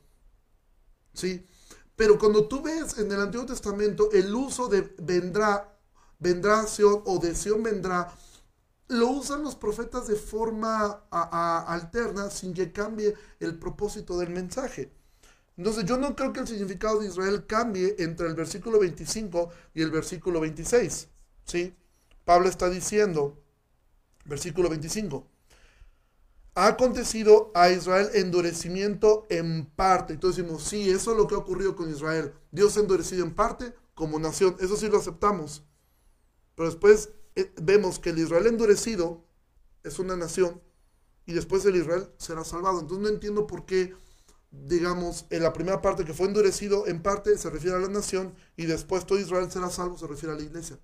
¿Sí? 1.12 1.44
Pero 1.96 2.20
cuando 2.20 2.48
tú 2.48 2.62
ves 2.62 3.00
en 3.00 3.12
el 3.12 3.20
Antiguo 3.20 3.48
Testamento 3.48 4.12
el 4.12 4.32
uso 4.36 4.68
de 4.68 4.94
vendrá, 5.00 5.76
vendrá 6.20 6.60
a 6.60 6.68
Sion 6.68 7.02
o 7.06 7.18
de 7.18 7.34
Sion 7.34 7.64
vendrá, 7.64 8.16
lo 8.88 9.10
usan 9.10 9.44
los 9.44 9.56
profetas 9.56 10.08
de 10.08 10.16
forma 10.16 11.06
alterna 11.10 12.30
sin 12.30 12.54
que 12.54 12.72
cambie 12.72 13.16
el 13.40 13.58
propósito 13.58 14.18
del 14.18 14.30
mensaje. 14.30 14.92
Entonces 15.58 15.86
yo 15.86 15.98
no 15.98 16.16
creo 16.16 16.34
que 16.34 16.42
el 16.42 16.48
significado 16.48 17.00
de 17.00 17.08
Israel 17.08 17.46
cambie 17.48 17.96
entre 18.00 18.28
el 18.28 18.36
versículo 18.36 18.80
25 18.80 19.50
y 19.74 19.82
el 19.82 19.90
versículo 19.90 20.40
26. 20.42 21.08
¿sí? 21.46 21.76
Pablo 22.26 22.50
está 22.50 22.70
diciendo, 22.70 23.42
versículo 24.26 24.70
25, 24.70 25.28
ha 26.56 26.68
acontecido 26.68 27.52
a 27.54 27.70
Israel 27.70 28.10
endurecimiento 28.14 29.26
en 29.30 29.66
parte. 29.66 30.14
Entonces 30.14 30.44
decimos, 30.44 30.64
sí, 30.64 30.90
eso 30.90 31.12
es 31.12 31.18
lo 31.18 31.28
que 31.28 31.36
ha 31.36 31.40
ocurrido 31.40 31.76
con 31.76 31.90
Israel. 31.90 32.34
Dios 32.52 32.78
ha 32.78 32.82
endurecido 32.82 33.26
en 33.26 33.34
parte 33.34 33.74
como 33.94 34.20
nación. 34.20 34.56
Eso 34.60 34.78
sí 34.78 34.88
lo 34.88 34.98
aceptamos. 34.98 35.64
Pero 36.56 36.70
después 36.70 37.10
vemos 37.62 38.00
que 38.00 38.12
el 38.12 38.20
Israel 38.20 38.48
endurecido 38.48 39.26
es 39.84 40.00
una 40.00 40.16
nación 40.16 40.62
y 41.26 41.34
después 41.34 41.66
el 41.66 41.76
Israel 41.76 42.10
será 42.18 42.44
salvado. 42.44 42.80
Entonces 42.80 43.04
no 43.04 43.10
entiendo 43.10 43.48
por 43.48 43.66
qué, 43.66 43.94
digamos, 44.52 45.26
en 45.30 45.44
la 45.44 45.54
primera 45.54 45.82
parte 45.82 46.06
que 46.06 46.14
fue 46.14 46.28
endurecido 46.28 46.88
en 46.88 47.02
parte 47.02 47.38
se 47.38 47.50
refiere 47.50 47.76
a 47.76 47.80
la 47.80 47.90
nación 47.90 48.34
y 48.56 48.66
después 48.66 49.06
todo 49.06 49.20
Israel 49.20 49.52
será 49.52 49.70
salvo 49.70 49.98
se 49.98 50.08
refiere 50.08 50.34
a 50.34 50.38
la 50.38 50.44
iglesia. 50.44 50.80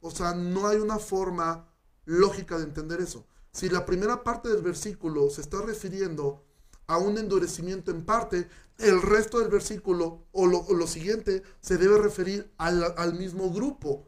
O 0.00 0.10
sea, 0.10 0.34
no 0.34 0.68
hay 0.68 0.78
una 0.78 0.98
forma 0.98 1.68
lógica 2.04 2.56
de 2.56 2.64
entender 2.64 3.00
eso. 3.00 3.26
Si 3.52 3.68
la 3.68 3.84
primera 3.84 4.22
parte 4.22 4.48
del 4.48 4.62
versículo 4.62 5.28
se 5.30 5.40
está 5.40 5.60
refiriendo 5.62 6.44
a 6.86 6.98
un 6.98 7.18
endurecimiento 7.18 7.90
en 7.90 8.04
parte, 8.04 8.48
el 8.78 9.02
resto 9.02 9.40
del 9.40 9.48
versículo 9.48 10.26
o 10.32 10.46
lo, 10.46 10.86
siguiente 10.86 11.42
se 11.60 11.76
debe 11.76 11.98
referir 11.98 12.52
al, 12.58 12.94
al 12.96 13.14
mismo 13.14 13.50
grupo. 13.50 14.07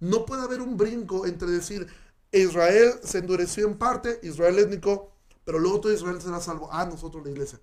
No 0.00 0.26
puede 0.26 0.42
haber 0.42 0.60
un 0.60 0.76
brinco 0.76 1.26
entre 1.26 1.50
decir 1.50 1.86
Israel 2.32 2.94
se 3.02 3.18
endureció 3.18 3.66
en 3.66 3.78
parte, 3.78 4.20
Israel 4.22 4.58
étnico, 4.58 5.12
pero 5.44 5.58
luego 5.58 5.80
todo 5.80 5.92
Israel 5.92 6.20
será 6.20 6.40
salvo. 6.40 6.68
Ah, 6.70 6.84
nosotros 6.84 7.24
la 7.24 7.30
iglesia. 7.30 7.60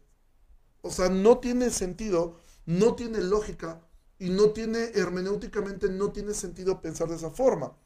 O 0.81 0.91
sea, 0.91 1.09
no 1.09 1.39
tiene 1.39 1.69
sentido, 1.69 2.37
no 2.65 2.95
tiene 2.95 3.21
lógica 3.21 3.81
y 4.17 4.29
no 4.29 4.51
tiene, 4.51 4.91
hermenéuticamente, 4.95 5.89
no 5.89 6.11
tiene 6.11 6.33
sentido 6.33 6.81
pensar 6.81 7.09
de 7.09 7.15
esa 7.15 7.29
forma. 7.29 7.77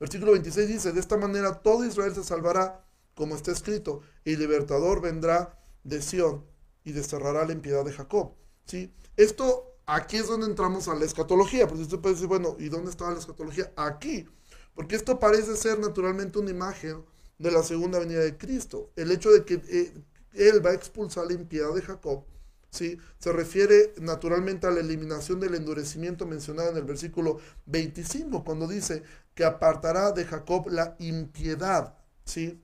Versículo 0.00 0.32
26 0.32 0.68
dice, 0.68 0.92
de 0.92 1.00
esta 1.00 1.16
manera 1.16 1.62
todo 1.62 1.84
Israel 1.84 2.14
se 2.14 2.24
salvará, 2.24 2.84
como 3.14 3.36
está 3.36 3.52
escrito, 3.52 4.00
y 4.24 4.36
libertador 4.36 5.00
vendrá 5.00 5.60
de 5.84 6.02
Sión 6.02 6.44
y 6.84 6.92
desterrará 6.92 7.44
la 7.46 7.52
impiedad 7.52 7.84
de 7.84 7.92
Jacob. 7.92 8.34
¿Sí? 8.64 8.92
Esto 9.16 9.71
Aquí 9.86 10.16
es 10.16 10.28
donde 10.28 10.46
entramos 10.46 10.86
a 10.88 10.94
la 10.94 11.04
escatología, 11.04 11.66
porque 11.66 11.82
usted 11.82 11.98
puede 11.98 12.14
decir, 12.14 12.28
bueno, 12.28 12.56
¿y 12.58 12.68
dónde 12.68 12.90
estaba 12.90 13.10
la 13.12 13.18
escatología? 13.18 13.72
Aquí, 13.76 14.28
porque 14.74 14.94
esto 14.94 15.18
parece 15.18 15.56
ser 15.56 15.78
naturalmente 15.80 16.38
una 16.38 16.50
imagen 16.50 17.04
de 17.38 17.50
la 17.50 17.62
segunda 17.62 17.98
venida 17.98 18.20
de 18.20 18.36
Cristo. 18.36 18.90
El 18.94 19.10
hecho 19.10 19.30
de 19.30 19.44
que 19.44 19.54
eh, 19.68 19.92
Él 20.34 20.64
va 20.64 20.70
a 20.70 20.74
expulsar 20.74 21.26
la 21.26 21.32
impiedad 21.32 21.74
de 21.74 21.82
Jacob, 21.82 22.24
¿sí? 22.70 22.96
se 23.18 23.32
refiere 23.32 23.92
naturalmente 24.00 24.68
a 24.68 24.70
la 24.70 24.80
eliminación 24.80 25.40
del 25.40 25.56
endurecimiento 25.56 26.26
mencionado 26.26 26.70
en 26.70 26.76
el 26.76 26.84
versículo 26.84 27.38
25, 27.66 28.44
cuando 28.44 28.68
dice 28.68 29.02
que 29.34 29.44
apartará 29.44 30.12
de 30.12 30.24
Jacob 30.24 30.68
la 30.70 30.94
impiedad. 31.00 31.98
¿sí? 32.24 32.62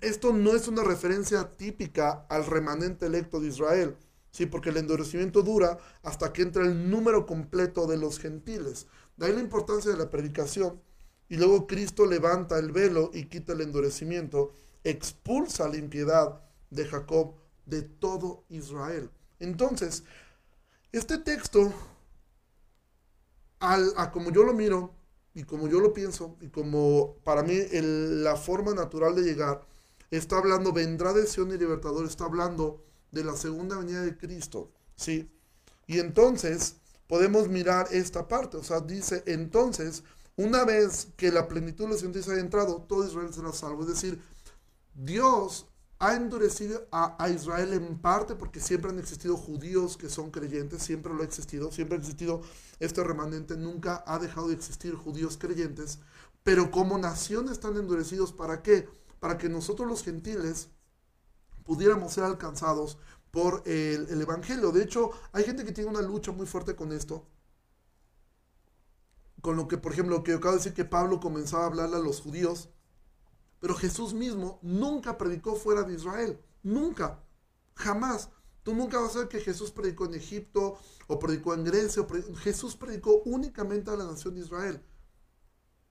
Esto 0.00 0.32
no 0.32 0.56
es 0.56 0.66
una 0.66 0.82
referencia 0.82 1.56
típica 1.56 2.26
al 2.28 2.46
remanente 2.46 3.06
electo 3.06 3.40
de 3.40 3.48
Israel 3.48 3.96
Sí, 4.32 4.46
porque 4.46 4.70
el 4.70 4.78
endurecimiento 4.78 5.42
dura 5.42 5.78
hasta 6.02 6.32
que 6.32 6.42
entra 6.42 6.64
el 6.64 6.90
número 6.90 7.26
completo 7.26 7.86
de 7.86 7.98
los 7.98 8.18
gentiles. 8.18 8.86
De 9.16 9.26
ahí 9.26 9.32
la 9.34 9.40
importancia 9.40 9.90
de 9.92 9.98
la 9.98 10.10
predicación. 10.10 10.80
y 11.28 11.36
luego 11.36 11.66
Cristo 11.66 12.06
levanta 12.06 12.58
el 12.58 12.72
velo 12.72 13.10
y 13.14 13.24
quita 13.26 13.54
el 13.54 13.62
endurecimiento, 13.62 14.52
expulsa 14.84 15.68
la 15.68 15.78
impiedad 15.78 16.42
de 16.70 16.86
Jacob 16.86 17.36
de 17.66 17.82
todo 17.82 18.44
Israel. 18.50 19.10
Entonces, 19.40 20.04
este 20.92 21.18
texto, 21.18 21.72
al, 23.60 23.92
a 23.96 24.10
como 24.10 24.30
yo 24.30 24.42
lo 24.44 24.52
miro 24.54 24.94
y 25.34 25.44
como 25.44 25.68
yo 25.68 25.80
lo 25.80 25.92
pienso 25.92 26.36
y 26.40 26.48
como 26.48 27.16
para 27.24 27.42
mí 27.42 27.54
la 27.72 28.36
forma 28.36 28.74
natural 28.74 29.14
de 29.14 29.22
llegar, 29.22 29.66
está 30.10 30.38
hablando, 30.38 30.72
vendrá 30.72 31.12
de 31.12 31.26
Sion 31.26 31.50
y 31.52 31.58
libertador, 31.58 32.04
está 32.06 32.24
hablando 32.24 32.84
de 33.12 33.22
la 33.22 33.36
segunda 33.36 33.78
venida 33.78 34.02
de 34.02 34.16
Cristo, 34.16 34.72
¿sí? 34.96 35.30
Y 35.86 36.00
entonces 36.00 36.76
podemos 37.06 37.48
mirar 37.48 37.86
esta 37.92 38.26
parte, 38.26 38.56
o 38.56 38.64
sea, 38.64 38.80
dice, 38.80 39.22
entonces, 39.26 40.02
una 40.36 40.64
vez 40.64 41.08
que 41.16 41.30
la 41.30 41.46
plenitud 41.46 41.84
de 41.84 41.90
los 41.90 42.02
gentiles 42.02 42.28
haya 42.28 42.40
entrado, 42.40 42.82
todo 42.88 43.06
Israel 43.06 43.32
será 43.32 43.52
salvo. 43.52 43.82
Es 43.82 43.88
decir, 43.88 44.20
Dios 44.94 45.66
ha 45.98 46.16
endurecido 46.16 46.88
a, 46.90 47.28
Israel 47.28 47.74
en 47.74 47.96
parte 47.98 48.34
porque 48.34 48.58
siempre 48.58 48.90
han 48.90 48.98
existido 48.98 49.36
judíos 49.36 49.96
que 49.96 50.08
son 50.08 50.32
creyentes, 50.32 50.82
siempre 50.82 51.14
lo 51.14 51.22
ha 51.22 51.24
existido, 51.24 51.70
siempre 51.70 51.96
ha 51.96 52.00
existido 52.00 52.42
este 52.80 53.04
remanente, 53.04 53.56
nunca 53.56 54.02
ha 54.06 54.18
dejado 54.18 54.48
de 54.48 54.54
existir 54.54 54.96
judíos 54.96 55.36
creyentes, 55.38 56.00
pero 56.42 56.72
como 56.72 56.98
nación 56.98 57.48
están 57.48 57.76
endurecidos, 57.76 58.32
¿para 58.32 58.62
qué? 58.62 58.88
Para 59.20 59.38
que 59.38 59.48
nosotros 59.48 59.88
los 59.88 60.02
gentiles 60.02 60.70
pudiéramos 61.64 62.12
ser 62.12 62.24
alcanzados 62.24 62.98
por 63.30 63.62
el, 63.66 64.08
el 64.08 64.20
Evangelio. 64.20 64.72
De 64.72 64.82
hecho, 64.82 65.10
hay 65.32 65.44
gente 65.44 65.64
que 65.64 65.72
tiene 65.72 65.90
una 65.90 66.02
lucha 66.02 66.32
muy 66.32 66.46
fuerte 66.46 66.76
con 66.76 66.92
esto, 66.92 67.26
con 69.40 69.56
lo 69.56 69.66
que, 69.68 69.78
por 69.78 69.92
ejemplo, 69.92 70.16
lo 70.16 70.22
que 70.22 70.34
acabo 70.34 70.52
de 70.52 70.58
decir 70.58 70.74
que 70.74 70.84
Pablo 70.84 71.20
comenzaba 71.20 71.64
a 71.64 71.66
hablarle 71.66 71.96
a 71.96 72.00
los 72.00 72.20
judíos, 72.20 72.68
pero 73.62 73.74
Jesús 73.74 74.12
mismo 74.12 74.58
nunca 74.62 75.16
predicó 75.16 75.54
fuera 75.54 75.84
de 75.84 75.94
Israel. 75.94 76.40
Nunca. 76.62 77.22
Jamás. 77.74 78.28
Tú 78.62 78.74
nunca 78.74 79.00
vas 79.00 79.14
a 79.14 79.20
ver 79.20 79.28
que 79.28 79.40
Jesús 79.40 79.70
predicó 79.70 80.04
en 80.06 80.14
Egipto 80.14 80.78
o 81.06 81.18
predicó 81.18 81.54
en 81.54 81.64
Grecia. 81.64 82.04
Jesús 82.38 82.76
predicó 82.76 83.22
únicamente 83.24 83.90
a 83.90 83.96
la 83.96 84.04
nación 84.04 84.34
de 84.34 84.40
Israel. 84.40 84.84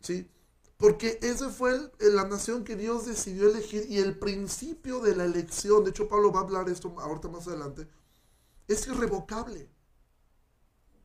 ¿Sí? 0.01 0.29
Porque 0.81 1.19
esa 1.21 1.51
fue 1.51 1.91
la 1.99 2.27
nación 2.27 2.63
que 2.63 2.75
Dios 2.75 3.05
decidió 3.05 3.47
elegir 3.47 3.85
y 3.87 3.99
el 3.99 4.17
principio 4.17 4.99
de 4.99 5.15
la 5.15 5.25
elección, 5.25 5.83
de 5.83 5.91
hecho 5.91 6.09
Pablo 6.09 6.31
va 6.31 6.39
a 6.39 6.43
hablar 6.43 6.69
esto 6.69 6.95
ahorita 6.99 7.27
más 7.27 7.47
adelante, 7.47 7.87
es 8.67 8.87
irrevocable. 8.87 9.69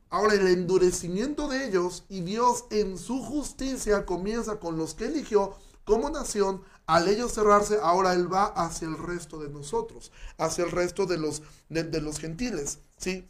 Ahora 0.09 0.33
el 0.33 0.47
endurecimiento 0.47 1.47
de 1.47 1.67
ellos 1.67 2.07
y 2.09 2.23
Dios 2.23 2.65
en 2.71 2.97
su 2.97 3.23
justicia 3.23 4.07
comienza 4.07 4.59
con 4.59 4.79
los 4.79 4.95
que 4.95 5.07
eligió 5.09 5.55
como 5.85 6.09
nación, 6.09 6.63
al 6.87 7.07
ellos 7.09 7.33
cerrarse, 7.33 7.79
ahora 7.83 8.15
Él 8.15 8.33
va 8.33 8.47
hacia 8.47 8.89
el 8.89 8.97
resto 8.97 9.39
de 9.39 9.51
nosotros, 9.51 10.11
hacia 10.39 10.65
el 10.65 10.71
resto 10.71 11.05
de 11.05 11.19
los, 11.19 11.43
de, 11.69 12.01
los 12.01 12.19
gentiles, 12.19 12.79
¿sí? 12.97 13.29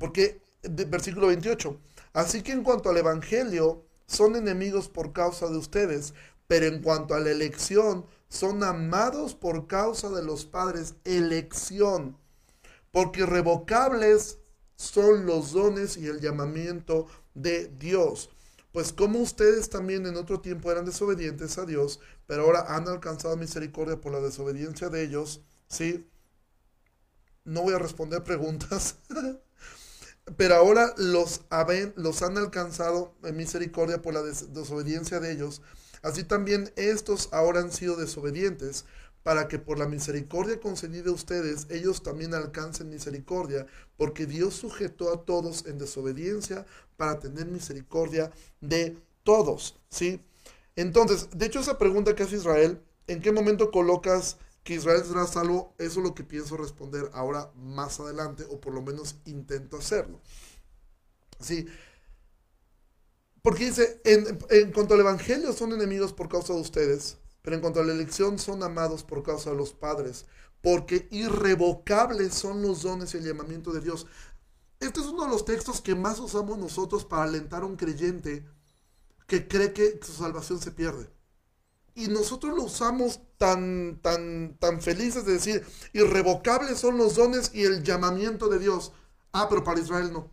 Porque, 0.00 0.40
versículo 0.62 1.26
28, 1.26 1.76
así 2.14 2.42
que 2.42 2.52
en 2.52 2.64
cuanto 2.64 2.88
al 2.88 2.96
Evangelio, 2.96 3.84
son 4.12 4.36
enemigos 4.36 4.88
por 4.88 5.12
causa 5.12 5.48
de 5.48 5.56
ustedes, 5.56 6.14
pero 6.46 6.66
en 6.66 6.82
cuanto 6.82 7.14
a 7.14 7.20
la 7.20 7.30
elección, 7.30 8.04
son 8.28 8.62
amados 8.62 9.34
por 9.34 9.66
causa 9.66 10.10
de 10.10 10.22
los 10.22 10.44
padres, 10.44 10.94
elección, 11.04 12.16
porque 12.90 13.20
irrevocables 13.22 14.38
son 14.76 15.26
los 15.26 15.52
dones 15.52 15.96
y 15.96 16.06
el 16.06 16.20
llamamiento 16.20 17.06
de 17.34 17.68
Dios. 17.78 18.30
Pues 18.72 18.92
como 18.92 19.20
ustedes 19.20 19.68
también 19.68 20.06
en 20.06 20.16
otro 20.16 20.40
tiempo 20.40 20.70
eran 20.70 20.84
desobedientes 20.84 21.58
a 21.58 21.66
Dios, 21.66 22.00
pero 22.26 22.44
ahora 22.44 22.74
han 22.74 22.88
alcanzado 22.88 23.36
misericordia 23.36 24.00
por 24.00 24.12
la 24.12 24.20
desobediencia 24.20 24.88
de 24.88 25.04
ellos, 25.04 25.42
¿sí? 25.68 26.06
No 27.44 27.62
voy 27.62 27.74
a 27.74 27.78
responder 27.78 28.24
preguntas, 28.24 28.96
pero 30.36 30.54
ahora 30.54 30.94
los, 30.96 31.42
han 31.50 32.38
alcanzado 32.38 33.14
en 33.24 33.36
misericordia 33.36 34.02
por 34.02 34.14
la 34.14 34.22
desobediencia 34.22 35.20
de 35.20 35.32
ellos. 35.32 35.62
Así 36.02 36.24
también 36.24 36.72
estos 36.76 37.28
ahora 37.32 37.60
han 37.60 37.72
sido 37.72 37.96
desobedientes, 37.96 38.84
para 39.22 39.46
que 39.46 39.58
por 39.58 39.78
la 39.78 39.86
misericordia 39.86 40.58
concedida 40.60 41.10
a 41.10 41.14
ustedes 41.14 41.66
ellos 41.70 42.02
también 42.02 42.34
alcancen 42.34 42.90
misericordia, 42.90 43.66
porque 43.96 44.26
Dios 44.26 44.54
sujetó 44.54 45.12
a 45.12 45.24
todos 45.24 45.64
en 45.66 45.78
desobediencia 45.78 46.66
para 46.96 47.20
tener 47.20 47.46
misericordia 47.46 48.32
de 48.60 48.98
todos, 49.22 49.78
¿sí? 49.90 50.20
Entonces, 50.74 51.28
de 51.34 51.46
hecho 51.46 51.60
esa 51.60 51.78
pregunta 51.78 52.16
que 52.16 52.24
hace 52.24 52.36
Israel, 52.36 52.82
¿en 53.06 53.20
qué 53.20 53.30
momento 53.30 53.70
colocas 53.70 54.38
que 54.62 54.74
Israel 54.74 55.02
será 55.04 55.26
salvo? 55.26 55.74
Eso 55.78 56.00
es 56.00 56.06
lo 56.06 56.14
que 56.14 56.24
pienso 56.24 56.56
responder 56.56 57.10
ahora 57.14 57.50
más 57.56 58.00
adelante, 58.00 58.44
o 58.50 58.60
por 58.60 58.74
lo 58.74 58.82
menos 58.82 59.16
intento 59.24 59.78
hacerlo. 59.78 60.20
¿Sí? 61.40 61.66
Porque 63.42 63.66
dice, 63.66 64.00
en, 64.04 64.38
en 64.50 64.72
cuanto 64.72 64.94
al 64.94 65.00
Evangelio 65.00 65.52
son 65.52 65.72
enemigos 65.72 66.12
por 66.12 66.28
causa 66.28 66.52
de 66.54 66.60
ustedes, 66.60 67.18
pero 67.42 67.56
en 67.56 67.60
cuanto 67.60 67.80
a 67.80 67.84
la 67.84 67.92
elección, 67.92 68.38
son 68.38 68.62
amados 68.62 69.02
por 69.02 69.22
causa 69.22 69.50
de 69.50 69.56
los 69.56 69.72
padres, 69.72 70.26
porque 70.60 71.08
irrevocables 71.10 72.34
son 72.34 72.62
los 72.62 72.82
dones 72.82 73.14
y 73.14 73.18
el 73.18 73.24
llamamiento 73.24 73.72
de 73.72 73.80
Dios. 73.80 74.06
Este 74.78 75.00
es 75.00 75.06
uno 75.06 75.24
de 75.24 75.30
los 75.30 75.44
textos 75.44 75.80
que 75.80 75.94
más 75.94 76.20
usamos 76.20 76.58
nosotros 76.58 77.04
para 77.04 77.24
alentar 77.24 77.62
a 77.62 77.66
un 77.66 77.76
creyente 77.76 78.46
que 79.26 79.48
cree 79.48 79.72
que 79.72 79.98
su 80.02 80.12
salvación 80.12 80.60
se 80.60 80.70
pierde. 80.72 81.08
Y 81.94 82.08
nosotros 82.08 82.56
lo 82.56 82.64
usamos 82.64 83.20
tan, 83.36 84.00
tan, 84.02 84.56
tan 84.58 84.80
felices 84.80 85.24
de 85.26 85.32
decir, 85.32 85.66
irrevocables 85.92 86.78
son 86.78 86.96
los 86.96 87.16
dones 87.16 87.50
y 87.52 87.64
el 87.64 87.82
llamamiento 87.82 88.48
de 88.48 88.58
Dios. 88.58 88.92
Ah, 89.32 89.48
pero 89.48 89.62
para 89.64 89.80
Israel 89.80 90.12
no. 90.12 90.30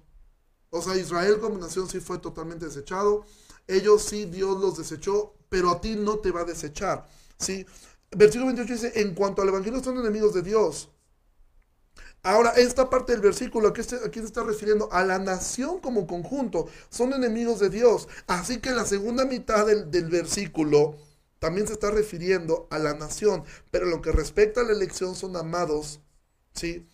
O 0.69 0.81
sea, 0.81 0.95
Israel 0.95 1.39
como 1.39 1.57
nación 1.57 1.89
sí 1.89 1.99
fue 1.99 2.19
totalmente 2.19 2.65
desechado. 2.65 3.25
Ellos 3.67 4.03
sí, 4.03 4.25
Dios 4.25 4.59
los 4.59 4.77
desechó 4.77 5.33
pero 5.49 5.71
a 5.71 5.81
ti 5.81 5.95
no 5.95 6.19
te 6.19 6.31
va 6.31 6.41
a 6.41 6.45
desechar. 6.45 7.07
¿sí? 7.37 7.65
Versículo 8.11 8.47
28 8.47 8.73
dice, 8.73 9.01
en 9.01 9.13
cuanto 9.13 9.41
al 9.41 9.49
Evangelio 9.49 9.83
son 9.83 9.97
enemigos 9.97 10.33
de 10.33 10.43
Dios. 10.43 10.89
Ahora, 12.21 12.51
esta 12.51 12.89
parte 12.89 13.13
del 13.13 13.21
versículo, 13.21 13.69
aquí, 13.69 13.81
aquí 13.81 14.19
se 14.19 14.25
está 14.25 14.43
refiriendo 14.43 14.91
a 14.91 15.03
la 15.05 15.19
nación 15.19 15.79
como 15.79 16.05
conjunto, 16.05 16.67
son 16.89 17.13
enemigos 17.13 17.59
de 17.59 17.69
Dios. 17.69 18.07
Así 18.27 18.59
que 18.59 18.71
la 18.71 18.85
segunda 18.85 19.25
mitad 19.25 19.65
del, 19.65 19.89
del 19.89 20.09
versículo 20.09 20.97
también 21.39 21.67
se 21.67 21.73
está 21.73 21.89
refiriendo 21.89 22.67
a 22.69 22.79
la 22.79 22.93
nación, 22.93 23.43
pero 23.71 23.85
lo 23.85 24.01
que 24.01 24.11
respecta 24.11 24.61
a 24.61 24.65
la 24.65 24.73
elección 24.73 25.15
son 25.15 25.35
amados, 25.37 26.01
¿sí? 26.53 26.87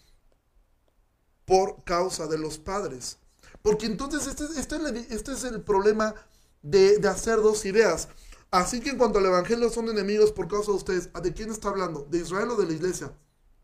Por 1.45 1.83
causa 1.83 2.27
de 2.27 2.37
los 2.37 2.57
padres. 2.57 3.17
Porque 3.61 3.87
entonces 3.87 4.27
este, 4.27 4.43
este, 4.59 4.75
este 5.13 5.31
es 5.33 5.43
el 5.43 5.61
problema 5.61 6.13
de, 6.61 6.99
hacer 7.07 7.37
dos 7.37 7.65
ideas. 7.65 8.09
Así 8.51 8.79
que 8.79 8.91
en 8.91 8.97
cuanto 8.97 9.19
al 9.19 9.25
Evangelio 9.25 9.69
son 9.69 9.89
enemigos 9.89 10.31
por 10.31 10.47
causa 10.47 10.71
de 10.71 10.77
ustedes, 10.77 11.09
¿de 11.11 11.33
quién 11.33 11.49
está 11.49 11.69
hablando? 11.69 12.05
¿De 12.09 12.19
Israel 12.19 12.51
o 12.51 12.55
de 12.55 12.67
la 12.67 12.73
iglesia? 12.73 13.11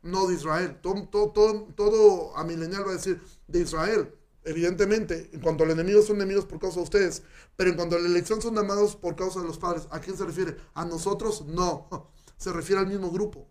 No 0.02 0.28
de 0.28 0.36
Israel. 0.36 0.80
Todo, 0.82 1.08
todo, 1.08 1.68
todo, 1.76 2.36
a 2.36 2.44
milenial 2.44 2.86
va 2.86 2.92
a 2.92 2.96
decir 2.96 3.22
de 3.48 3.60
Israel. 3.60 4.16
Evidentemente, 4.44 5.30
en 5.34 5.40
cuanto 5.40 5.64
al 5.64 5.72
enemigo 5.72 6.02
son 6.02 6.16
enemigos 6.16 6.46
por 6.46 6.60
causa 6.60 6.78
de 6.78 6.84
ustedes, 6.84 7.24
pero 7.56 7.70
en 7.70 7.76
cuanto 7.76 7.96
a 7.96 8.00
la 8.00 8.08
elección 8.08 8.42
son 8.42 8.58
amados 8.58 8.96
por 8.96 9.16
causa 9.16 9.40
de 9.40 9.48
los 9.48 9.60
padres. 9.60 9.88
¿A 9.92 10.00
quién 10.00 10.18
se 10.18 10.26
refiere? 10.26 10.58
¿A 10.74 10.84
nosotros? 10.86 11.46
No, 11.46 11.88
se 12.38 12.52
refiere 12.52 12.82
al 12.82 12.88
mismo 12.88 13.12
grupo. 13.12 13.48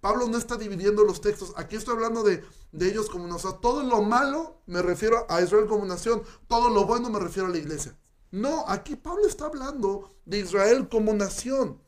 Pablo 0.00 0.28
no 0.28 0.38
está 0.38 0.56
dividiendo 0.56 1.04
los 1.04 1.20
textos. 1.20 1.52
Aquí 1.56 1.76
estoy 1.76 1.94
hablando 1.94 2.22
de, 2.22 2.44
de 2.72 2.88
ellos 2.88 3.10
como 3.10 3.26
nación. 3.26 3.60
Todo 3.60 3.82
lo 3.82 4.02
malo 4.02 4.60
me 4.66 4.82
refiero 4.82 5.26
a 5.28 5.40
Israel 5.40 5.66
como 5.66 5.84
nación. 5.84 6.22
Todo 6.46 6.70
lo 6.70 6.84
bueno 6.84 7.10
me 7.10 7.18
refiero 7.18 7.48
a 7.48 7.50
la 7.50 7.58
iglesia. 7.58 7.96
No, 8.30 8.64
aquí 8.68 8.94
Pablo 8.94 9.26
está 9.26 9.46
hablando 9.46 10.16
de 10.24 10.38
Israel 10.38 10.88
como 10.88 11.12
nación. 11.14 11.80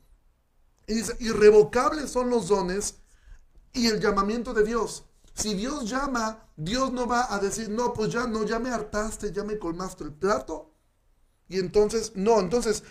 Y 0.86 0.94
dice, 0.94 1.16
irrevocables 1.20 2.10
son 2.10 2.30
los 2.30 2.48
dones 2.48 2.96
y 3.72 3.86
el 3.86 4.00
llamamiento 4.00 4.54
de 4.54 4.64
Dios. 4.64 5.04
Si 5.34 5.54
Dios 5.54 5.88
llama, 5.88 6.48
Dios 6.56 6.92
no 6.92 7.06
va 7.06 7.32
a 7.34 7.38
decir, 7.38 7.70
no, 7.70 7.92
pues 7.92 8.12
ya 8.12 8.26
no, 8.26 8.44
ya 8.44 8.58
me 8.58 8.70
hartaste, 8.70 9.32
ya 9.32 9.44
me 9.44 9.58
colmaste 9.58 10.04
el 10.04 10.12
plato. 10.12 10.74
Y 11.48 11.58
entonces, 11.58 12.12
no, 12.14 12.40
entonces, 12.40 12.84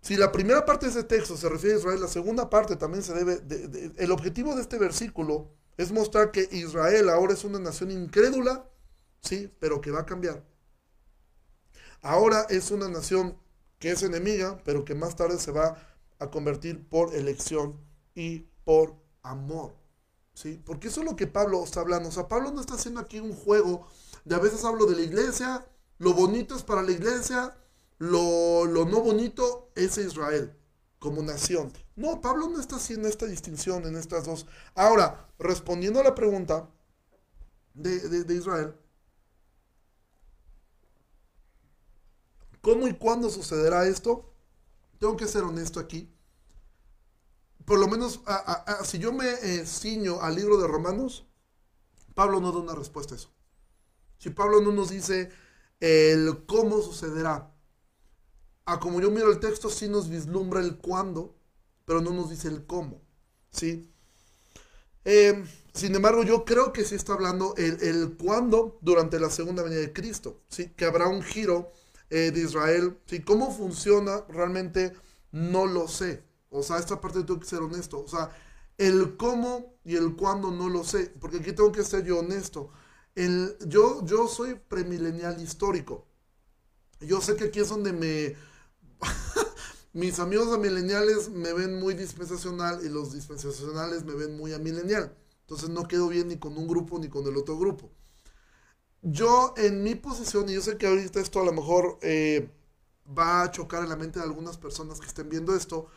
si 0.00 0.16
la 0.16 0.32
primera 0.32 0.64
parte 0.64 0.86
de 0.86 0.92
ese 0.92 1.04
texto 1.04 1.36
se 1.36 1.48
refiere 1.48 1.76
a 1.76 1.78
Israel, 1.78 2.00
la 2.00 2.08
segunda 2.08 2.50
parte 2.50 2.76
también 2.76 3.02
se 3.02 3.14
debe, 3.14 3.40
el 3.96 4.12
objetivo 4.12 4.54
de 4.54 4.62
este 4.62 4.78
versículo 4.78 5.50
es 5.76 5.92
mostrar 5.92 6.30
que 6.30 6.48
Israel 6.52 7.08
ahora 7.08 7.32
es 7.32 7.44
una 7.44 7.58
nación 7.58 7.90
incrédula, 7.90 8.68
sí, 9.20 9.52
pero 9.58 9.80
que 9.80 9.90
va 9.90 10.00
a 10.00 10.06
cambiar. 10.06 10.44
Ahora 12.02 12.46
es 12.50 12.70
una 12.70 12.88
nación 12.88 13.38
que 13.78 13.90
es 13.90 14.02
enemiga, 14.02 14.58
pero 14.64 14.84
que 14.84 14.94
más 14.94 15.16
tarde 15.16 15.38
se 15.38 15.52
va 15.52 15.78
a 16.18 16.30
convertir 16.30 16.86
por 16.88 17.14
elección 17.14 17.80
y 18.14 18.40
por 18.64 18.94
amor. 19.22 19.74
¿Sí? 20.34 20.60
Porque 20.64 20.88
eso 20.88 21.00
es 21.00 21.06
lo 21.06 21.16
que 21.16 21.26
Pablo 21.26 21.64
está 21.64 21.80
hablando. 21.80 22.08
O 22.08 22.12
sea, 22.12 22.28
Pablo 22.28 22.50
no 22.50 22.60
está 22.60 22.74
haciendo 22.74 23.00
aquí 23.00 23.20
un 23.20 23.34
juego 23.34 23.86
de 24.24 24.34
a 24.34 24.38
veces 24.38 24.64
hablo 24.64 24.86
de 24.86 24.96
la 24.96 25.02
iglesia, 25.02 25.66
lo 25.98 26.12
bonito 26.12 26.56
es 26.56 26.62
para 26.62 26.82
la 26.82 26.92
iglesia, 26.92 27.56
lo, 27.98 28.66
lo 28.66 28.84
no 28.84 29.00
bonito 29.00 29.70
es 29.74 29.96
Israel 29.98 30.56
como 30.98 31.22
nación. 31.22 31.72
No, 31.96 32.20
Pablo 32.20 32.48
no 32.48 32.58
está 32.58 32.76
haciendo 32.76 33.08
esta 33.08 33.26
distinción 33.26 33.84
en 33.86 33.96
estas 33.96 34.24
dos. 34.24 34.46
Ahora, 34.74 35.28
respondiendo 35.38 36.00
a 36.00 36.04
la 36.04 36.14
pregunta 36.14 36.68
de, 37.74 38.24
de 38.24 38.34
Israel, 38.34 38.74
¿cómo 42.62 42.88
y 42.88 42.94
cuándo 42.94 43.28
sucederá 43.28 43.86
esto? 43.86 44.32
Tengo 44.98 45.16
que 45.16 45.28
ser 45.28 45.44
honesto 45.44 45.78
aquí. 45.78 46.13
Por 47.64 47.78
lo 47.78 47.88
menos, 47.88 48.20
si 48.84 48.98
yo 48.98 49.12
me 49.12 49.28
eh, 49.28 49.66
ciño 49.66 50.20
al 50.20 50.36
libro 50.36 50.58
de 50.58 50.66
Romanos, 50.66 51.26
Pablo 52.14 52.40
no 52.40 52.52
da 52.52 52.58
una 52.58 52.74
respuesta 52.74 53.14
a 53.14 53.18
eso. 53.18 53.30
Si 54.18 54.30
Pablo 54.30 54.60
no 54.60 54.72
nos 54.72 54.90
dice 54.90 55.30
el 55.80 56.44
cómo 56.46 56.80
sucederá, 56.82 57.54
a 58.66 58.80
como 58.80 59.00
yo 59.00 59.10
miro 59.10 59.30
el 59.30 59.40
texto, 59.40 59.68
sí 59.68 59.88
nos 59.88 60.08
vislumbra 60.08 60.60
el 60.60 60.78
cuándo, 60.78 61.36
pero 61.84 62.00
no 62.00 62.10
nos 62.10 62.30
dice 62.30 62.48
el 62.48 62.64
cómo. 62.66 63.02
¿sí? 63.50 63.90
Em, 65.04 65.46
sin 65.74 65.94
embargo, 65.94 66.22
yo 66.22 66.44
creo 66.44 66.72
que 66.72 66.84
sí 66.84 66.94
está 66.94 67.12
hablando 67.12 67.54
el, 67.56 68.16
cuándo 68.16 68.78
durante 68.80 69.20
la 69.20 69.30
segunda 69.30 69.62
venida 69.62 69.80
de 69.80 69.92
Cristo, 69.92 70.42
¿sí? 70.48 70.70
que 70.70 70.86
habrá 70.86 71.08
un 71.08 71.22
giro 71.22 71.72
eh, 72.10 72.30
de 72.30 72.40
Israel. 72.40 72.98
¿sí? 73.06 73.20
¿Cómo 73.20 73.54
funciona? 73.54 74.24
Realmente 74.28 74.92
no 75.32 75.66
lo 75.66 75.88
sé. 75.88 76.22
O 76.54 76.62
sea, 76.62 76.78
esta 76.78 77.00
parte 77.00 77.24
tengo 77.24 77.40
que 77.40 77.46
ser 77.46 77.60
honesto. 77.60 78.02
O 78.02 78.08
sea, 78.08 78.30
el 78.78 79.16
cómo 79.16 79.74
y 79.84 79.96
el 79.96 80.16
cuándo 80.16 80.50
no 80.50 80.68
lo 80.68 80.84
sé, 80.84 81.12
porque 81.20 81.38
aquí 81.38 81.52
tengo 81.52 81.72
que 81.72 81.84
ser 81.84 82.04
yo 82.04 82.20
honesto. 82.20 82.70
El, 83.14 83.56
yo, 83.66 84.04
yo 84.04 84.28
soy 84.28 84.54
premilenial 84.54 85.40
histórico. 85.40 86.06
Yo 87.00 87.20
sé 87.20 87.36
que 87.36 87.44
aquí 87.44 87.60
es 87.60 87.68
donde 87.68 87.92
me 87.92 88.36
mis 89.92 90.18
amigos 90.18 90.58
mileniales 90.58 91.28
me 91.28 91.52
ven 91.52 91.78
muy 91.78 91.94
dispensacional 91.94 92.84
y 92.84 92.88
los 92.88 93.12
dispensacionales 93.12 94.04
me 94.04 94.14
ven 94.14 94.36
muy 94.36 94.52
amilenial. 94.52 95.14
Entonces 95.40 95.68
no 95.68 95.86
quedo 95.86 96.08
bien 96.08 96.28
ni 96.28 96.38
con 96.38 96.56
un 96.56 96.66
grupo 96.66 96.98
ni 96.98 97.08
con 97.08 97.26
el 97.26 97.36
otro 97.36 97.58
grupo. 97.58 97.90
Yo 99.02 99.54
en 99.56 99.82
mi 99.82 99.94
posición, 99.94 100.48
y 100.48 100.54
yo 100.54 100.62
sé 100.62 100.78
que 100.78 100.86
ahorita 100.86 101.20
esto 101.20 101.40
a 101.40 101.44
lo 101.44 101.52
mejor 101.52 101.98
eh, 102.00 102.50
va 103.06 103.42
a 103.42 103.50
chocar 103.50 103.82
en 103.82 103.90
la 103.90 103.96
mente 103.96 104.18
de 104.18 104.24
algunas 104.24 104.56
personas 104.56 105.00
que 105.00 105.06
estén 105.06 105.28
viendo 105.28 105.54
esto, 105.54 105.88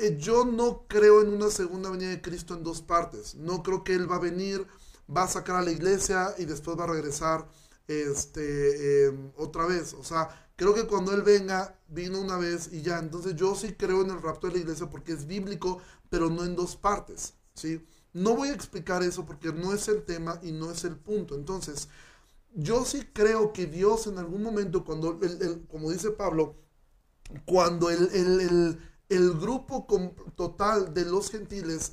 eh, 0.00 0.16
yo 0.18 0.44
no 0.44 0.86
creo 0.88 1.22
en 1.22 1.28
una 1.28 1.50
segunda 1.50 1.90
venida 1.90 2.10
de 2.10 2.22
Cristo 2.22 2.54
en 2.54 2.62
dos 2.64 2.82
partes. 2.82 3.34
No 3.34 3.62
creo 3.62 3.84
que 3.84 3.94
Él 3.94 4.10
va 4.10 4.16
a 4.16 4.20
venir, 4.20 4.66
va 5.14 5.24
a 5.24 5.28
sacar 5.28 5.56
a 5.56 5.62
la 5.62 5.72
iglesia 5.72 6.34
y 6.38 6.44
después 6.44 6.78
va 6.78 6.84
a 6.84 6.88
regresar 6.88 7.48
este, 7.86 9.06
em, 9.06 9.32
otra 9.36 9.66
vez. 9.66 9.94
O 9.94 10.04
sea, 10.04 10.28
Creo 10.62 10.74
que 10.74 10.86
cuando 10.86 11.12
Él 11.12 11.22
venga, 11.22 11.76
vino 11.88 12.20
una 12.20 12.36
vez 12.36 12.72
y 12.72 12.82
ya. 12.82 13.00
Entonces 13.00 13.34
yo 13.34 13.54
sí 13.56 13.72
creo 13.72 14.02
en 14.02 14.10
el 14.10 14.22
rapto 14.22 14.46
de 14.46 14.54
la 14.54 14.60
iglesia 14.60 14.88
porque 14.88 15.12
es 15.12 15.26
bíblico, 15.26 15.80
pero 16.08 16.30
no 16.30 16.44
en 16.44 16.54
dos 16.54 16.76
partes. 16.76 17.34
¿sí? 17.54 17.84
No 18.12 18.36
voy 18.36 18.50
a 18.50 18.54
explicar 18.54 19.02
eso 19.02 19.26
porque 19.26 19.52
no 19.52 19.72
es 19.74 19.88
el 19.88 20.04
tema 20.04 20.38
y 20.40 20.52
no 20.52 20.70
es 20.70 20.84
el 20.84 20.96
punto. 20.96 21.34
Entonces, 21.34 21.88
yo 22.54 22.84
sí 22.84 23.02
creo 23.12 23.52
que 23.52 23.66
Dios 23.66 24.06
en 24.06 24.18
algún 24.18 24.42
momento, 24.42 24.84
cuando, 24.84 25.18
el, 25.22 25.66
como 25.68 25.90
dice 25.90 26.10
Pablo, 26.10 26.54
cuando 27.44 27.90
el, 27.90 28.10
el 28.12 28.78
grupo 29.32 29.86
total 30.36 30.94
de 30.94 31.04
los 31.04 31.30
gentiles 31.30 31.92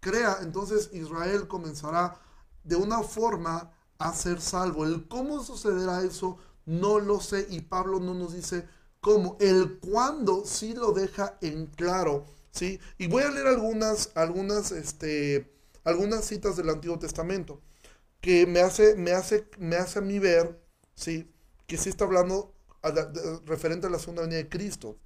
crea, 0.00 0.38
entonces 0.42 0.90
Israel 0.92 1.48
comenzará 1.48 2.20
de 2.62 2.76
una 2.76 3.02
forma 3.02 3.72
a 3.98 4.12
ser 4.12 4.40
salvo. 4.40 4.84
El 4.84 5.08
cómo 5.08 5.42
sucederá 5.42 6.02
eso 6.02 6.38
no 6.66 6.98
lo 6.98 7.20
sé 7.20 7.46
y 7.50 7.62
Pablo 7.62 8.00
no 8.00 8.14
nos 8.14 8.34
dice 8.34 8.68
cómo. 9.00 9.36
El 9.40 9.78
cuándo 9.80 10.44
sí 10.44 10.74
lo 10.74 10.92
deja 10.92 11.38
en 11.40 11.66
claro, 11.66 12.24
¿sí? 12.50 12.80
Y 12.98 13.06
voy 13.06 13.22
a 13.22 13.30
leer 13.30 13.46
algunas, 13.46 14.10
algunas, 14.14 14.72
este, 14.72 15.52
algunas 15.84 16.24
citas 16.24 16.56
del 16.56 16.70
Antiguo 16.70 16.98
Testamento 16.98 17.60
que 18.20 18.46
me 18.46 18.60
hace, 18.60 18.96
me 18.96 19.12
hace, 19.12 19.48
me 19.58 19.76
hace 19.76 19.98
a 19.98 20.02
mí 20.02 20.18
ver, 20.18 20.58
¿sí? 20.94 21.30
Que 21.66 21.76
sí 21.76 21.90
está 21.90 22.04
hablando 22.04 22.54
referente 23.46 23.86
a 23.86 23.90
la 23.90 23.98
segunda 23.98 24.22
venida 24.22 24.38
de 24.38 24.48
Cristo. 24.48 24.98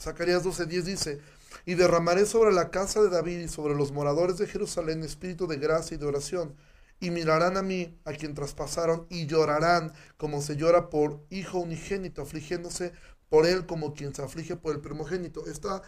Zacarías 0.00 0.44
12:10 0.44 0.82
dice, 0.82 1.20
y 1.64 1.74
derramaré 1.74 2.26
sobre 2.26 2.52
la 2.52 2.70
casa 2.70 3.02
de 3.02 3.10
David 3.10 3.38
y 3.40 3.48
sobre 3.48 3.74
los 3.74 3.92
moradores 3.92 4.38
de 4.38 4.46
Jerusalén 4.46 5.02
espíritu 5.02 5.46
de 5.46 5.56
gracia 5.56 5.94
y 5.94 5.98
de 5.98 6.06
oración 6.06 6.54
y 7.00 7.10
mirarán 7.10 7.56
a 7.56 7.62
mí, 7.62 7.98
a 8.04 8.12
quien 8.12 8.34
traspasaron, 8.34 9.06
y 9.10 9.26
llorarán 9.26 9.92
como 10.16 10.40
se 10.40 10.56
llora 10.56 10.88
por 10.88 11.20
hijo 11.30 11.58
unigénito, 11.58 12.22
afligiéndose 12.22 12.92
por 13.28 13.46
él 13.46 13.66
como 13.66 13.94
quien 13.94 14.14
se 14.14 14.22
aflige 14.22 14.56
por 14.56 14.74
el 14.74 14.80
primogénito. 14.80 15.46
Esta, 15.46 15.82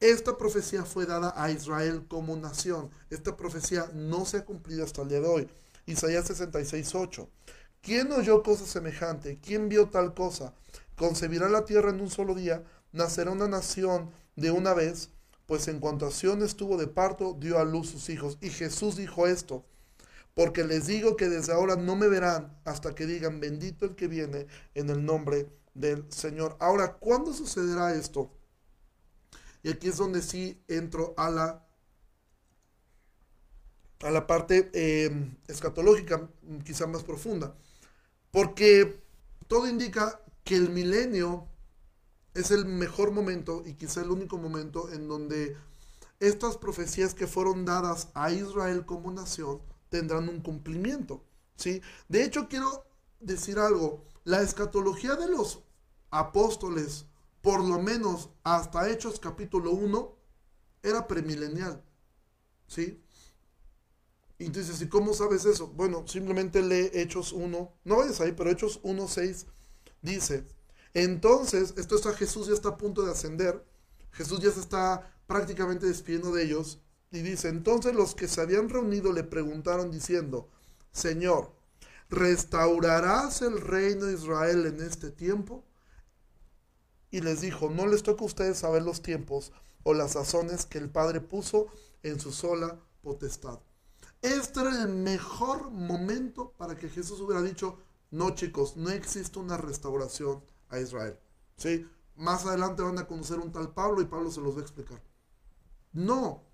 esta 0.00 0.36
profecía 0.36 0.84
fue 0.84 1.06
dada 1.06 1.32
a 1.36 1.50
Israel 1.50 2.06
como 2.08 2.36
nación. 2.36 2.90
Esta 3.10 3.36
profecía 3.36 3.90
no 3.94 4.24
se 4.24 4.38
ha 4.38 4.44
cumplido 4.44 4.84
hasta 4.84 5.02
el 5.02 5.08
día 5.08 5.20
de 5.20 5.28
hoy. 5.28 5.48
Isaías 5.86 6.26
66, 6.26 6.94
8. 6.94 7.28
¿Quién 7.82 8.12
oyó 8.12 8.42
cosa 8.42 8.66
semejante? 8.66 9.38
¿Quién 9.40 9.68
vio 9.68 9.88
tal 9.88 10.14
cosa? 10.14 10.54
Concebirá 10.96 11.48
la 11.48 11.64
tierra 11.64 11.90
en 11.90 12.00
un 12.00 12.10
solo 12.10 12.34
día, 12.34 12.62
nacerá 12.92 13.30
una 13.30 13.48
nación 13.48 14.10
de 14.36 14.50
una 14.50 14.74
vez, 14.74 15.10
pues 15.46 15.68
en 15.68 15.80
cuanto 15.80 16.06
a 16.06 16.10
estuvo 16.44 16.76
de 16.76 16.86
parto, 16.86 17.36
dio 17.38 17.58
a 17.58 17.64
luz 17.64 17.90
sus 17.90 18.08
hijos. 18.08 18.38
Y 18.40 18.50
Jesús 18.50 18.96
dijo 18.96 19.26
esto, 19.26 19.64
porque 20.34 20.64
les 20.64 20.86
digo 20.86 21.16
que 21.16 21.28
desde 21.28 21.52
ahora 21.52 21.76
no 21.76 21.96
me 21.96 22.08
verán 22.08 22.56
hasta 22.64 22.94
que 22.94 23.06
digan, 23.06 23.40
bendito 23.40 23.84
el 23.84 23.96
que 23.96 24.08
viene 24.08 24.46
en 24.74 24.90
el 24.90 25.04
nombre 25.04 25.48
del 25.74 26.10
Señor. 26.12 26.56
Ahora, 26.60 26.94
¿cuándo 26.94 27.32
sucederá 27.32 27.94
esto? 27.94 28.30
Y 29.62 29.70
aquí 29.70 29.88
es 29.88 29.96
donde 29.96 30.22
sí 30.22 30.62
entro 30.68 31.14
a 31.16 31.30
la, 31.30 31.66
a 34.00 34.10
la 34.10 34.26
parte 34.26 34.70
em, 34.72 35.36
escatológica, 35.48 36.28
quizá 36.64 36.86
más 36.86 37.02
profunda. 37.02 37.54
Porque 38.30 39.02
todo 39.48 39.68
indica 39.68 40.20
que 40.44 40.56
el 40.56 40.70
milenio 40.70 41.46
es 42.34 42.50
el 42.50 42.64
mejor 42.66 43.10
momento 43.10 43.62
y 43.64 43.74
quizá 43.74 44.02
el 44.02 44.10
único 44.10 44.38
momento 44.38 44.90
en 44.92 45.08
donde 45.08 45.56
estas 46.20 46.56
profecías 46.56 47.14
que 47.14 47.26
fueron 47.26 47.64
dadas 47.64 48.08
a 48.14 48.30
Israel 48.30 48.84
como 48.84 49.10
nación 49.10 49.60
tendrán 49.88 50.28
un 50.28 50.40
cumplimiento. 50.40 51.24
¿sí? 51.56 51.82
De 52.08 52.24
hecho, 52.24 52.48
quiero 52.48 52.84
decir 53.20 53.58
algo. 53.58 54.04
La 54.24 54.42
escatología 54.42 55.16
de 55.16 55.28
los 55.28 55.62
apóstoles, 56.10 57.06
por 57.40 57.64
lo 57.64 57.80
menos 57.80 58.30
hasta 58.44 58.88
Hechos 58.90 59.18
capítulo 59.18 59.72
1, 59.72 60.16
era 60.82 61.06
premilenial. 61.06 61.82
¿Sí? 62.66 63.02
Y 64.38 64.48
dices, 64.48 64.80
¿y 64.80 64.88
cómo 64.88 65.12
sabes 65.12 65.44
eso? 65.44 65.66
Bueno, 65.68 66.06
simplemente 66.06 66.62
lee 66.62 66.90
Hechos 66.94 67.32
1, 67.32 67.72
no 67.84 67.96
vayas 67.96 68.20
ahí, 68.20 68.32
pero 68.32 68.50
Hechos 68.50 68.80
1, 68.82 69.08
6 69.08 69.46
dice, 70.00 70.46
entonces, 70.94 71.74
esto 71.76 71.96
está 71.96 72.12
Jesús 72.12 72.48
ya 72.48 72.54
está 72.54 72.70
a 72.70 72.76
punto 72.76 73.02
de 73.02 73.12
ascender, 73.12 73.64
Jesús 74.12 74.40
ya 74.40 74.50
se 74.50 74.60
está 74.60 75.14
prácticamente 75.26 75.86
despidiendo 75.86 76.32
de 76.32 76.44
ellos, 76.44 76.80
y 77.12 77.22
dice, 77.22 77.48
entonces 77.48 77.94
los 77.94 78.14
que 78.14 78.28
se 78.28 78.40
habían 78.40 78.68
reunido 78.68 79.12
le 79.12 79.24
preguntaron 79.24 79.90
diciendo, 79.90 80.48
Señor, 80.92 81.52
¿restaurarás 82.08 83.42
el 83.42 83.60
reino 83.60 84.06
de 84.06 84.14
Israel 84.14 84.66
en 84.66 84.80
este 84.80 85.10
tiempo? 85.10 85.64
Y 87.10 87.20
les 87.20 87.40
dijo, 87.40 87.68
no 87.68 87.86
les 87.88 88.04
toca 88.04 88.22
a 88.22 88.26
ustedes 88.26 88.58
saber 88.58 88.82
los 88.82 89.02
tiempos 89.02 89.52
o 89.82 89.94
las 89.94 90.12
sazones 90.12 90.66
que 90.66 90.78
el 90.78 90.88
Padre 90.88 91.20
puso 91.20 91.66
en 92.04 92.20
su 92.20 92.30
sola 92.30 92.78
potestad. 93.02 93.58
Este 94.22 94.60
era 94.60 94.82
el 94.82 94.88
mejor 94.88 95.70
momento 95.70 96.52
para 96.56 96.76
que 96.76 96.88
Jesús 96.88 97.20
hubiera 97.20 97.42
dicho, 97.42 97.78
no 98.10 98.34
chicos, 98.34 98.76
no 98.76 98.90
existe 98.90 99.38
una 99.38 99.56
restauración 99.56 100.44
a 100.70 100.80
Israel. 100.80 101.18
¿Sí? 101.56 101.86
Más 102.16 102.46
adelante 102.46 102.82
van 102.82 102.98
a 102.98 103.06
conocer 103.06 103.38
un 103.38 103.52
tal 103.52 103.72
Pablo 103.72 104.00
y 104.00 104.06
Pablo 104.06 104.30
se 104.30 104.40
los 104.40 104.54
va 104.54 104.60
a 104.60 104.62
explicar. 104.62 105.02
No, 105.92 106.44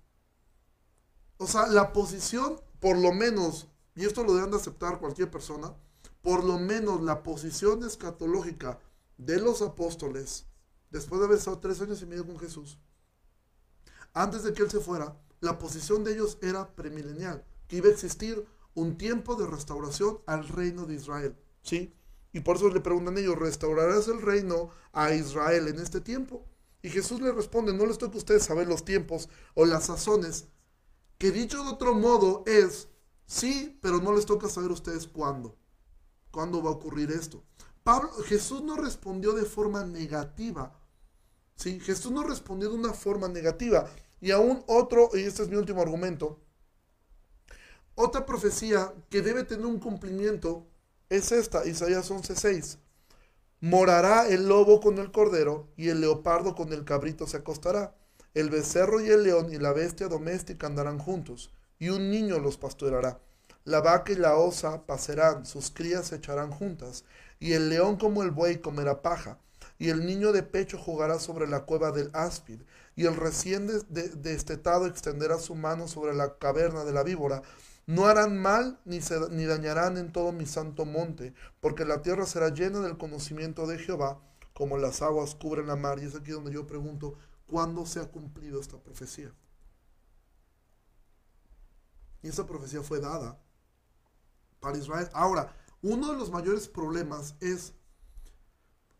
o 1.37 1.45
sea, 1.45 1.67
la 1.67 1.93
posición, 1.93 2.59
por 2.79 2.97
lo 2.97 3.13
menos, 3.13 3.67
y 3.95 4.05
esto 4.05 4.23
lo 4.23 4.33
deben 4.33 4.51
de 4.51 4.57
aceptar 4.57 4.99
cualquier 4.99 5.29
persona, 5.29 5.75
por 6.21 6.43
lo 6.43 6.57
menos 6.57 7.01
la 7.01 7.21
posición 7.21 7.83
escatológica 7.83 8.79
de 9.17 9.39
los 9.39 9.61
apóstoles, 9.61 10.47
después 10.89 11.19
de 11.19 11.25
haber 11.25 11.37
estado 11.37 11.59
tres 11.59 11.79
años 11.81 12.01
y 12.01 12.07
medio 12.07 12.25
con 12.25 12.39
Jesús, 12.39 12.79
antes 14.13 14.43
de 14.43 14.53
que 14.53 14.63
Él 14.63 14.71
se 14.71 14.79
fuera, 14.79 15.15
la 15.39 15.59
posición 15.59 16.03
de 16.03 16.13
ellos 16.13 16.39
era 16.41 16.75
premilenial, 16.75 17.45
que 17.67 17.77
iba 17.77 17.87
a 17.87 17.91
existir 17.91 18.47
un 18.73 18.97
tiempo 18.97 19.35
de 19.35 19.45
restauración 19.45 20.19
al 20.25 20.47
reino 20.47 20.85
de 20.85 20.95
Israel. 20.95 21.37
¿Sí? 21.61 21.93
Y 22.37 22.41
por 22.41 22.57
eso 22.57 22.69
le 22.69 22.81
preguntan 22.81 23.17
ellos, 23.17 23.35
¿restaurarás 23.35 24.07
el 24.09 24.21
reino 24.21 24.69
a 24.93 25.11
Israel 25.11 25.69
en 25.69 25.79
este 25.79 26.01
tiempo? 26.01 26.45
Y 26.83 26.89
Jesús 26.89 27.19
le 27.19 27.31
responde, 27.31 27.73
no 27.73 27.87
les 27.87 27.97
toca 27.97 28.13
a 28.13 28.17
ustedes 28.19 28.43
saber 28.43 28.67
los 28.67 28.85
tiempos 28.85 29.27
o 29.55 29.65
las 29.65 29.87
sazones 29.87 30.45
que 31.17 31.31
dicho 31.31 31.63
de 31.63 31.71
otro 31.71 31.95
modo 31.95 32.43
es, 32.45 32.89
sí, 33.25 33.79
pero 33.81 34.01
no 34.01 34.13
les 34.13 34.27
toca 34.27 34.49
saber 34.49 34.69
ustedes 34.69 35.07
cuándo. 35.07 35.57
¿Cuándo 36.29 36.61
va 36.61 36.69
a 36.69 36.73
ocurrir 36.73 37.09
esto? 37.09 37.43
Pablo, 37.83 38.11
Jesús 38.27 38.61
no 38.61 38.75
respondió 38.75 39.33
de 39.33 39.45
forma 39.45 39.83
negativa. 39.83 40.79
¿sí? 41.55 41.79
Jesús 41.79 42.11
no 42.11 42.21
respondió 42.21 42.69
de 42.69 42.75
una 42.75 42.93
forma 42.93 43.27
negativa. 43.27 43.89
Y 44.21 44.29
aún 44.29 44.63
otro, 44.67 45.09
y 45.15 45.21
este 45.21 45.41
es 45.41 45.49
mi 45.49 45.55
último 45.55 45.81
argumento, 45.81 46.39
otra 47.95 48.27
profecía 48.27 48.93
que 49.09 49.23
debe 49.23 49.43
tener 49.43 49.65
un 49.65 49.79
cumplimiento 49.79 50.67
es 51.09 51.31
esta, 51.31 51.65
Isaías 51.65 52.09
11:6. 52.11 52.77
Morará 53.59 54.27
el 54.27 54.47
lobo 54.47 54.79
con 54.81 54.97
el 54.99 55.11
cordero 55.11 55.67
y 55.77 55.89
el 55.89 56.01
leopardo 56.01 56.55
con 56.55 56.71
el 56.73 56.85
cabrito 56.85 57.25
se 57.27 57.37
acostará. 57.37 57.95
El 58.33 58.49
becerro 58.49 59.01
y 59.01 59.09
el 59.09 59.23
león 59.23 59.51
y 59.51 59.57
la 59.57 59.73
bestia 59.73 60.07
doméstica 60.07 60.67
andarán 60.67 60.99
juntos, 60.99 61.51
y 61.79 61.89
un 61.89 62.11
niño 62.11 62.37
los 62.37 62.57
pastoreará. 62.57 63.19
La 63.63 63.81
vaca 63.81 64.11
y 64.11 64.15
la 64.15 64.35
osa 64.35 64.85
pasarán, 64.85 65.45
sus 65.45 65.71
crías 65.71 66.07
se 66.07 66.17
echarán 66.17 66.51
juntas, 66.51 67.03
y 67.39 67.53
el 67.53 67.69
león 67.69 67.97
como 67.97 68.21
el 68.21 68.31
buey 68.31 68.59
comerá 68.59 69.01
paja, 69.01 69.39
y 69.79 69.89
el 69.89 70.05
niño 70.05 70.31
de 70.33 70.43
pecho 70.43 70.77
jugará 70.77 71.19
sobre 71.19 71.47
la 71.47 71.61
cueva 71.61 71.91
del 71.91 72.11
áspid, 72.13 72.61
y 72.95 73.05
el 73.05 73.15
recién 73.15 73.67
destetado 73.89 74.85
extenderá 74.85 75.39
su 75.39 75.55
mano 75.55 75.87
sobre 75.87 76.13
la 76.13 76.37
caverna 76.37 76.83
de 76.83 76.93
la 76.93 77.03
víbora, 77.03 77.41
no 77.87 78.05
harán 78.05 78.37
mal 78.37 78.79
ni, 78.85 78.99
ni 79.31 79.45
dañarán 79.45 79.97
en 79.97 80.11
todo 80.11 80.33
mi 80.33 80.45
santo 80.45 80.85
monte, 80.85 81.33
porque 81.61 81.85
la 81.85 82.01
tierra 82.01 82.25
será 82.25 82.49
llena 82.49 82.81
del 82.81 82.97
conocimiento 82.97 83.65
de 83.65 83.79
Jehová, 83.79 84.21
como 84.53 84.77
las 84.77 85.01
aguas 85.01 85.35
cubren 85.35 85.67
la 85.67 85.77
mar. 85.77 85.97
Y 85.99 86.05
es 86.05 86.15
aquí 86.15 86.31
donde 86.31 86.51
yo 86.51 86.67
pregunto, 86.67 87.15
¿cuándo 87.47 87.85
se 87.85 88.01
ha 88.01 88.11
cumplido 88.11 88.59
esta 88.59 88.77
profecía? 88.77 89.33
Y 92.21 92.27
esa 92.27 92.45
profecía 92.45 92.81
fue 92.81 92.99
dada 92.99 93.39
para 94.59 94.77
Israel. 94.77 95.09
Ahora, 95.13 95.55
uno 95.81 96.11
de 96.11 96.17
los 96.17 96.29
mayores 96.29 96.67
problemas 96.67 97.35
es 97.39 97.73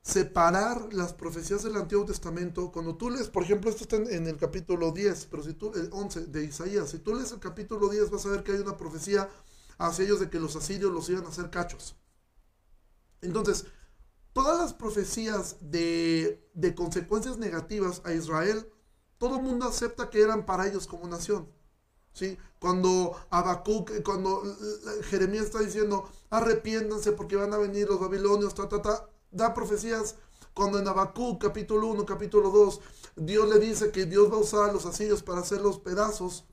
separar 0.07 0.93
las 0.93 1.13
profecías 1.13 1.63
del 1.63 1.75
Antiguo 1.75 2.05
Testamento. 2.05 2.71
Cuando 2.71 2.95
tú 2.95 3.09
lees, 3.09 3.27
por 3.27 3.43
ejemplo, 3.43 3.69
esto 3.69 3.83
está 3.83 3.97
en, 3.97 4.25
el 4.25 4.37
capítulo 4.37 4.91
10, 4.93 5.25
pero 5.25 5.43
si 5.43 5.53
tú, 5.53 5.73
el 5.75 5.89
11 5.91 6.27
de 6.27 6.45
Isaías, 6.45 6.91
si 6.91 6.99
tú 6.99 7.13
lees 7.13 7.33
el 7.33 7.39
capítulo 7.39 7.89
10 7.89 8.09
vas 8.09 8.25
a 8.25 8.29
ver 8.29 8.41
que 8.41 8.53
hay 8.53 8.59
una 8.59 8.77
profecía 8.77 9.29
hacia 9.77 10.05
ellos 10.05 10.21
de 10.21 10.29
que 10.29 10.39
los 10.39 10.55
asirios 10.55 10.93
los 10.93 11.09
iban 11.09 11.25
a 11.25 11.29
hacer 11.29 11.49
cachos. 11.49 11.97
Entonces, 13.21 13.65
todas 14.31 14.57
las 14.57 14.73
profecías 14.73 15.57
de, 15.59 16.49
de 16.53 16.73
consecuencias 16.73 17.37
negativas 17.37 18.01
a 18.05 18.13
Israel, 18.13 18.65
todo 19.17 19.35
el 19.35 19.43
mundo 19.43 19.67
acepta 19.67 20.09
que 20.09 20.21
eran 20.21 20.45
para 20.45 20.67
ellos 20.67 20.87
como 20.87 21.05
nación. 21.09 21.51
¿Sí? 22.13 22.37
Cuando 22.59 23.13
Habacuc, 23.29 23.91
cuando 24.03 24.41
Jeremías 25.09 25.45
está 25.45 25.59
diciendo, 25.59 26.09
arrepiéntanse 26.29 27.11
porque 27.11 27.35
van 27.35 27.53
a 27.53 27.57
venir 27.57 27.89
los 27.89 27.99
babilonios, 27.99 28.55
ta, 28.55 28.69
ta, 28.69 28.81
ta, 28.81 29.09
da 29.32 29.53
profecías 29.53 30.15
cuando 30.53 30.80
en 30.80 30.88
Habacuc 30.88 31.41
capítulo 31.41 31.88
1, 31.88 32.05
capítulo 32.05 32.49
2, 32.49 32.82
Dios 33.15 33.47
le 33.47 33.59
dice 33.59 33.91
que 33.91 34.05
Dios 34.05 34.32
va 34.32 34.38
a 34.38 34.39
usar 34.39 34.69
a 34.69 34.73
los 34.73 34.86
asirios 34.86 35.21
para 35.21 35.41
hacer 35.41 35.61
los 35.61 35.80
pedazos. 35.80 36.45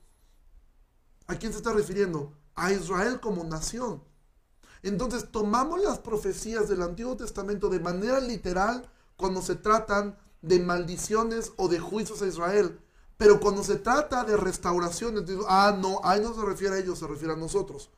¿A 1.27 1.35
quién 1.35 1.51
se 1.51 1.57
está 1.57 1.73
refiriendo? 1.73 2.33
A 2.53 2.71
Israel 2.71 3.19
como 3.19 3.43
nación. 3.43 4.03
Entonces 4.83 5.31
tomamos 5.31 5.81
las 5.81 5.97
profecías 5.97 6.69
del 6.69 6.83
Antiguo 6.83 7.17
Testamento 7.17 7.69
de 7.69 7.79
manera 7.79 8.19
literal 8.19 8.87
cuando 9.17 9.41
se 9.41 9.55
tratan 9.55 10.17
de 10.43 10.59
maldiciones 10.59 11.53
o 11.57 11.67
de 11.67 11.79
juicios 11.79 12.21
a 12.21 12.27
Israel. 12.27 12.79
Pero 13.17 13.39
cuando 13.39 13.63
se 13.63 13.77
trata 13.77 14.23
de 14.23 14.37
restauraciones, 14.37 15.23
ah, 15.47 15.75
no, 15.75 16.01
ahí 16.03 16.21
no 16.21 16.35
se 16.35 16.45
refiere 16.45 16.75
a 16.75 16.79
ellos, 16.79 16.99
se 16.99 17.07
refiere 17.07 17.33
a 17.33 17.37
nosotros. 17.37 17.89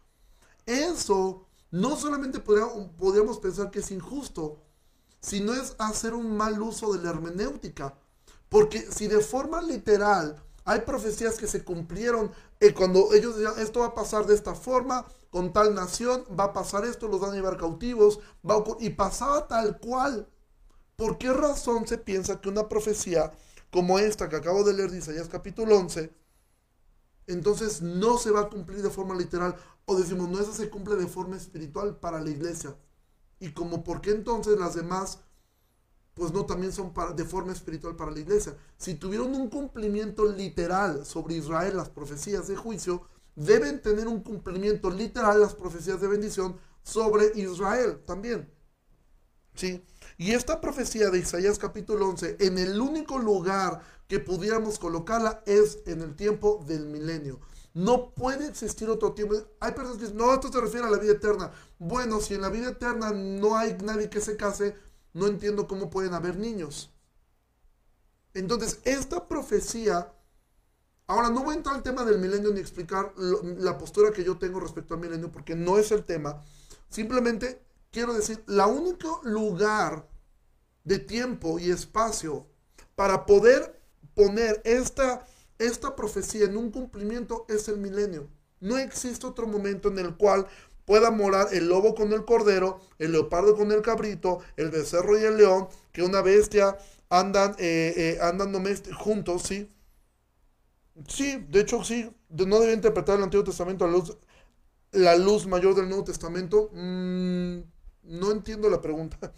Eso 0.66 1.48
no 1.72 1.98
solamente 1.98 2.40
podríamos 2.40 3.40
pensar 3.40 3.72
que 3.72 3.80
es 3.80 3.92
injusto, 3.92 4.64
sino 5.22 5.54
es 5.54 5.76
hacer 5.80 6.14
un 6.14 6.36
mal 6.36 6.62
uso 6.62 6.94
de 6.94 7.04
la 7.04 7.10
hermenéutica. 7.10 7.96
Porque 8.50 8.80
si 8.92 9.08
de 9.08 9.20
forma 9.20 9.62
literal 9.62 10.42
hay 10.66 10.82
profecías 10.82 11.38
que 11.38 11.48
se 11.48 11.64
cumplieron 11.64 12.32
eh, 12.60 12.74
cuando 12.74 13.14
ellos 13.14 13.36
decían 13.36 13.60
esto 13.60 13.82
va 13.82 13.88
a 13.88 13.96
pasar 13.96 14.26
de 14.26 14.36
esta 14.36 14.56
forma, 14.56 15.06
con 15.30 15.54
tal 15.54 15.76
nación, 15.76 16.24
va 16.38 16.46
a 16.46 16.54
pasar 16.54 16.86
esto, 16.86 17.08
los 17.08 17.20
van 17.20 17.32
a 17.32 17.36
llevar 17.36 17.58
cautivos, 17.58 18.20
va 18.50 18.64
y 18.80 18.90
pasaba 18.92 19.48
tal 19.48 19.80
cual. 19.80 20.28
¿Por 20.96 21.18
qué 21.18 21.32
razón 21.32 21.88
se 21.88 21.98
piensa 21.98 22.42
que 22.42 22.50
una 22.50 22.68
profecía 22.68 23.32
como 23.72 24.00
esta 24.00 24.30
que 24.30 24.38
acabo 24.38 24.64
de 24.64 24.74
leer 24.74 24.90
de 24.90 24.98
Isaías 24.98 25.28
capítulo 25.28 25.78
11, 25.78 26.12
entonces 27.28 27.82
no 27.82 28.18
se 28.18 28.32
va 28.32 28.42
a 28.42 28.50
cumplir 28.50 28.82
de 28.82 28.90
forma 28.90 29.14
literal? 29.14 29.56
O 29.86 29.96
decimos, 29.96 30.30
no, 30.30 30.40
esa 30.40 30.54
se 30.54 30.70
cumple 30.70 30.96
de 30.96 31.08
forma 31.08 31.38
espiritual 31.38 31.98
para 31.98 32.20
la 32.20 32.30
iglesia. 32.30 32.76
Y 33.40 33.52
como, 33.52 33.84
¿por 33.84 34.02
qué 34.02 34.12
entonces 34.12 34.60
las 34.60 34.76
demás, 34.76 35.20
pues 36.14 36.32
no 36.32 36.46
también 36.46 36.72
son 36.72 36.94
para, 36.94 37.12
de 37.12 37.24
forma 37.24 37.52
espiritual 37.52 37.96
para 37.96 38.12
la 38.12 38.20
iglesia? 38.20 38.58
Si 38.78 38.96
tuvieron 38.96 39.36
un 39.36 39.50
cumplimiento 39.50 40.26
literal 40.26 41.06
sobre 41.06 41.36
Israel, 41.36 41.78
las 41.78 41.90
profecías 41.90 42.48
de 42.48 42.56
juicio, 42.56 43.08
deben 43.36 43.82
tener 43.82 44.08
un 44.08 44.22
cumplimiento 44.22 44.90
literal 44.90 45.40
las 45.40 45.54
profecías 45.54 46.02
de 46.02 46.08
bendición 46.08 46.58
sobre 46.82 47.32
Israel 47.36 48.02
también. 48.06 48.52
¿Sí? 49.54 49.84
Y 50.18 50.32
esta 50.32 50.60
profecía 50.62 51.10
de 51.10 51.20
Isaías 51.20 51.60
capítulo 51.60 52.10
11, 52.10 52.38
en 52.40 52.58
el 52.58 52.80
único 52.82 53.20
lugar 53.20 53.82
que 54.08 54.20
pudiéramos 54.20 54.80
colocarla 54.80 55.44
es 55.46 55.80
en 55.86 56.02
el 56.02 56.16
tiempo 56.16 56.64
del 56.68 56.88
milenio. 56.88 57.40
No 57.74 58.14
puede 58.14 58.48
existir 58.48 58.90
otro 58.90 59.14
tiempo. 59.14 59.36
Hay 59.60 59.72
personas 59.74 59.98
que 59.98 60.06
dicen, 60.06 60.18
no, 60.18 60.34
esto 60.34 60.52
se 60.52 60.60
refiere 60.62 60.88
a 60.88 60.90
la 60.90 60.98
vida 60.98 61.14
eterna. 61.14 61.52
Bueno, 61.78 62.20
si 62.22 62.34
en 62.34 62.42
la 62.42 62.50
vida 62.50 62.70
eterna 62.70 63.12
no 63.12 63.56
hay 63.56 63.78
nadie 63.84 64.10
que 64.10 64.22
se 64.22 64.36
case, 64.36 64.76
no 65.14 65.28
entiendo 65.28 65.68
cómo 65.68 65.90
pueden 65.90 66.14
haber 66.14 66.38
niños. 66.38 66.92
Entonces, 68.34 68.80
esta 68.84 69.28
profecía, 69.28 70.14
ahora 71.08 71.30
no 71.30 71.44
voy 71.44 71.54
a 71.54 71.58
entrar 71.58 71.76
al 71.76 71.84
tema 71.84 72.04
del 72.04 72.20
milenio 72.20 72.52
ni 72.52 72.60
explicar 72.60 73.14
la 73.18 73.78
postura 73.78 74.12
que 74.12 74.24
yo 74.24 74.38
tengo 74.38 74.60
respecto 74.60 74.94
al 74.94 75.00
milenio, 75.00 75.32
porque 75.32 75.56
no 75.56 75.78
es 75.78 75.92
el 75.92 76.04
tema. 76.04 76.44
Simplemente 76.90 77.62
quiero 77.92 78.14
decir, 78.14 78.44
la 78.48 78.68
único 78.68 79.22
lugar 79.24 80.08
de 80.84 81.00
tiempo 81.00 81.60
y 81.60 81.72
espacio 81.72 82.48
para 82.96 83.26
poder 83.26 83.82
poner 84.16 84.62
esta 84.66 85.26
esta 85.60 85.96
profecía 85.96 86.46
en 86.46 86.58
un 86.58 86.72
cumplimiento 86.72 87.46
es 87.50 87.68
el 87.68 87.78
milenio. 87.78 88.28
No 88.60 88.78
existe 88.78 89.28
otro 89.28 89.48
momento 89.48 89.90
en 89.90 90.00
el 90.00 90.16
cual 90.16 90.48
pueda 90.86 91.12
morar 91.12 91.50
el 91.52 91.68
lobo 91.68 91.94
con 91.96 92.14
el 92.14 92.26
cordero, 92.26 92.80
el 92.98 93.12
leopardo 93.12 93.56
con 93.56 93.72
el 93.72 93.82
cabrito, 93.82 94.40
el 94.56 94.70
becerro 94.70 95.20
y 95.20 95.24
el 95.24 95.38
león, 95.38 95.68
que 95.92 96.02
una 96.02 96.22
bestia 96.22 96.78
andan, 97.10 97.56
eh, 97.60 98.18
eh, 98.20 98.94
juntos, 98.94 99.44
¿sí? 99.44 99.70
Sí, 101.08 101.46
de 101.50 101.60
hecho 101.60 101.84
sí, 101.84 102.10
no 102.30 102.60
debe 102.60 102.74
interpretar 102.74 103.18
el 103.18 103.24
Antiguo 103.24 103.44
Testamento 103.44 103.86
a 103.86 103.88
la 103.88 103.94
luz, 103.94 104.18
la 104.92 105.16
luz 105.16 105.46
mayor 105.46 105.76
del 105.76 105.90
Nuevo 105.90 106.04
Testamento. 106.04 106.70
Mm, 106.74 107.60
no 108.04 108.32
entiendo 108.32 108.70
la 108.70 108.82
pregunta. 108.82 109.34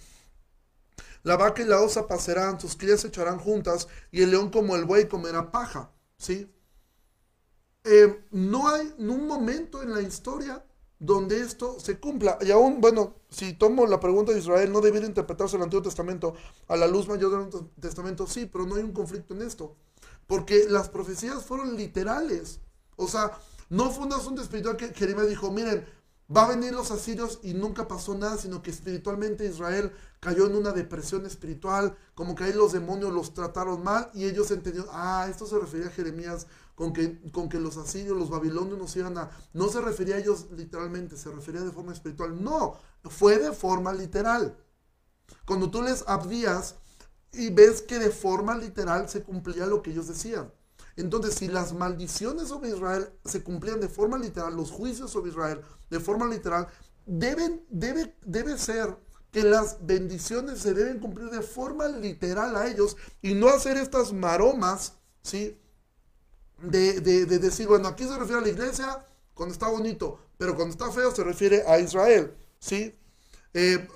La 1.23 1.35
vaca 1.35 1.61
y 1.61 1.65
la 1.65 1.81
osa 1.81 2.07
pasarán, 2.07 2.59
sus 2.59 2.77
crías 2.77 3.01
se 3.01 3.07
echarán 3.07 3.39
juntas, 3.39 3.87
y 4.11 4.21
el 4.21 4.31
león 4.31 4.51
como 4.51 4.75
el 4.75 4.85
buey 4.85 5.07
comerá 5.07 5.51
paja. 5.51 5.91
¿Sí? 6.19 6.53
Eh, 7.83 8.25
no 8.29 8.69
hay 8.69 8.93
un 8.99 9.25
momento 9.25 9.81
en 9.81 9.93
la 9.93 10.01
historia 10.01 10.63
donde 10.99 11.39
esto 11.39 11.79
se 11.79 11.99
cumpla. 11.99 12.37
Y 12.41 12.51
aún, 12.51 12.81
bueno, 12.81 13.15
si 13.29 13.53
tomo 13.53 13.87
la 13.87 13.99
pregunta 13.99 14.33
de 14.33 14.39
Israel, 14.39 14.71
¿no 14.71 14.81
debería 14.81 15.07
interpretarse 15.07 15.55
el 15.55 15.63
Antiguo 15.63 15.81
Testamento 15.81 16.35
a 16.67 16.75
la 16.75 16.87
luz 16.87 17.07
mayor 17.07 17.31
del 17.31 17.41
Antiguo 17.43 17.71
Testamento? 17.79 18.27
Sí, 18.27 18.45
pero 18.45 18.65
no 18.65 18.75
hay 18.75 18.83
un 18.83 18.91
conflicto 18.91 19.33
en 19.33 19.41
esto. 19.41 19.75
Porque 20.27 20.65
las 20.69 20.89
profecías 20.89 21.43
fueron 21.45 21.75
literales. 21.77 22.59
O 22.97 23.07
sea, 23.07 23.31
no 23.69 23.89
fue 23.89 24.05
un 24.05 24.13
asunto 24.13 24.41
espiritual 24.41 24.75
que 24.75 24.93
Jeremías 24.93 25.29
dijo, 25.29 25.51
miren, 25.51 25.85
va 26.35 26.45
a 26.45 26.49
venir 26.49 26.73
los 26.73 26.91
asirios 26.91 27.39
y 27.41 27.53
nunca 27.53 27.87
pasó 27.87 28.15
nada, 28.15 28.37
sino 28.37 28.61
que 28.61 28.69
espiritualmente 28.69 29.45
Israel 29.45 29.91
cayó 30.19 30.45
en 30.47 30.55
una 30.55 30.71
depresión 30.71 31.25
espiritual, 31.25 31.97
como 32.13 32.35
que 32.35 32.43
ahí 32.43 32.53
los 32.53 32.71
demonios 32.71 33.11
los 33.11 33.33
trataron 33.33 33.83
mal 33.83 34.11
y 34.13 34.25
ellos 34.25 34.51
entendieron, 34.51 34.89
ah, 34.93 35.27
esto 35.29 35.45
se 35.47 35.57
refería 35.57 35.87
a 35.87 35.91
Jeremías 35.91 36.45
con 36.75 36.93
que, 36.93 37.19
con 37.31 37.49
que 37.49 37.59
los 37.59 37.77
asirios, 37.77 38.17
los 38.17 38.29
babilonios 38.29 38.77
nos 38.77 38.95
iban 38.95 39.17
a... 39.17 39.29
No 39.53 39.67
se 39.69 39.81
refería 39.81 40.15
a 40.15 40.19
ellos 40.19 40.47
literalmente, 40.55 41.17
se 41.17 41.29
refería 41.29 41.61
de 41.61 41.71
forma 41.71 41.91
espiritual. 41.91 42.41
No, 42.41 42.77
fue 43.03 43.37
de 43.37 43.51
forma 43.51 43.91
literal. 43.91 44.57
Cuando 45.45 45.69
tú 45.69 45.81
les 45.81 46.07
Abdías 46.07 46.75
y 47.33 47.49
ves 47.49 47.81
que 47.81 47.99
de 47.99 48.11
forma 48.11 48.55
literal 48.55 49.09
se 49.09 49.23
cumplía 49.23 49.65
lo 49.65 49.81
que 49.81 49.91
ellos 49.91 50.07
decían. 50.07 50.53
Entonces, 50.99 51.35
si 51.35 51.47
las 51.47 51.73
maldiciones 51.73 52.49
sobre 52.49 52.69
Israel 52.69 53.09
se 53.23 53.41
cumplían 53.41 53.79
de 53.79 53.87
forma 53.87 54.17
literal, 54.17 54.55
los 54.55 54.69
juicios 54.69 55.09
sobre 55.11 55.31
Israel 55.31 55.61
de 55.89 55.99
forma 56.01 56.27
literal, 56.27 56.67
deben, 57.05 57.65
debe, 57.69 58.15
debe 58.25 58.57
ser 58.57 58.97
que 59.31 59.43
las 59.43 59.85
bendiciones 59.85 60.59
se 60.59 60.73
deben 60.73 60.99
cumplir 60.99 61.29
de 61.29 61.41
forma 61.41 61.87
literal 61.87 62.53
a 62.57 62.67
ellos 62.67 62.97
y 63.21 63.33
no 63.33 63.47
hacer 63.47 63.77
estas 63.77 64.11
maromas, 64.11 64.93
¿sí? 65.21 65.57
De, 66.61 66.99
decir, 66.99 67.67
bueno, 67.67 67.87
aquí 67.87 68.03
se 68.03 68.17
refiere 68.17 68.41
a 68.41 68.43
la 68.43 68.49
iglesia 68.49 69.05
cuando 69.33 69.53
está 69.53 69.69
bonito, 69.69 70.19
pero 70.37 70.53
cuando 70.55 70.73
está 70.73 70.91
feo 70.91 71.15
se 71.15 71.23
refiere 71.23 71.63
a 71.65 71.79
Israel, 71.79 72.35
¿sí? 72.59 72.93
Eh, 73.53 73.87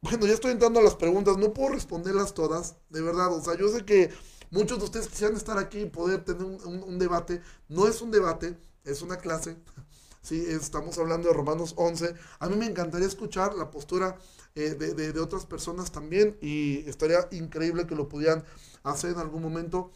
bueno, 0.00 0.24
ya 0.24 0.32
estoy 0.32 0.52
entrando 0.52 0.80
a 0.80 0.82
las 0.82 0.94
preguntas, 0.94 1.36
no 1.36 1.52
puedo 1.52 1.74
responderlas 1.74 2.32
todas, 2.32 2.76
de 2.88 3.02
verdad, 3.02 3.30
o 3.30 3.44
sea, 3.44 3.58
yo 3.58 3.68
sé 3.68 3.84
que 3.84 4.10
muchos 4.50 4.78
de 4.78 4.84
ustedes 4.84 5.08
quisieran 5.08 5.36
estar 5.36 5.58
aquí 5.58 5.80
y 5.80 5.86
poder 5.86 6.24
tener 6.24 6.44
un, 6.44 6.98
debate, 6.98 7.42
no 7.68 7.86
es 7.86 8.02
un 8.02 8.10
debate, 8.10 8.58
es 8.84 9.02
una 9.02 9.16
clase, 9.16 9.56
sí, 10.22 10.44
estamos 10.48 10.98
hablando 10.98 11.28
de 11.28 11.34
Romanos 11.34 11.74
11, 11.76 12.14
a 12.38 12.48
mí 12.48 12.56
me 12.56 12.66
encantaría 12.66 13.06
escuchar 13.06 13.54
la 13.54 13.70
postura 13.70 14.18
eh, 14.54 14.74
de, 14.74 15.20
otras 15.20 15.46
personas 15.46 15.92
también 15.92 16.36
y 16.40 16.88
estaría 16.88 17.28
increíble 17.30 17.86
que 17.86 17.94
lo 17.94 18.08
pudieran 18.08 18.44
hacer 18.82 19.12
en 19.12 19.18
algún 19.18 19.42
momento. 19.42 19.92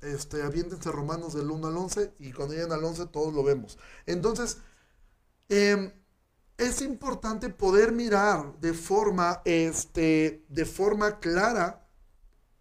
Este, 0.00 0.42
aviéntense 0.42 0.90
Romanos 0.90 1.32
del 1.32 1.48
1 1.48 1.68
al 1.68 1.76
11 1.76 2.14
y 2.18 2.32
cuando 2.32 2.54
lleguen 2.54 2.72
al 2.72 2.82
11 2.82 3.06
todos 3.06 3.32
lo 3.32 3.44
vemos. 3.44 3.78
Entonces, 4.04 4.58
eh, 5.48 5.94
es 6.58 6.82
importante 6.82 7.50
poder 7.50 7.92
mirar 7.92 8.58
de 8.60 8.72
forma, 8.72 9.42
este, 9.44 10.44
de 10.48 10.64
forma 10.64 11.20
clara 11.20 11.88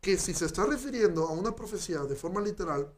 que 0.02 0.18
si 0.18 0.34
se 0.34 0.46
está 0.46 0.66
refiriendo 0.66 1.28
a 1.28 1.32
una 1.32 1.56
profecía 1.56 2.00
de 2.00 2.16
forma 2.16 2.42
literal 2.42 2.92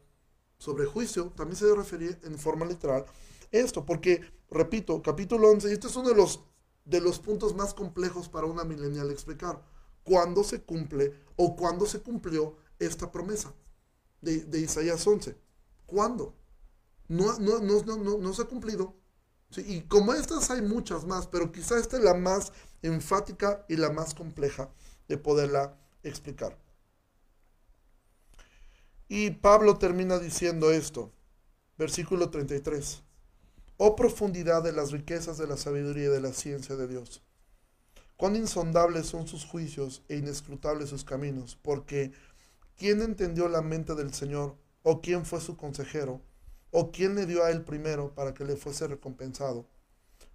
sobre 0.57 0.85
juicio, 0.85 1.33
también 1.35 1.57
se 1.57 1.65
debe 1.65 1.77
referir 1.77 2.19
en 2.23 2.39
forma 2.39 2.65
literal 2.65 3.05
esto, 3.51 3.85
porque, 3.85 4.21
repito, 4.49 5.01
capítulo 5.01 5.49
11, 5.51 5.69
y 5.69 5.73
este 5.73 5.87
es 5.87 5.95
uno 5.95 6.09
de 6.09 6.15
los, 6.15 6.39
de 6.85 7.01
los 7.01 7.19
puntos 7.19 7.55
más 7.55 7.73
complejos 7.73 8.27
para 8.29 8.47
una 8.47 8.63
milenial 8.63 9.11
explicar, 9.11 9.61
cuándo 10.03 10.43
se 10.43 10.63
cumple 10.63 11.13
o 11.35 11.55
cuándo 11.55 11.85
se 11.85 12.01
cumplió 12.01 12.57
esta 12.79 13.11
promesa 13.11 13.53
de, 14.21 14.39
de 14.45 14.59
Isaías 14.59 15.05
11. 15.05 15.37
¿Cuándo? 15.85 16.35
No, 17.07 17.37
no, 17.37 17.59
no, 17.59 18.17
no, 18.17 18.33
se 18.33 18.41
ha 18.41 18.45
cumplido, 18.45 18.95
y 19.57 19.81
como 19.81 20.13
estas 20.13 20.49
hay 20.49 20.61
muchas 20.61 21.05
más, 21.05 21.27
pero 21.27 21.51
quizá 21.51 21.77
esta 21.77 21.97
es 21.97 22.03
la 22.03 22.15
más 22.15 22.53
enfática 22.81 23.65
y 23.69 23.75
la 23.75 23.91
más 23.91 24.15
compleja 24.15 24.71
de 25.07 25.17
poderla 25.17 25.77
explicar. 26.01 26.62
Y 29.15 29.29
Pablo 29.29 29.77
termina 29.77 30.17
diciendo 30.17 30.71
esto, 30.71 31.11
versículo 31.77 32.31
33. 32.31 33.03
Oh 33.77 33.95
profundidad 33.95 34.63
de 34.63 34.71
las 34.71 34.91
riquezas 34.91 35.37
de 35.37 35.45
la 35.45 35.55
sabiduría 35.55 36.05
y 36.05 36.07
de 36.07 36.19
la 36.19 36.33
ciencia 36.33 36.75
de 36.75 36.87
Dios. 36.87 37.21
Cuán 38.17 38.35
insondables 38.35 39.05
son 39.05 39.27
sus 39.27 39.45
juicios 39.45 40.01
e 40.09 40.15
inescrutables 40.15 40.89
sus 40.89 41.03
caminos, 41.03 41.59
porque 41.61 42.11
¿quién 42.75 43.03
entendió 43.03 43.47
la 43.49 43.61
mente 43.61 43.93
del 43.93 44.15
Señor? 44.15 44.55
¿O 44.81 44.99
quién 44.99 45.27
fue 45.27 45.41
su 45.41 45.57
consejero? 45.57 46.19
¿O 46.71 46.91
quién 46.91 47.13
le 47.13 47.27
dio 47.27 47.43
a 47.43 47.51
él 47.51 47.63
primero 47.63 48.15
para 48.15 48.33
que 48.33 48.45
le 48.45 48.55
fuese 48.55 48.87
recompensado? 48.87 49.67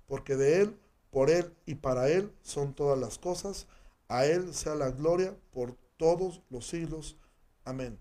Porque 0.07 0.37
de 0.37 0.63
él, 0.63 0.79
por 1.11 1.31
él 1.31 1.53
y 1.67 1.75
para 1.75 2.11
él 2.11 2.33
son 2.43 2.75
todas 2.75 2.97
las 2.97 3.19
cosas. 3.19 3.67
A 4.07 4.25
él 4.25 4.55
sea 4.55 4.77
la 4.77 4.93
gloria 4.93 5.37
por 5.51 5.75
todos 5.97 6.43
los 6.49 6.65
siglos. 6.65 7.17
Amén. 7.65 7.99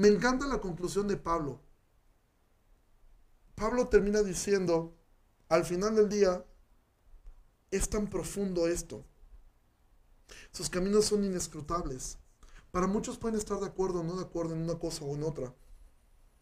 Me 0.00 0.08
encanta 0.08 0.46
la 0.46 0.62
conclusión 0.62 1.06
de 1.08 1.18
Pablo. 1.18 1.60
Pablo 3.54 3.88
termina 3.88 4.22
diciendo, 4.22 4.96
al 5.50 5.66
final 5.66 5.94
del 5.94 6.08
día, 6.08 6.42
es 7.70 7.90
tan 7.90 8.08
profundo 8.08 8.66
esto. 8.66 9.04
Sus 10.52 10.70
caminos 10.70 11.04
son 11.04 11.22
inescrutables. 11.22 12.16
Para 12.70 12.86
muchos 12.86 13.18
pueden 13.18 13.36
estar 13.36 13.60
de 13.60 13.66
acuerdo 13.66 14.00
o 14.00 14.02
no 14.02 14.16
de 14.16 14.22
acuerdo 14.22 14.54
en 14.54 14.62
una 14.62 14.78
cosa 14.78 15.04
o 15.04 15.14
en 15.14 15.22
otra. 15.22 15.54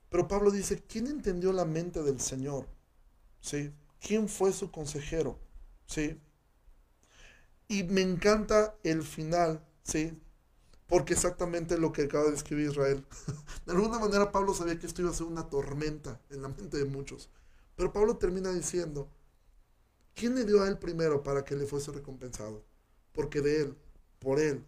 Pero 0.08 0.28
Pablo 0.28 0.52
dice, 0.52 0.80
¿quién 0.84 1.08
entendió 1.08 1.52
la 1.52 1.64
mente 1.64 2.04
del 2.04 2.20
Señor? 2.20 2.68
¿Sí? 3.40 3.74
¿Quién 4.00 4.28
fue 4.28 4.52
su 4.52 4.70
consejero? 4.70 5.36
¿Sí? 5.84 6.20
Y 7.66 7.82
me 7.82 8.02
encanta 8.02 8.76
el 8.84 9.02
final, 9.02 9.66
¿sí? 9.82 10.16
Porque 10.88 11.12
exactamente 11.12 11.78
lo 11.78 11.92
que 11.92 12.02
acaba 12.02 12.24
de 12.24 12.34
escribir 12.34 12.70
Israel. 12.70 13.04
de 13.66 13.72
alguna 13.72 13.98
manera 13.98 14.32
Pablo 14.32 14.54
sabía 14.54 14.78
que 14.78 14.86
esto 14.86 15.02
iba 15.02 15.10
a 15.10 15.14
ser 15.14 15.26
una 15.26 15.48
tormenta 15.48 16.20
en 16.30 16.42
la 16.42 16.48
mente 16.48 16.78
de 16.78 16.86
muchos. 16.86 17.28
Pero 17.76 17.92
Pablo 17.92 18.16
termina 18.16 18.50
diciendo, 18.50 19.08
¿quién 20.14 20.34
le 20.34 20.44
dio 20.44 20.62
a 20.62 20.68
él 20.68 20.78
primero 20.78 21.22
para 21.22 21.44
que 21.44 21.54
le 21.54 21.66
fuese 21.66 21.92
recompensado? 21.92 22.64
Porque 23.12 23.42
de 23.42 23.62
él, 23.62 23.76
por 24.18 24.40
él 24.40 24.64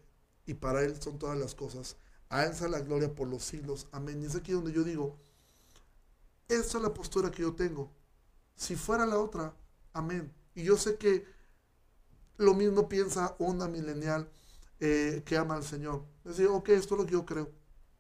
y 0.47 0.55
para 0.55 0.83
él 0.83 1.01
son 1.01 1.19
todas 1.19 1.39
las 1.39 1.55
cosas. 1.55 1.97
A 2.29 2.45
él 2.45 2.53
la 2.71 2.81
gloria 2.81 3.13
por 3.13 3.27
los 3.27 3.43
siglos. 3.43 3.89
Amén. 3.91 4.23
Y 4.23 4.27
es 4.27 4.37
aquí 4.37 4.53
donde 4.53 4.73
yo 4.73 4.85
digo, 4.85 5.17
esa 6.49 6.79
es 6.79 6.83
la 6.83 6.93
postura 6.93 7.31
que 7.31 7.43
yo 7.43 7.55
tengo. 7.55 7.91
Si 8.57 8.77
fuera 8.77 9.07
la 9.07 9.19
otra, 9.19 9.55
amén. 9.95 10.33
Y 10.55 10.65
yo 10.65 10.77
sé 10.77 10.97
que 10.97 11.25
lo 12.37 12.55
mismo 12.55 12.89
piensa 12.89 13.35
una 13.39 13.69
milenial 13.69 14.31
eh, 14.81 15.23
que 15.25 15.37
ama 15.37 15.55
al 15.57 15.65
Señor. 15.65 16.07
Es 16.25 16.37
decir, 16.37 16.47
ok, 16.49 16.71
esto 16.71 16.95
es 16.95 17.01
lo 17.01 17.07
que 17.07 17.13
yo 17.13 17.27
creo. 17.27 17.51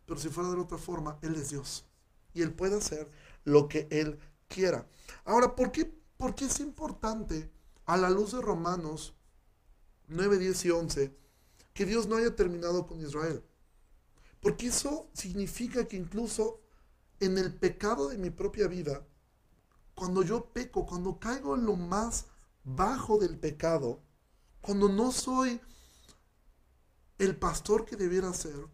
Pero 0.06 0.18
si 0.18 0.28
fuera 0.28 0.50
de 0.50 0.58
otra 0.58 0.78
forma, 0.78 1.18
Él 1.22 1.34
es 1.34 1.50
Dios. 1.50 1.84
Y 2.32 2.42
Él 2.42 2.52
puede 2.52 2.78
hacer 2.78 3.10
lo 3.44 3.68
que 3.68 3.86
Él 3.90 4.18
quiera. 4.48 4.88
Ahora, 5.24 5.54
¿por 5.54 5.72
qué, 5.72 5.84
por 6.16 6.34
qué 6.34 6.46
es 6.46 6.58
importante 6.60 7.50
a 7.86 7.96
la 7.96 8.10
luz 8.10 8.32
de 8.32 8.40
Romanos 8.40 9.14
9, 10.08 10.38
10 10.38 10.64
y 10.64 10.70
11 10.70 11.16
que 11.72 11.86
Dios 11.86 12.08
no 12.08 12.16
haya 12.16 12.34
terminado 12.34 12.86
con 12.86 13.00
Israel? 13.00 13.44
Porque 14.40 14.68
eso 14.68 15.10
significa 15.12 15.86
que 15.86 15.96
incluso 15.96 16.62
en 17.20 17.36
el 17.36 17.54
pecado 17.54 18.08
de 18.08 18.16
mi 18.16 18.30
propia 18.30 18.66
vida, 18.66 19.06
cuando 19.94 20.22
yo 20.22 20.46
peco, 20.52 20.86
cuando 20.86 21.18
caigo 21.18 21.54
en 21.54 21.66
lo 21.66 21.76
más 21.76 22.26
bajo 22.64 23.18
del 23.18 23.38
pecado, 23.38 24.02
cuando 24.62 24.88
no 24.88 25.12
soy 25.12 25.60
el 27.20 27.36
pastor 27.36 27.84
que 27.84 27.96
debiera 27.96 28.32
ser, 28.34 28.66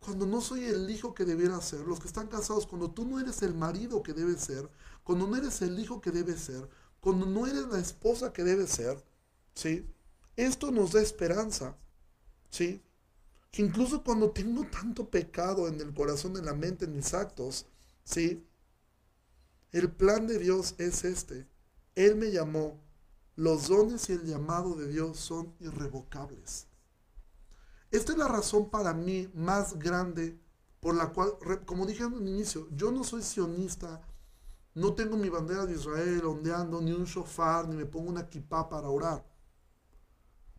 cuando 0.00 0.26
no 0.26 0.40
soy 0.40 0.64
el 0.64 0.90
hijo 0.90 1.14
que 1.14 1.24
debiera 1.24 1.60
ser, 1.60 1.80
los 1.80 2.00
que 2.00 2.08
están 2.08 2.26
casados, 2.26 2.66
cuando 2.66 2.90
tú 2.90 3.06
no 3.06 3.20
eres 3.20 3.42
el 3.42 3.54
marido 3.54 4.02
que 4.02 4.12
debes 4.12 4.40
ser, 4.40 4.68
cuando 5.02 5.26
no 5.26 5.36
eres 5.36 5.62
el 5.62 5.78
hijo 5.78 6.00
que 6.00 6.10
debes 6.10 6.40
ser, 6.40 6.68
cuando 7.00 7.26
no 7.26 7.46
eres 7.46 7.66
la 7.68 7.78
esposa 7.78 8.32
que 8.32 8.42
debes 8.42 8.70
ser, 8.70 9.02
¿sí? 9.54 9.86
Esto 10.36 10.70
nos 10.72 10.92
da 10.92 11.00
esperanza, 11.00 11.76
¿sí? 12.50 12.82
Que 13.52 13.62
incluso 13.62 14.02
cuando 14.02 14.30
tengo 14.30 14.66
tanto 14.66 15.08
pecado 15.08 15.68
en 15.68 15.80
el 15.80 15.94
corazón, 15.94 16.36
en 16.36 16.44
la 16.46 16.54
mente, 16.54 16.86
en 16.86 16.96
mis 16.96 17.14
actos, 17.14 17.66
¿Sí? 18.04 18.46
El 19.72 19.90
plan 19.90 20.26
de 20.26 20.38
Dios 20.38 20.74
es 20.78 21.04
este. 21.04 21.46
Él 21.94 22.16
me 22.16 22.30
llamó. 22.30 22.80
Los 23.36 23.68
dones 23.68 24.08
y 24.10 24.12
el 24.12 24.24
llamado 24.24 24.76
de 24.76 24.86
Dios 24.86 25.18
son 25.18 25.52
irrevocables. 25.58 26.68
Esta 27.94 28.10
es 28.10 28.18
la 28.18 28.26
razón 28.26 28.70
para 28.70 28.92
mí 28.92 29.30
más 29.34 29.78
grande 29.78 30.36
por 30.80 30.96
la 30.96 31.12
cual, 31.12 31.38
como 31.64 31.86
dije 31.86 32.02
en 32.02 32.14
un 32.14 32.26
inicio, 32.26 32.66
yo 32.72 32.90
no 32.90 33.04
soy 33.04 33.22
sionista, 33.22 34.00
no 34.74 34.94
tengo 34.94 35.16
mi 35.16 35.28
bandera 35.28 35.64
de 35.64 35.74
Israel 35.74 36.24
ondeando, 36.24 36.80
ni 36.80 36.90
un 36.90 37.04
shofar, 37.04 37.68
ni 37.68 37.76
me 37.76 37.86
pongo 37.86 38.10
una 38.10 38.28
kippah 38.28 38.68
para 38.68 38.88
orar. 38.88 39.24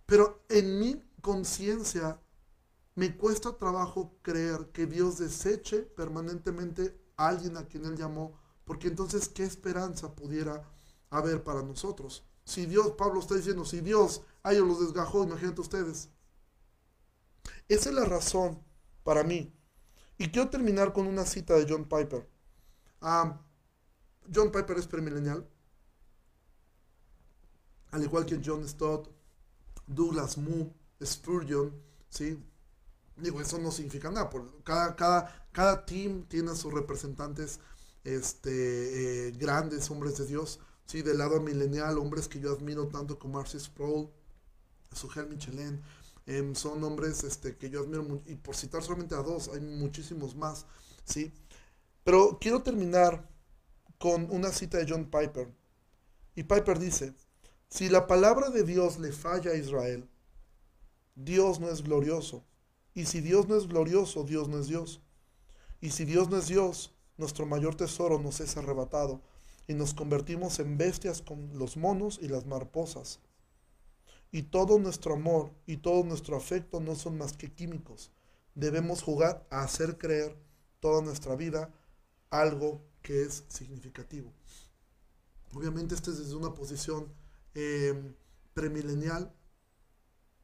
Pero 0.05 0.45
en 0.47 0.79
mi 0.79 1.03
conciencia 1.19 2.21
me 2.95 3.17
cuesta 3.17 3.57
trabajo 3.57 4.17
creer 4.21 4.71
que 4.71 4.85
Dios 4.85 5.17
deseche 5.17 5.81
permanentemente 5.81 6.97
alguien 7.17 7.57
a 7.57 7.65
quien 7.65 7.83
él 7.83 7.97
llamó, 7.97 8.39
porque 8.63 8.87
entonces 8.87 9.27
qué 9.27 9.43
esperanza 9.43 10.15
pudiera 10.15 10.63
haber 11.09 11.43
para 11.43 11.63
nosotros. 11.63 12.23
Si 12.45 12.65
Dios, 12.65 12.91
Pablo 12.91 13.19
está 13.19 13.35
diciendo, 13.35 13.65
si 13.65 13.81
Dios 13.81 14.21
a 14.41 14.53
ellos 14.53 14.69
los 14.69 14.79
desgajó, 14.79 15.25
imagínate 15.25 15.59
ustedes. 15.59 16.14
Esa 17.67 17.89
es 17.89 17.95
la 17.95 18.05
razón 18.05 18.63
para 19.03 19.23
mí. 19.23 19.53
Y 20.17 20.29
quiero 20.29 20.49
terminar 20.49 20.93
con 20.93 21.07
una 21.07 21.25
cita 21.25 21.55
de 21.55 21.65
John 21.67 21.85
Piper. 21.85 22.27
John 24.33 24.51
Piper 24.51 24.77
es 24.77 24.87
premilenial, 24.87 25.47
al 27.91 28.03
igual 28.03 28.25
que 28.25 28.41
John 28.43 28.67
Stott, 28.67 29.09
Douglas 29.85 30.37
Moo, 30.37 30.73
Spurgeon, 31.03 31.71
¿sí? 32.09 32.43
Digo, 33.17 33.39
eso 33.39 33.57
no 33.59 33.71
significa 33.71 34.09
nada. 34.09 34.29
cada, 34.63 34.95
cada, 34.95 35.47
cada 35.51 35.85
team 35.85 36.25
tiene 36.27 36.51
a 36.51 36.55
sus 36.55 36.73
representantes 36.73 37.59
este, 38.03 39.27
eh, 39.27 39.31
grandes, 39.31 39.89
hombres 39.91 40.17
de 40.17 40.25
Dios. 40.25 40.59
Sí, 40.85 41.01
del 41.01 41.17
lado 41.17 41.39
milenial, 41.39 41.97
hombres 41.97 42.27
que 42.27 42.39
yo 42.39 42.51
admiro 42.51 42.87
tanto 42.87 43.17
como 43.17 43.39
Arcis 43.39 43.63
Sproul, 43.63 44.09
Sugel 44.91 45.27
Michelin. 45.27 45.81
Em, 46.27 46.55
son 46.55 46.83
hombres 46.83 47.23
este, 47.23 47.55
que 47.55 47.69
yo 47.69 47.81
admiro 47.81 48.21
y 48.25 48.35
por 48.35 48.55
citar 48.55 48.81
solamente 48.81 49.15
a 49.15 49.19
dos, 49.19 49.49
hay 49.49 49.61
muchísimos 49.61 50.35
más. 50.35 50.65
¿sí? 51.03 51.31
Pero 52.03 52.37
quiero 52.39 52.63
terminar 52.63 53.29
con 53.99 54.29
una 54.31 54.51
cita 54.51 54.77
de 54.77 54.85
John 54.87 55.05
Piper. 55.05 55.53
Y 56.35 56.43
Piper 56.43 56.79
dice, 56.79 57.13
si 57.69 57.89
la 57.89 58.07
palabra 58.07 58.49
de 58.49 58.63
Dios 58.63 58.99
le 58.99 59.11
falla 59.11 59.51
a 59.51 59.55
Israel, 59.55 60.09
Dios 61.15 61.59
no 61.59 61.69
es 61.69 61.81
glorioso 61.81 62.43
y 62.95 63.05
si 63.05 63.19
Dios 63.19 63.47
no 63.49 63.57
es 63.57 63.67
glorioso, 63.67 64.23
Dios 64.23 64.47
no 64.47 64.57
es 64.57 64.67
Dios. 64.67 65.01
Y 65.81 65.91
si 65.91 66.05
Dios 66.05 66.29
no 66.29 66.37
es 66.37 66.47
Dios, 66.47 66.93
nuestro 67.17 67.45
mayor 67.45 67.75
tesoro 67.75 68.19
nos 68.19 68.39
es 68.39 68.55
arrebatado 68.55 69.21
y 69.67 69.73
nos 69.73 69.93
convertimos 69.93 70.59
en 70.59 70.77
bestias 70.77 71.21
con 71.21 71.59
los 71.59 71.75
monos 71.75 72.19
y 72.21 72.29
las 72.29 72.45
mariposas. 72.45 73.19
Y 74.31 74.43
todo 74.43 74.79
nuestro 74.79 75.13
amor 75.13 75.51
y 75.65 75.77
todo 75.77 76.03
nuestro 76.03 76.35
afecto 76.35 76.79
no 76.79 76.95
son 76.95 77.17
más 77.17 77.33
que 77.33 77.51
químicos. 77.51 78.11
Debemos 78.53 79.01
jugar 79.01 79.45
a 79.49 79.61
hacer 79.61 79.97
creer 79.97 80.37
toda 80.79 81.01
nuestra 81.01 81.35
vida 81.35 81.73
algo 82.29 82.81
que 83.01 83.23
es 83.23 83.43
significativo. 83.47 84.31
Obviamente 85.53 85.95
este 85.95 86.11
es 86.11 86.17
desde 86.17 86.35
una 86.35 86.53
posición 86.53 87.07
eh, 87.53 88.13
premilenial, 88.53 89.33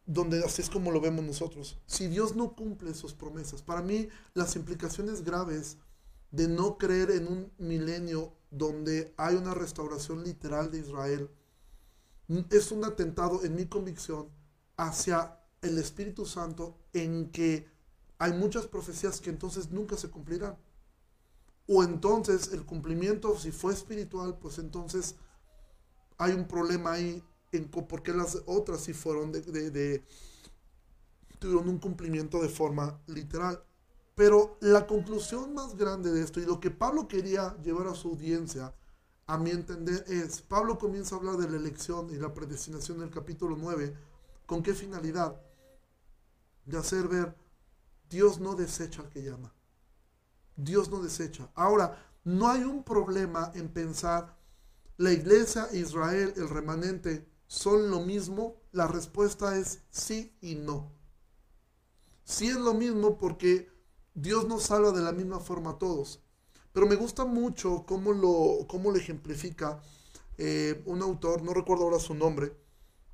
donde 0.05 0.43
así 0.43 0.61
es 0.61 0.69
como 0.69 0.91
lo 0.91 1.01
vemos 1.01 1.23
nosotros. 1.25 1.79
Si 1.85 2.07
Dios 2.07 2.35
no 2.35 2.55
cumple 2.55 2.93
sus 2.93 3.13
promesas, 3.13 3.61
para 3.61 3.81
mí 3.81 4.09
las 4.33 4.55
implicaciones 4.55 5.23
graves 5.23 5.77
de 6.31 6.47
no 6.47 6.77
creer 6.77 7.11
en 7.11 7.27
un 7.27 7.51
milenio 7.57 8.33
donde 8.49 9.13
hay 9.17 9.35
una 9.35 9.53
restauración 9.53 10.23
literal 10.23 10.71
de 10.71 10.79
Israel, 10.79 11.29
es 12.49 12.71
un 12.71 12.85
atentado 12.85 13.43
en 13.43 13.55
mi 13.55 13.65
convicción 13.65 14.29
hacia 14.77 15.39
el 15.61 15.77
Espíritu 15.77 16.25
Santo 16.25 16.77
en 16.93 17.31
que 17.31 17.67
hay 18.17 18.33
muchas 18.33 18.67
profecías 18.67 19.19
que 19.19 19.29
entonces 19.29 19.71
nunca 19.71 19.97
se 19.97 20.09
cumplirán. 20.09 20.57
O 21.67 21.83
entonces 21.83 22.51
el 22.53 22.65
cumplimiento, 22.65 23.37
si 23.37 23.51
fue 23.51 23.73
espiritual, 23.73 24.37
pues 24.37 24.59
entonces 24.59 25.15
hay 26.17 26.33
un 26.33 26.47
problema 26.47 26.93
ahí 26.93 27.23
en 27.51 27.67
por 27.67 28.03
qué 28.03 28.13
las 28.13 28.37
otras 28.45 28.81
sí 28.81 28.93
fueron 28.93 29.31
de, 29.31 30.03
tuvieron 31.39 31.67
un 31.67 31.79
cumplimiento 31.79 32.41
de 32.41 32.49
forma 32.49 33.01
literal. 33.07 33.63
Pero 34.15 34.57
la 34.61 34.85
conclusión 34.85 35.53
más 35.53 35.75
grande 35.75 36.11
de 36.11 36.21
esto 36.21 36.39
y 36.39 36.45
lo 36.45 36.59
que 36.59 36.69
Pablo 36.69 37.07
quería 37.07 37.57
llevar 37.63 37.87
a 37.87 37.95
su 37.95 38.09
audiencia, 38.09 38.73
a 39.31 39.37
mi 39.37 39.51
entender, 39.51 40.03
es, 40.09 40.41
Pablo 40.41 40.77
comienza 40.77 41.15
a 41.15 41.19
hablar 41.19 41.37
de 41.37 41.49
la 41.49 41.55
elección 41.55 42.09
y 42.09 42.17
la 42.17 42.33
predestinación 42.33 42.99
del 42.99 43.09
capítulo 43.09 43.55
9, 43.57 43.95
¿con 44.45 44.61
qué 44.61 44.73
finalidad? 44.73 45.39
De 46.65 46.77
hacer 46.77 47.07
ver, 47.07 47.33
Dios 48.09 48.41
no 48.41 48.55
desecha 48.55 49.01
al 49.01 49.07
que 49.07 49.23
llama. 49.23 49.53
Dios 50.57 50.89
no 50.89 51.01
desecha. 51.01 51.49
Ahora, 51.55 51.97
no 52.25 52.49
hay 52.49 52.65
un 52.65 52.83
problema 52.83 53.53
en 53.55 53.69
pensar, 53.69 54.37
la 54.97 55.13
iglesia, 55.13 55.69
Israel, 55.71 56.33
el 56.35 56.49
remanente, 56.49 57.25
son 57.47 57.89
lo 57.89 58.01
mismo. 58.01 58.57
La 58.73 58.87
respuesta 58.87 59.57
es 59.57 59.79
sí 59.91 60.35
y 60.41 60.55
no. 60.55 60.91
Sí 62.25 62.49
es 62.49 62.57
lo 62.57 62.73
mismo 62.73 63.17
porque 63.17 63.71
Dios 64.13 64.45
nos 64.45 64.63
salva 64.63 64.91
de 64.91 65.01
la 65.01 65.13
misma 65.13 65.39
forma 65.39 65.69
a 65.69 65.77
todos. 65.77 66.21
Pero 66.73 66.87
me 66.87 66.95
gusta 66.95 67.25
mucho 67.25 67.85
cómo 67.85 68.13
lo, 68.13 68.65
cómo 68.67 68.91
lo 68.91 68.97
ejemplifica 68.97 69.81
eh, 70.37 70.81
un 70.85 71.01
autor, 71.01 71.43
no 71.43 71.53
recuerdo 71.53 71.83
ahora 71.83 71.99
su 71.99 72.13
nombre, 72.13 72.55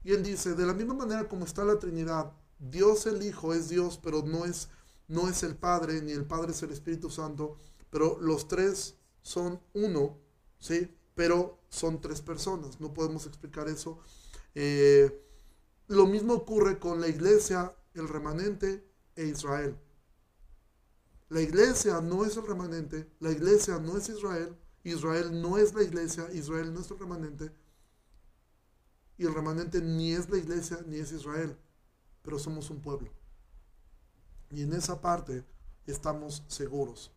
y 0.03 0.13
él 0.13 0.23
dice, 0.23 0.53
de 0.53 0.65
la 0.65 0.73
misma 0.73 0.93
manera 0.93 1.27
como 1.27 1.45
está 1.45 1.65
la 1.65 1.79
Trinidad, 1.79 2.31
Dios 2.59 3.05
el 3.05 3.23
Hijo 3.23 3.53
es 3.53 3.69
Dios, 3.69 3.99
pero 4.01 4.23
no 4.23 4.45
es, 4.45 4.69
no 5.07 5.27
es 5.27 5.43
el 5.43 5.55
Padre, 5.55 6.01
ni 6.01 6.11
el 6.11 6.25
Padre 6.25 6.51
es 6.51 6.63
el 6.63 6.71
Espíritu 6.71 7.09
Santo, 7.09 7.57
pero 7.89 8.17
los 8.21 8.47
tres 8.47 8.95
son 9.21 9.59
uno, 9.73 10.17
¿sí? 10.59 10.95
Pero 11.15 11.59
son 11.69 11.99
tres 11.99 12.21
personas, 12.21 12.79
no 12.79 12.93
podemos 12.93 13.25
explicar 13.25 13.67
eso. 13.67 13.99
Eh, 14.55 15.23
lo 15.87 16.05
mismo 16.05 16.33
ocurre 16.33 16.79
con 16.79 17.01
la 17.01 17.07
iglesia, 17.07 17.75
el 17.93 18.07
remanente 18.07 18.87
e 19.15 19.25
Israel. 19.25 19.77
La 21.29 21.41
iglesia 21.41 21.99
no 22.01 22.25
es 22.25 22.37
el 22.37 22.47
remanente, 22.47 23.09
la 23.19 23.31
iglesia 23.31 23.79
no 23.79 23.97
es 23.97 24.07
Israel, 24.09 24.55
Israel 24.83 25.41
no 25.41 25.57
es 25.57 25.73
la 25.73 25.83
iglesia, 25.83 26.29
Israel 26.33 26.73
no 26.73 26.79
es 26.79 26.89
el 26.89 26.99
remanente, 26.99 27.51
y 29.17 29.25
el 29.25 29.33
remanente 29.33 29.81
ni 29.81 30.13
es 30.13 30.29
la 30.29 30.37
iglesia 30.37 30.79
ni 30.85 30.97
es 30.97 31.11
Israel, 31.11 31.57
pero 32.21 32.39
somos 32.39 32.69
un 32.69 32.81
pueblo. 32.81 33.11
Y 34.51 34.61
en 34.61 34.73
esa 34.73 35.01
parte 35.01 35.43
estamos 35.85 36.43
seguros. 36.47 37.11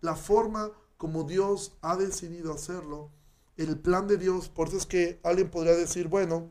La 0.00 0.16
forma 0.16 0.72
como 0.96 1.24
Dios 1.24 1.76
ha 1.82 1.96
decidido 1.96 2.52
hacerlo, 2.52 3.10
el 3.56 3.78
plan 3.78 4.08
de 4.08 4.16
Dios, 4.16 4.48
por 4.48 4.68
eso 4.68 4.78
es 4.78 4.86
que 4.86 5.20
alguien 5.22 5.50
podría 5.50 5.74
decir, 5.74 6.08
bueno, 6.08 6.50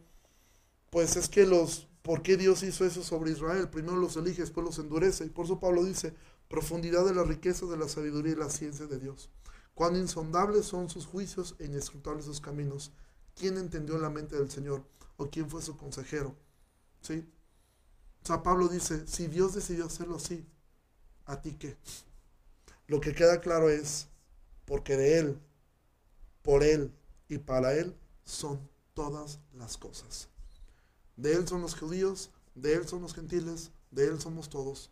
pues 0.90 1.16
es 1.16 1.30
que 1.30 1.46
los, 1.46 1.88
¿por 2.02 2.22
qué 2.22 2.38
Dios 2.38 2.64
hizo 2.64 2.86
eso 2.86 3.02
sobre 3.02 3.32
Israel? 3.32 3.70
Primero 3.70 3.96
los 3.96 4.18
elige, 4.18 4.42
después 4.42 4.66
los 4.66 4.78
endurece. 4.78 5.26
Y 5.26 5.30
por 5.30 5.46
eso 5.46 5.60
Pablo 5.60 5.84
dice, 5.84 6.14
profundidad 6.52 7.06
de 7.06 7.16
la 7.16 7.24
riqueza 7.24 7.66
de 7.66 7.78
la 7.78 7.88
sabiduría 7.88 8.34
y 8.34 8.36
la 8.36 8.50
ciencia 8.50 8.86
de 8.86 9.00
Dios. 9.00 9.30
Cuán 9.74 9.96
insondables 9.96 10.66
son 10.66 10.90
sus 10.90 11.06
juicios 11.06 11.56
e 11.60 11.66
inescrutables 11.66 12.26
sus 12.26 12.42
caminos. 12.42 12.92
¿Quién 13.36 13.58
entendió 13.58 13.98
la 13.98 14.10
mente 14.10 14.36
del 14.36 14.52
Señor? 14.52 14.84
¿O 15.16 15.30
quién 15.30 15.50
fue 15.50 15.62
su 15.62 15.78
consejero? 15.78 16.36
¿Sí? 17.02 17.26
O 18.22 18.28
sea, 18.28 18.44
Pablo 18.44 18.68
dice, 18.68 19.08
si 19.08 19.28
Dios 19.28 19.56
decidió 19.56 19.86
hacerlo 19.86 20.18
así, 20.18 20.46
¿a 21.26 21.42
ti 21.42 21.54
qué? 21.54 21.78
Lo 22.86 23.00
que 23.00 23.16
queda 23.16 23.40
claro 23.40 23.70
es, 23.70 24.08
porque 24.66 24.98
de 24.98 25.20
Él, 25.20 25.40
por 26.42 26.64
Él 26.64 26.94
y 27.30 27.38
para 27.38 27.74
Él 27.74 27.96
son 28.26 28.60
todas 28.94 29.40
las 29.54 29.78
cosas. 29.78 30.28
De 31.16 31.34
Él 31.34 31.48
son 31.48 31.62
los 31.62 31.76
judíos, 31.80 32.30
de 32.56 32.74
Él 32.74 32.88
son 32.90 33.02
los 33.02 33.14
gentiles, 33.14 33.72
de 33.90 34.08
Él 34.08 34.20
somos 34.20 34.50
todos 34.50 34.92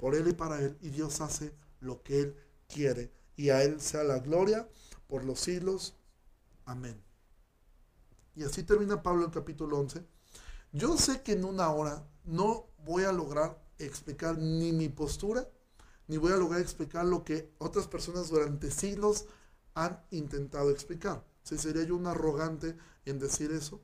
por 0.00 0.14
Él 0.14 0.28
y 0.28 0.32
para 0.32 0.58
Él, 0.58 0.78
y 0.80 0.88
Dios 0.88 1.20
hace 1.20 1.54
lo 1.80 2.02
que 2.02 2.20
Él 2.22 2.36
quiere. 2.66 3.12
Y 3.36 3.50
a 3.50 3.62
Él 3.62 3.82
sea 3.82 4.02
la 4.02 4.18
gloria 4.18 4.66
por 5.06 5.24
los 5.24 5.40
siglos. 5.40 5.94
Amén. 6.64 6.98
Y 8.34 8.44
así 8.44 8.62
termina 8.62 9.02
Pablo 9.02 9.26
el 9.26 9.30
capítulo 9.30 9.78
11. 9.78 10.02
Yo 10.72 10.96
sé 10.96 11.20
que 11.20 11.32
en 11.32 11.44
una 11.44 11.68
hora 11.70 12.08
no 12.24 12.70
voy 12.78 13.04
a 13.04 13.12
lograr 13.12 13.62
explicar 13.78 14.38
ni 14.38 14.72
mi 14.72 14.88
postura, 14.88 15.46
ni 16.08 16.16
voy 16.16 16.32
a 16.32 16.36
lograr 16.36 16.62
explicar 16.62 17.04
lo 17.04 17.22
que 17.22 17.52
otras 17.58 17.86
personas 17.86 18.30
durante 18.30 18.70
siglos 18.70 19.26
han 19.74 20.02
intentado 20.10 20.70
explicar. 20.70 21.22
Si 21.42 21.58
sería 21.58 21.84
yo 21.84 21.94
un 21.94 22.06
arrogante 22.06 22.74
en 23.04 23.18
decir 23.18 23.52
eso. 23.52 23.82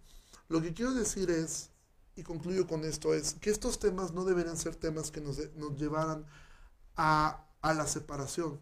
Lo 0.48 0.62
que 0.62 0.72
quiero 0.72 0.94
decir 0.94 1.30
es 1.30 1.72
y 2.16 2.22
concluyo 2.22 2.66
con 2.66 2.84
esto, 2.84 3.12
es 3.12 3.34
que 3.34 3.50
estos 3.50 3.78
temas 3.78 4.12
no 4.12 4.24
deberían 4.24 4.56
ser 4.56 4.74
temas 4.74 5.10
que 5.10 5.20
nos, 5.20 5.38
nos 5.54 5.78
llevaran 5.78 6.24
a, 6.96 7.46
a, 7.60 7.74
la 7.74 7.86
separación. 7.86 8.58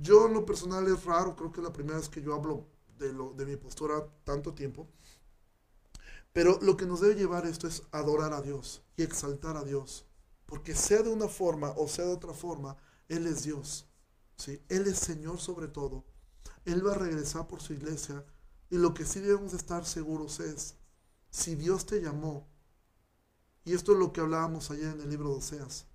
Yo 0.00 0.26
en 0.26 0.34
lo 0.34 0.46
personal 0.46 0.86
es 0.86 1.04
raro, 1.04 1.34
creo 1.34 1.50
que 1.50 1.60
es 1.60 1.66
la 1.66 1.72
primera 1.72 1.98
vez 1.98 2.08
que 2.08 2.22
yo 2.22 2.34
hablo 2.34 2.68
de, 2.96 3.12
lo, 3.12 3.32
de 3.32 3.44
mi 3.44 3.56
postura 3.56 4.06
tanto 4.22 4.54
tiempo, 4.54 4.88
pero 6.32 6.60
lo 6.62 6.76
que 6.76 6.86
nos 6.86 7.00
debe 7.00 7.16
llevar 7.16 7.44
esto 7.44 7.66
es 7.66 7.82
adorar 7.90 8.32
a 8.32 8.40
Dios 8.40 8.82
y 8.96 9.02
exaltar 9.02 9.56
a 9.56 9.64
Dios, 9.64 10.06
porque 10.46 10.76
sea 10.76 11.02
de 11.02 11.10
una 11.10 11.26
forma 11.28 11.70
o 11.76 11.88
sea 11.88 12.04
de 12.04 12.12
otra 12.12 12.34
forma, 12.34 12.76
Él 13.08 13.26
es 13.26 13.42
Dios, 13.42 13.88
¿sí? 14.36 14.62
Él 14.68 14.86
es 14.86 14.98
Señor 14.98 15.40
sobre 15.40 15.66
todo, 15.66 16.04
Él 16.64 16.86
va 16.86 16.92
a 16.92 16.98
regresar 16.98 17.48
por 17.48 17.60
su 17.60 17.72
iglesia 17.72 18.24
y 18.70 18.76
lo 18.76 18.94
que 18.94 19.04
sí 19.04 19.18
debemos 19.18 19.54
estar 19.54 19.84
seguros 19.84 20.38
es 20.38 20.76
si 21.30 21.54
Dios 21.54 21.86
te 21.86 22.00
llamó, 22.00 22.48
y 23.64 23.74
esto 23.74 23.92
es 23.92 23.98
lo 23.98 24.12
que 24.12 24.20
hablábamos 24.20 24.70
ayer 24.70 24.94
en 24.94 25.00
el 25.00 25.10
libro 25.10 25.30
de 25.30 25.36
Oseas, 25.36 25.86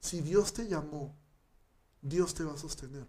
si 0.00 0.20
Dios 0.20 0.52
te 0.52 0.66
llamó, 0.66 1.16
Dios 2.00 2.34
te 2.34 2.42
va 2.42 2.54
a 2.54 2.58
sostener. 2.58 3.08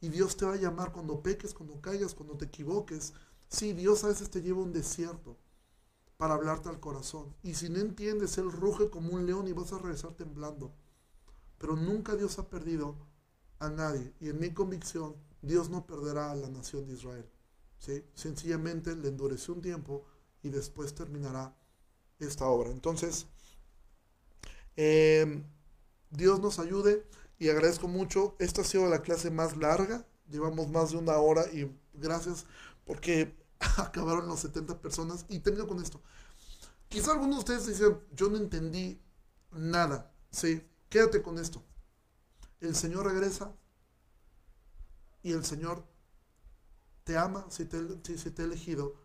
Y 0.00 0.10
Dios 0.10 0.36
te 0.36 0.44
va 0.44 0.52
a 0.52 0.56
llamar 0.56 0.92
cuando 0.92 1.22
peques, 1.22 1.54
cuando 1.54 1.80
caigas, 1.80 2.14
cuando 2.14 2.36
te 2.36 2.44
equivoques. 2.44 3.14
Sí, 3.48 3.72
Dios 3.72 4.04
a 4.04 4.08
veces 4.08 4.30
te 4.30 4.42
lleva 4.42 4.60
a 4.60 4.64
un 4.64 4.72
desierto 4.72 5.38
para 6.18 6.34
hablarte 6.34 6.68
al 6.68 6.80
corazón. 6.80 7.34
Y 7.42 7.54
si 7.54 7.68
no 7.68 7.80
entiendes, 7.80 8.38
Él 8.38 8.52
ruge 8.52 8.90
como 8.90 9.14
un 9.14 9.26
león 9.26 9.48
y 9.48 9.52
vas 9.52 9.72
a 9.72 9.78
regresar 9.78 10.12
temblando. 10.12 10.72
Pero 11.58 11.74
nunca 11.74 12.14
Dios 12.14 12.38
ha 12.38 12.48
perdido 12.48 12.96
a 13.58 13.70
nadie. 13.70 14.12
Y 14.20 14.28
en 14.28 14.38
mi 14.38 14.52
convicción, 14.52 15.16
Dios 15.42 15.70
no 15.70 15.86
perderá 15.86 16.30
a 16.30 16.36
la 16.36 16.48
nación 16.48 16.86
de 16.86 16.94
Israel. 16.94 17.28
¿sí? 17.78 18.04
Sencillamente 18.14 18.94
le 18.94 19.08
endureció 19.08 19.54
un 19.54 19.62
tiempo 19.62 20.04
y 20.42 20.50
después 20.50 20.94
terminará 20.94 21.54
esta 22.18 22.46
obra. 22.46 22.70
Entonces, 22.70 23.26
em, 24.76 25.44
Dios 26.10 26.40
nos 26.40 26.58
ayude 26.58 27.06
y 27.38 27.48
agradezco 27.48 27.88
mucho. 27.88 28.36
Esta 28.38 28.62
ha 28.62 28.64
sido 28.64 28.86
la 28.88 29.02
clase 29.02 29.30
más 29.30 29.56
larga, 29.56 30.06
llevamos 30.28 30.68
más 30.68 30.90
de 30.90 30.98
una 30.98 31.16
hora 31.18 31.46
y 31.52 31.70
gracias 31.94 32.46
porque 32.84 33.36
acabaron 33.76 34.28
las 34.28 34.40
70 34.40 34.80
personas 34.80 35.26
y 35.28 35.40
termino 35.40 35.66
con 35.66 35.82
esto. 35.82 36.00
Quizá 36.88 37.12
algunos 37.12 37.36
de 37.36 37.54
ustedes 37.54 37.66
dicen, 37.66 37.98
yo 38.14 38.30
no 38.30 38.38
entendí 38.38 39.00
nada. 39.52 40.12
Sí, 40.30 40.62
quédate 40.88 41.22
con 41.22 41.38
esto. 41.38 41.62
El 42.60 42.74
Señor 42.74 43.06
regresa 43.06 43.52
y 45.22 45.32
el 45.32 45.44
Señor 45.44 45.84
te 47.04 47.16
ama 47.16 47.46
si 47.50 47.64
te, 47.64 47.78
si 48.18 48.30
te 48.30 48.42
ha 48.42 48.44
elegido 48.44 48.96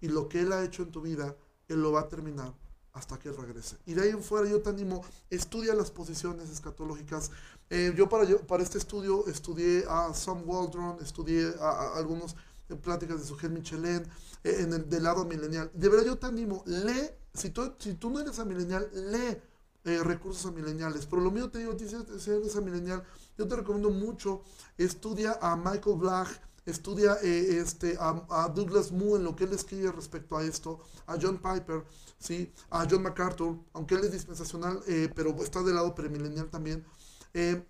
y 0.00 0.08
lo 0.08 0.28
que 0.28 0.40
Él 0.40 0.52
ha 0.52 0.64
hecho 0.64 0.82
en 0.82 0.90
tu 0.90 1.00
vida, 1.00 1.36
Él 1.68 1.82
lo 1.82 1.92
va 1.92 2.00
a 2.00 2.08
terminar 2.08 2.54
hasta 2.92 3.18
que 3.18 3.28
Él 3.28 3.36
regrese. 3.36 3.76
Y 3.86 3.94
de 3.94 4.02
ahí 4.02 4.10
en 4.10 4.22
fuera 4.22 4.48
yo 4.48 4.60
te 4.60 4.70
animo, 4.70 5.04
estudia 5.30 5.74
las 5.74 5.90
posiciones 5.90 6.50
escatológicas. 6.50 7.30
Eh, 7.70 7.92
yo 7.96 8.08
para, 8.08 8.24
yo 8.24 8.40
para 8.46 8.62
este 8.62 8.78
estudio 8.78 9.26
estudié 9.26 9.84
a 9.88 10.12
Sam 10.14 10.42
Waldron, 10.46 10.98
estudié 11.00 11.54
a, 11.60 11.96
algunos 11.96 12.34
pláticas 12.82 13.20
de 13.20 13.26
Sujel 13.26 13.50
Michelin, 13.50 14.02
eh, 14.44 14.56
en 14.60 14.72
el 14.72 14.88
del 14.88 15.04
lado 15.04 15.24
milenial. 15.24 15.70
De 15.74 15.88
verdad 15.88 16.06
yo 16.06 16.18
te 16.18 16.26
animo, 16.26 16.62
lee, 16.66 17.10
si 17.34 17.50
tú, 17.50 17.72
si 17.78 17.94
tú 17.94 18.10
no 18.10 18.20
eres 18.20 18.38
a 18.38 18.44
milenial, 18.44 18.88
lee 18.92 19.38
eh, 19.84 20.02
recursos 20.02 20.44
a 20.46 20.50
mileniales. 20.50 21.06
Pero 21.06 21.22
lo 21.22 21.30
mío 21.30 21.50
te 21.50 21.58
digo, 21.58 21.74
si 21.78 22.30
eres 22.30 22.56
a 22.56 22.60
milenial, 22.60 23.04
yo 23.36 23.46
te 23.46 23.56
recomiendo 23.56 23.90
mucho, 23.90 24.42
estudia 24.76 25.38
a 25.40 25.56
Michael 25.56 25.96
Black, 25.96 26.28
estudia 26.70 27.18
eh, 27.22 27.58
este, 27.60 27.96
a, 27.98 28.48
Douglas 28.54 28.92
Moo 28.92 29.16
en 29.16 29.24
lo 29.24 29.34
que 29.34 29.44
él 29.44 29.52
escribe 29.52 29.90
respecto 29.92 30.36
a 30.36 30.44
esto, 30.44 30.80
a 31.06 31.16
John 31.20 31.38
Piper, 31.38 31.84
¿sí? 32.18 32.52
a 32.70 32.86
John 32.88 33.02
MacArthur, 33.02 33.58
aunque 33.72 33.94
él 33.94 34.04
es 34.04 34.12
dispensacional, 34.12 34.80
eh, 34.86 35.10
pero 35.14 35.30
está 35.42 35.62
del 35.62 35.74
lado 35.76 35.94
premilenial 35.94 36.48
también. 36.50 36.84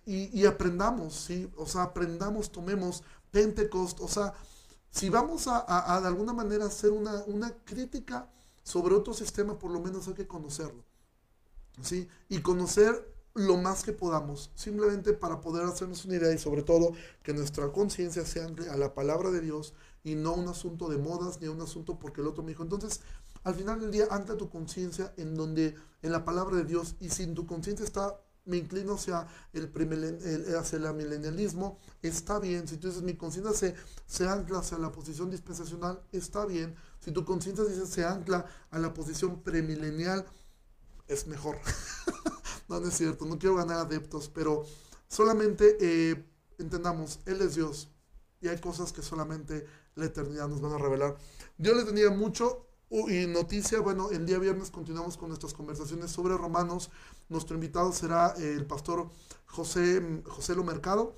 y, 0.05 0.45
aprendamos, 0.45 1.13
¿sí? 1.13 1.49
O 1.55 1.65
sea, 1.65 1.83
aprendamos, 1.83 2.51
tomemos 2.51 3.03
Pentecost, 3.29 3.99
o 3.99 4.07
sea, 4.07 4.33
si 4.89 5.09
vamos 5.09 5.47
a, 5.47 5.95
a 5.95 6.01
de 6.01 6.07
alguna 6.07 6.33
manera 6.33 6.65
hacer 6.65 6.91
una, 6.91 7.23
una 7.27 7.51
crítica 7.63 8.27
sobre 8.63 8.95
otro 8.95 9.13
sistema, 9.13 9.57
por 9.59 9.71
lo 9.71 9.79
menos 9.79 10.07
hay 10.07 10.15
que 10.15 10.27
conocerlo. 10.27 10.83
¿sí? 11.81 12.07
Y 12.27 12.41
conocer 12.41 13.13
lo 13.35 13.57
más 13.57 13.83
que 13.83 13.93
podamos, 13.93 14.51
simplemente 14.55 15.13
para 15.13 15.39
poder 15.41 15.65
hacernos 15.65 16.05
una 16.05 16.15
idea 16.15 16.33
y 16.33 16.37
sobre 16.37 16.63
todo 16.63 16.93
que 17.23 17.33
nuestra 17.33 17.71
conciencia 17.71 18.25
sea 18.25 18.47
a 18.71 18.77
la 18.77 18.93
palabra 18.93 19.31
de 19.31 19.41
Dios 19.41 19.73
y 20.03 20.15
no 20.15 20.33
un 20.33 20.47
asunto 20.47 20.89
de 20.89 20.97
modas 20.97 21.39
ni 21.41 21.47
un 21.47 21.61
asunto 21.61 21.99
porque 21.99 22.21
el 22.21 22.27
otro 22.27 22.43
me 22.43 22.49
dijo. 22.49 22.63
Entonces, 22.63 23.01
al 23.43 23.55
final 23.55 23.79
del 23.79 23.91
día, 23.91 24.07
ancla 24.11 24.35
tu 24.35 24.49
conciencia 24.49 25.13
en 25.17 25.35
donde, 25.35 25.75
en 26.01 26.11
la 26.11 26.25
palabra 26.25 26.57
de 26.57 26.65
Dios 26.65 26.95
y 26.99 27.09
si 27.09 27.25
tu 27.27 27.45
conciencia 27.45 27.85
está, 27.85 28.19
me 28.45 28.57
inclino 28.57 28.95
hacia 28.95 29.27
el, 29.53 29.71
el, 29.75 30.55
hacia 30.55 30.77
el 30.77 30.93
milenialismo, 30.93 31.77
está 32.01 32.39
bien. 32.39 32.67
Si 32.67 32.77
tú 32.77 32.87
dices, 32.87 33.03
mi 33.03 33.13
conciencia 33.15 33.53
se, 33.53 33.75
se 34.07 34.27
ancla 34.27 34.59
hacia 34.59 34.77
la 34.77 34.91
posición 34.91 35.29
dispensacional, 35.29 36.01
está 36.11 36.45
bien. 36.45 36.75
Si 36.99 37.11
tu 37.11 37.23
conciencia 37.23 37.63
dice, 37.63 37.85
se 37.85 38.03
ancla 38.05 38.45
a 38.71 38.79
la 38.79 38.93
posición 38.93 39.41
premilenial, 39.41 40.25
es 41.07 41.27
mejor. 41.27 41.57
no, 42.69 42.79
no 42.79 42.87
es 42.87 42.95
cierto, 42.95 43.25
no 43.25 43.37
quiero 43.37 43.55
ganar 43.55 43.79
adeptos, 43.79 44.29
pero 44.29 44.63
solamente 45.07 45.77
eh, 45.81 46.23
entendamos, 46.59 47.19
Él 47.25 47.41
es 47.41 47.55
Dios 47.55 47.89
y 48.41 48.47
hay 48.47 48.59
cosas 48.59 48.93
que 48.93 49.01
solamente 49.01 49.65
la 49.95 50.05
eternidad 50.05 50.47
nos 50.47 50.61
van 50.61 50.73
a 50.73 50.77
revelar. 50.77 51.17
Dios 51.57 51.75
les 51.75 51.85
tenía 51.85 52.09
mucho 52.09 52.67
y 52.89 53.27
noticia, 53.27 53.79
bueno, 53.81 54.09
el 54.09 54.25
día 54.25 54.39
viernes 54.39 54.71
continuamos 54.71 55.17
con 55.17 55.29
nuestras 55.29 55.53
conversaciones 55.53 56.09
sobre 56.09 56.35
Romanos. 56.35 56.89
Nuestro 57.27 57.55
invitado 57.55 57.91
será 57.91 58.33
el 58.37 58.65
pastor 58.65 59.09
José, 59.45 60.23
José 60.25 60.55
Lo 60.55 60.63
Mercado. 60.63 61.13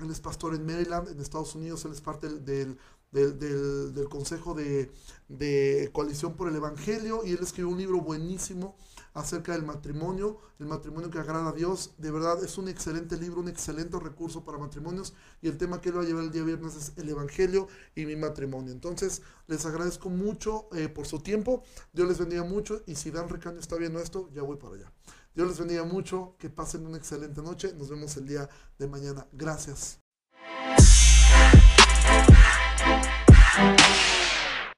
Él 0.00 0.10
es 0.10 0.20
pastor 0.20 0.54
en 0.54 0.66
Maryland, 0.66 1.08
en 1.08 1.20
Estados 1.20 1.54
Unidos. 1.54 1.84
Él 1.86 1.92
es 1.92 2.02
parte 2.02 2.28
del, 2.28 2.78
del, 3.12 3.38
del, 3.38 4.08
Consejo 4.10 4.54
de, 4.54 4.92
de, 5.28 5.88
Coalición 5.92 6.34
por 6.34 6.48
el 6.48 6.56
Evangelio 6.56 7.22
y 7.24 7.32
él 7.32 7.38
escribió 7.40 7.70
un 7.70 7.78
libro 7.78 8.00
buenísimo 8.00 8.76
acerca 9.14 9.52
del 9.52 9.64
matrimonio, 9.64 10.38
el 10.58 10.66
matrimonio 10.66 11.10
que 11.10 11.18
agrada 11.18 11.50
a 11.50 11.52
Dios. 11.52 11.94
De 11.98 12.10
verdad 12.10 12.42
es 12.44 12.58
un 12.58 12.68
excelente 12.68 13.16
libro, 13.16 13.40
un 13.40 13.48
excelente 13.48 13.98
recurso 13.98 14.44
para 14.44 14.58
matrimonios 14.58 15.14
y 15.42 15.48
el 15.48 15.58
tema 15.58 15.80
que 15.80 15.90
él 15.90 15.98
va 15.98 16.02
a 16.02 16.04
llevar 16.04 16.24
el 16.24 16.30
día 16.30 16.42
viernes 16.42 16.76
es 16.76 16.92
el 16.96 17.08
Evangelio 17.08 17.68
y 17.94 18.06
mi 18.06 18.16
matrimonio. 18.16 18.72
Entonces 18.72 19.22
les 19.46 19.64
agradezco 19.66 20.10
mucho 20.10 20.68
eh, 20.72 20.88
por 20.88 21.06
su 21.06 21.20
tiempo, 21.20 21.62
Dios 21.92 22.08
les 22.08 22.18
bendiga 22.18 22.44
mucho 22.44 22.82
y 22.86 22.94
si 22.94 23.10
Dan 23.10 23.28
Ricaño 23.28 23.58
está 23.58 23.76
viendo 23.76 24.00
esto, 24.00 24.28
ya 24.32 24.42
voy 24.42 24.56
para 24.56 24.74
allá. 24.74 24.92
Dios 25.34 25.48
les 25.48 25.58
bendiga 25.58 25.84
mucho, 25.84 26.34
que 26.38 26.50
pasen 26.50 26.86
una 26.86 26.96
excelente 26.96 27.40
noche, 27.40 27.72
nos 27.74 27.88
vemos 27.88 28.16
el 28.16 28.26
día 28.26 28.48
de 28.78 28.88
mañana. 28.88 29.26
Gracias. 29.32 30.00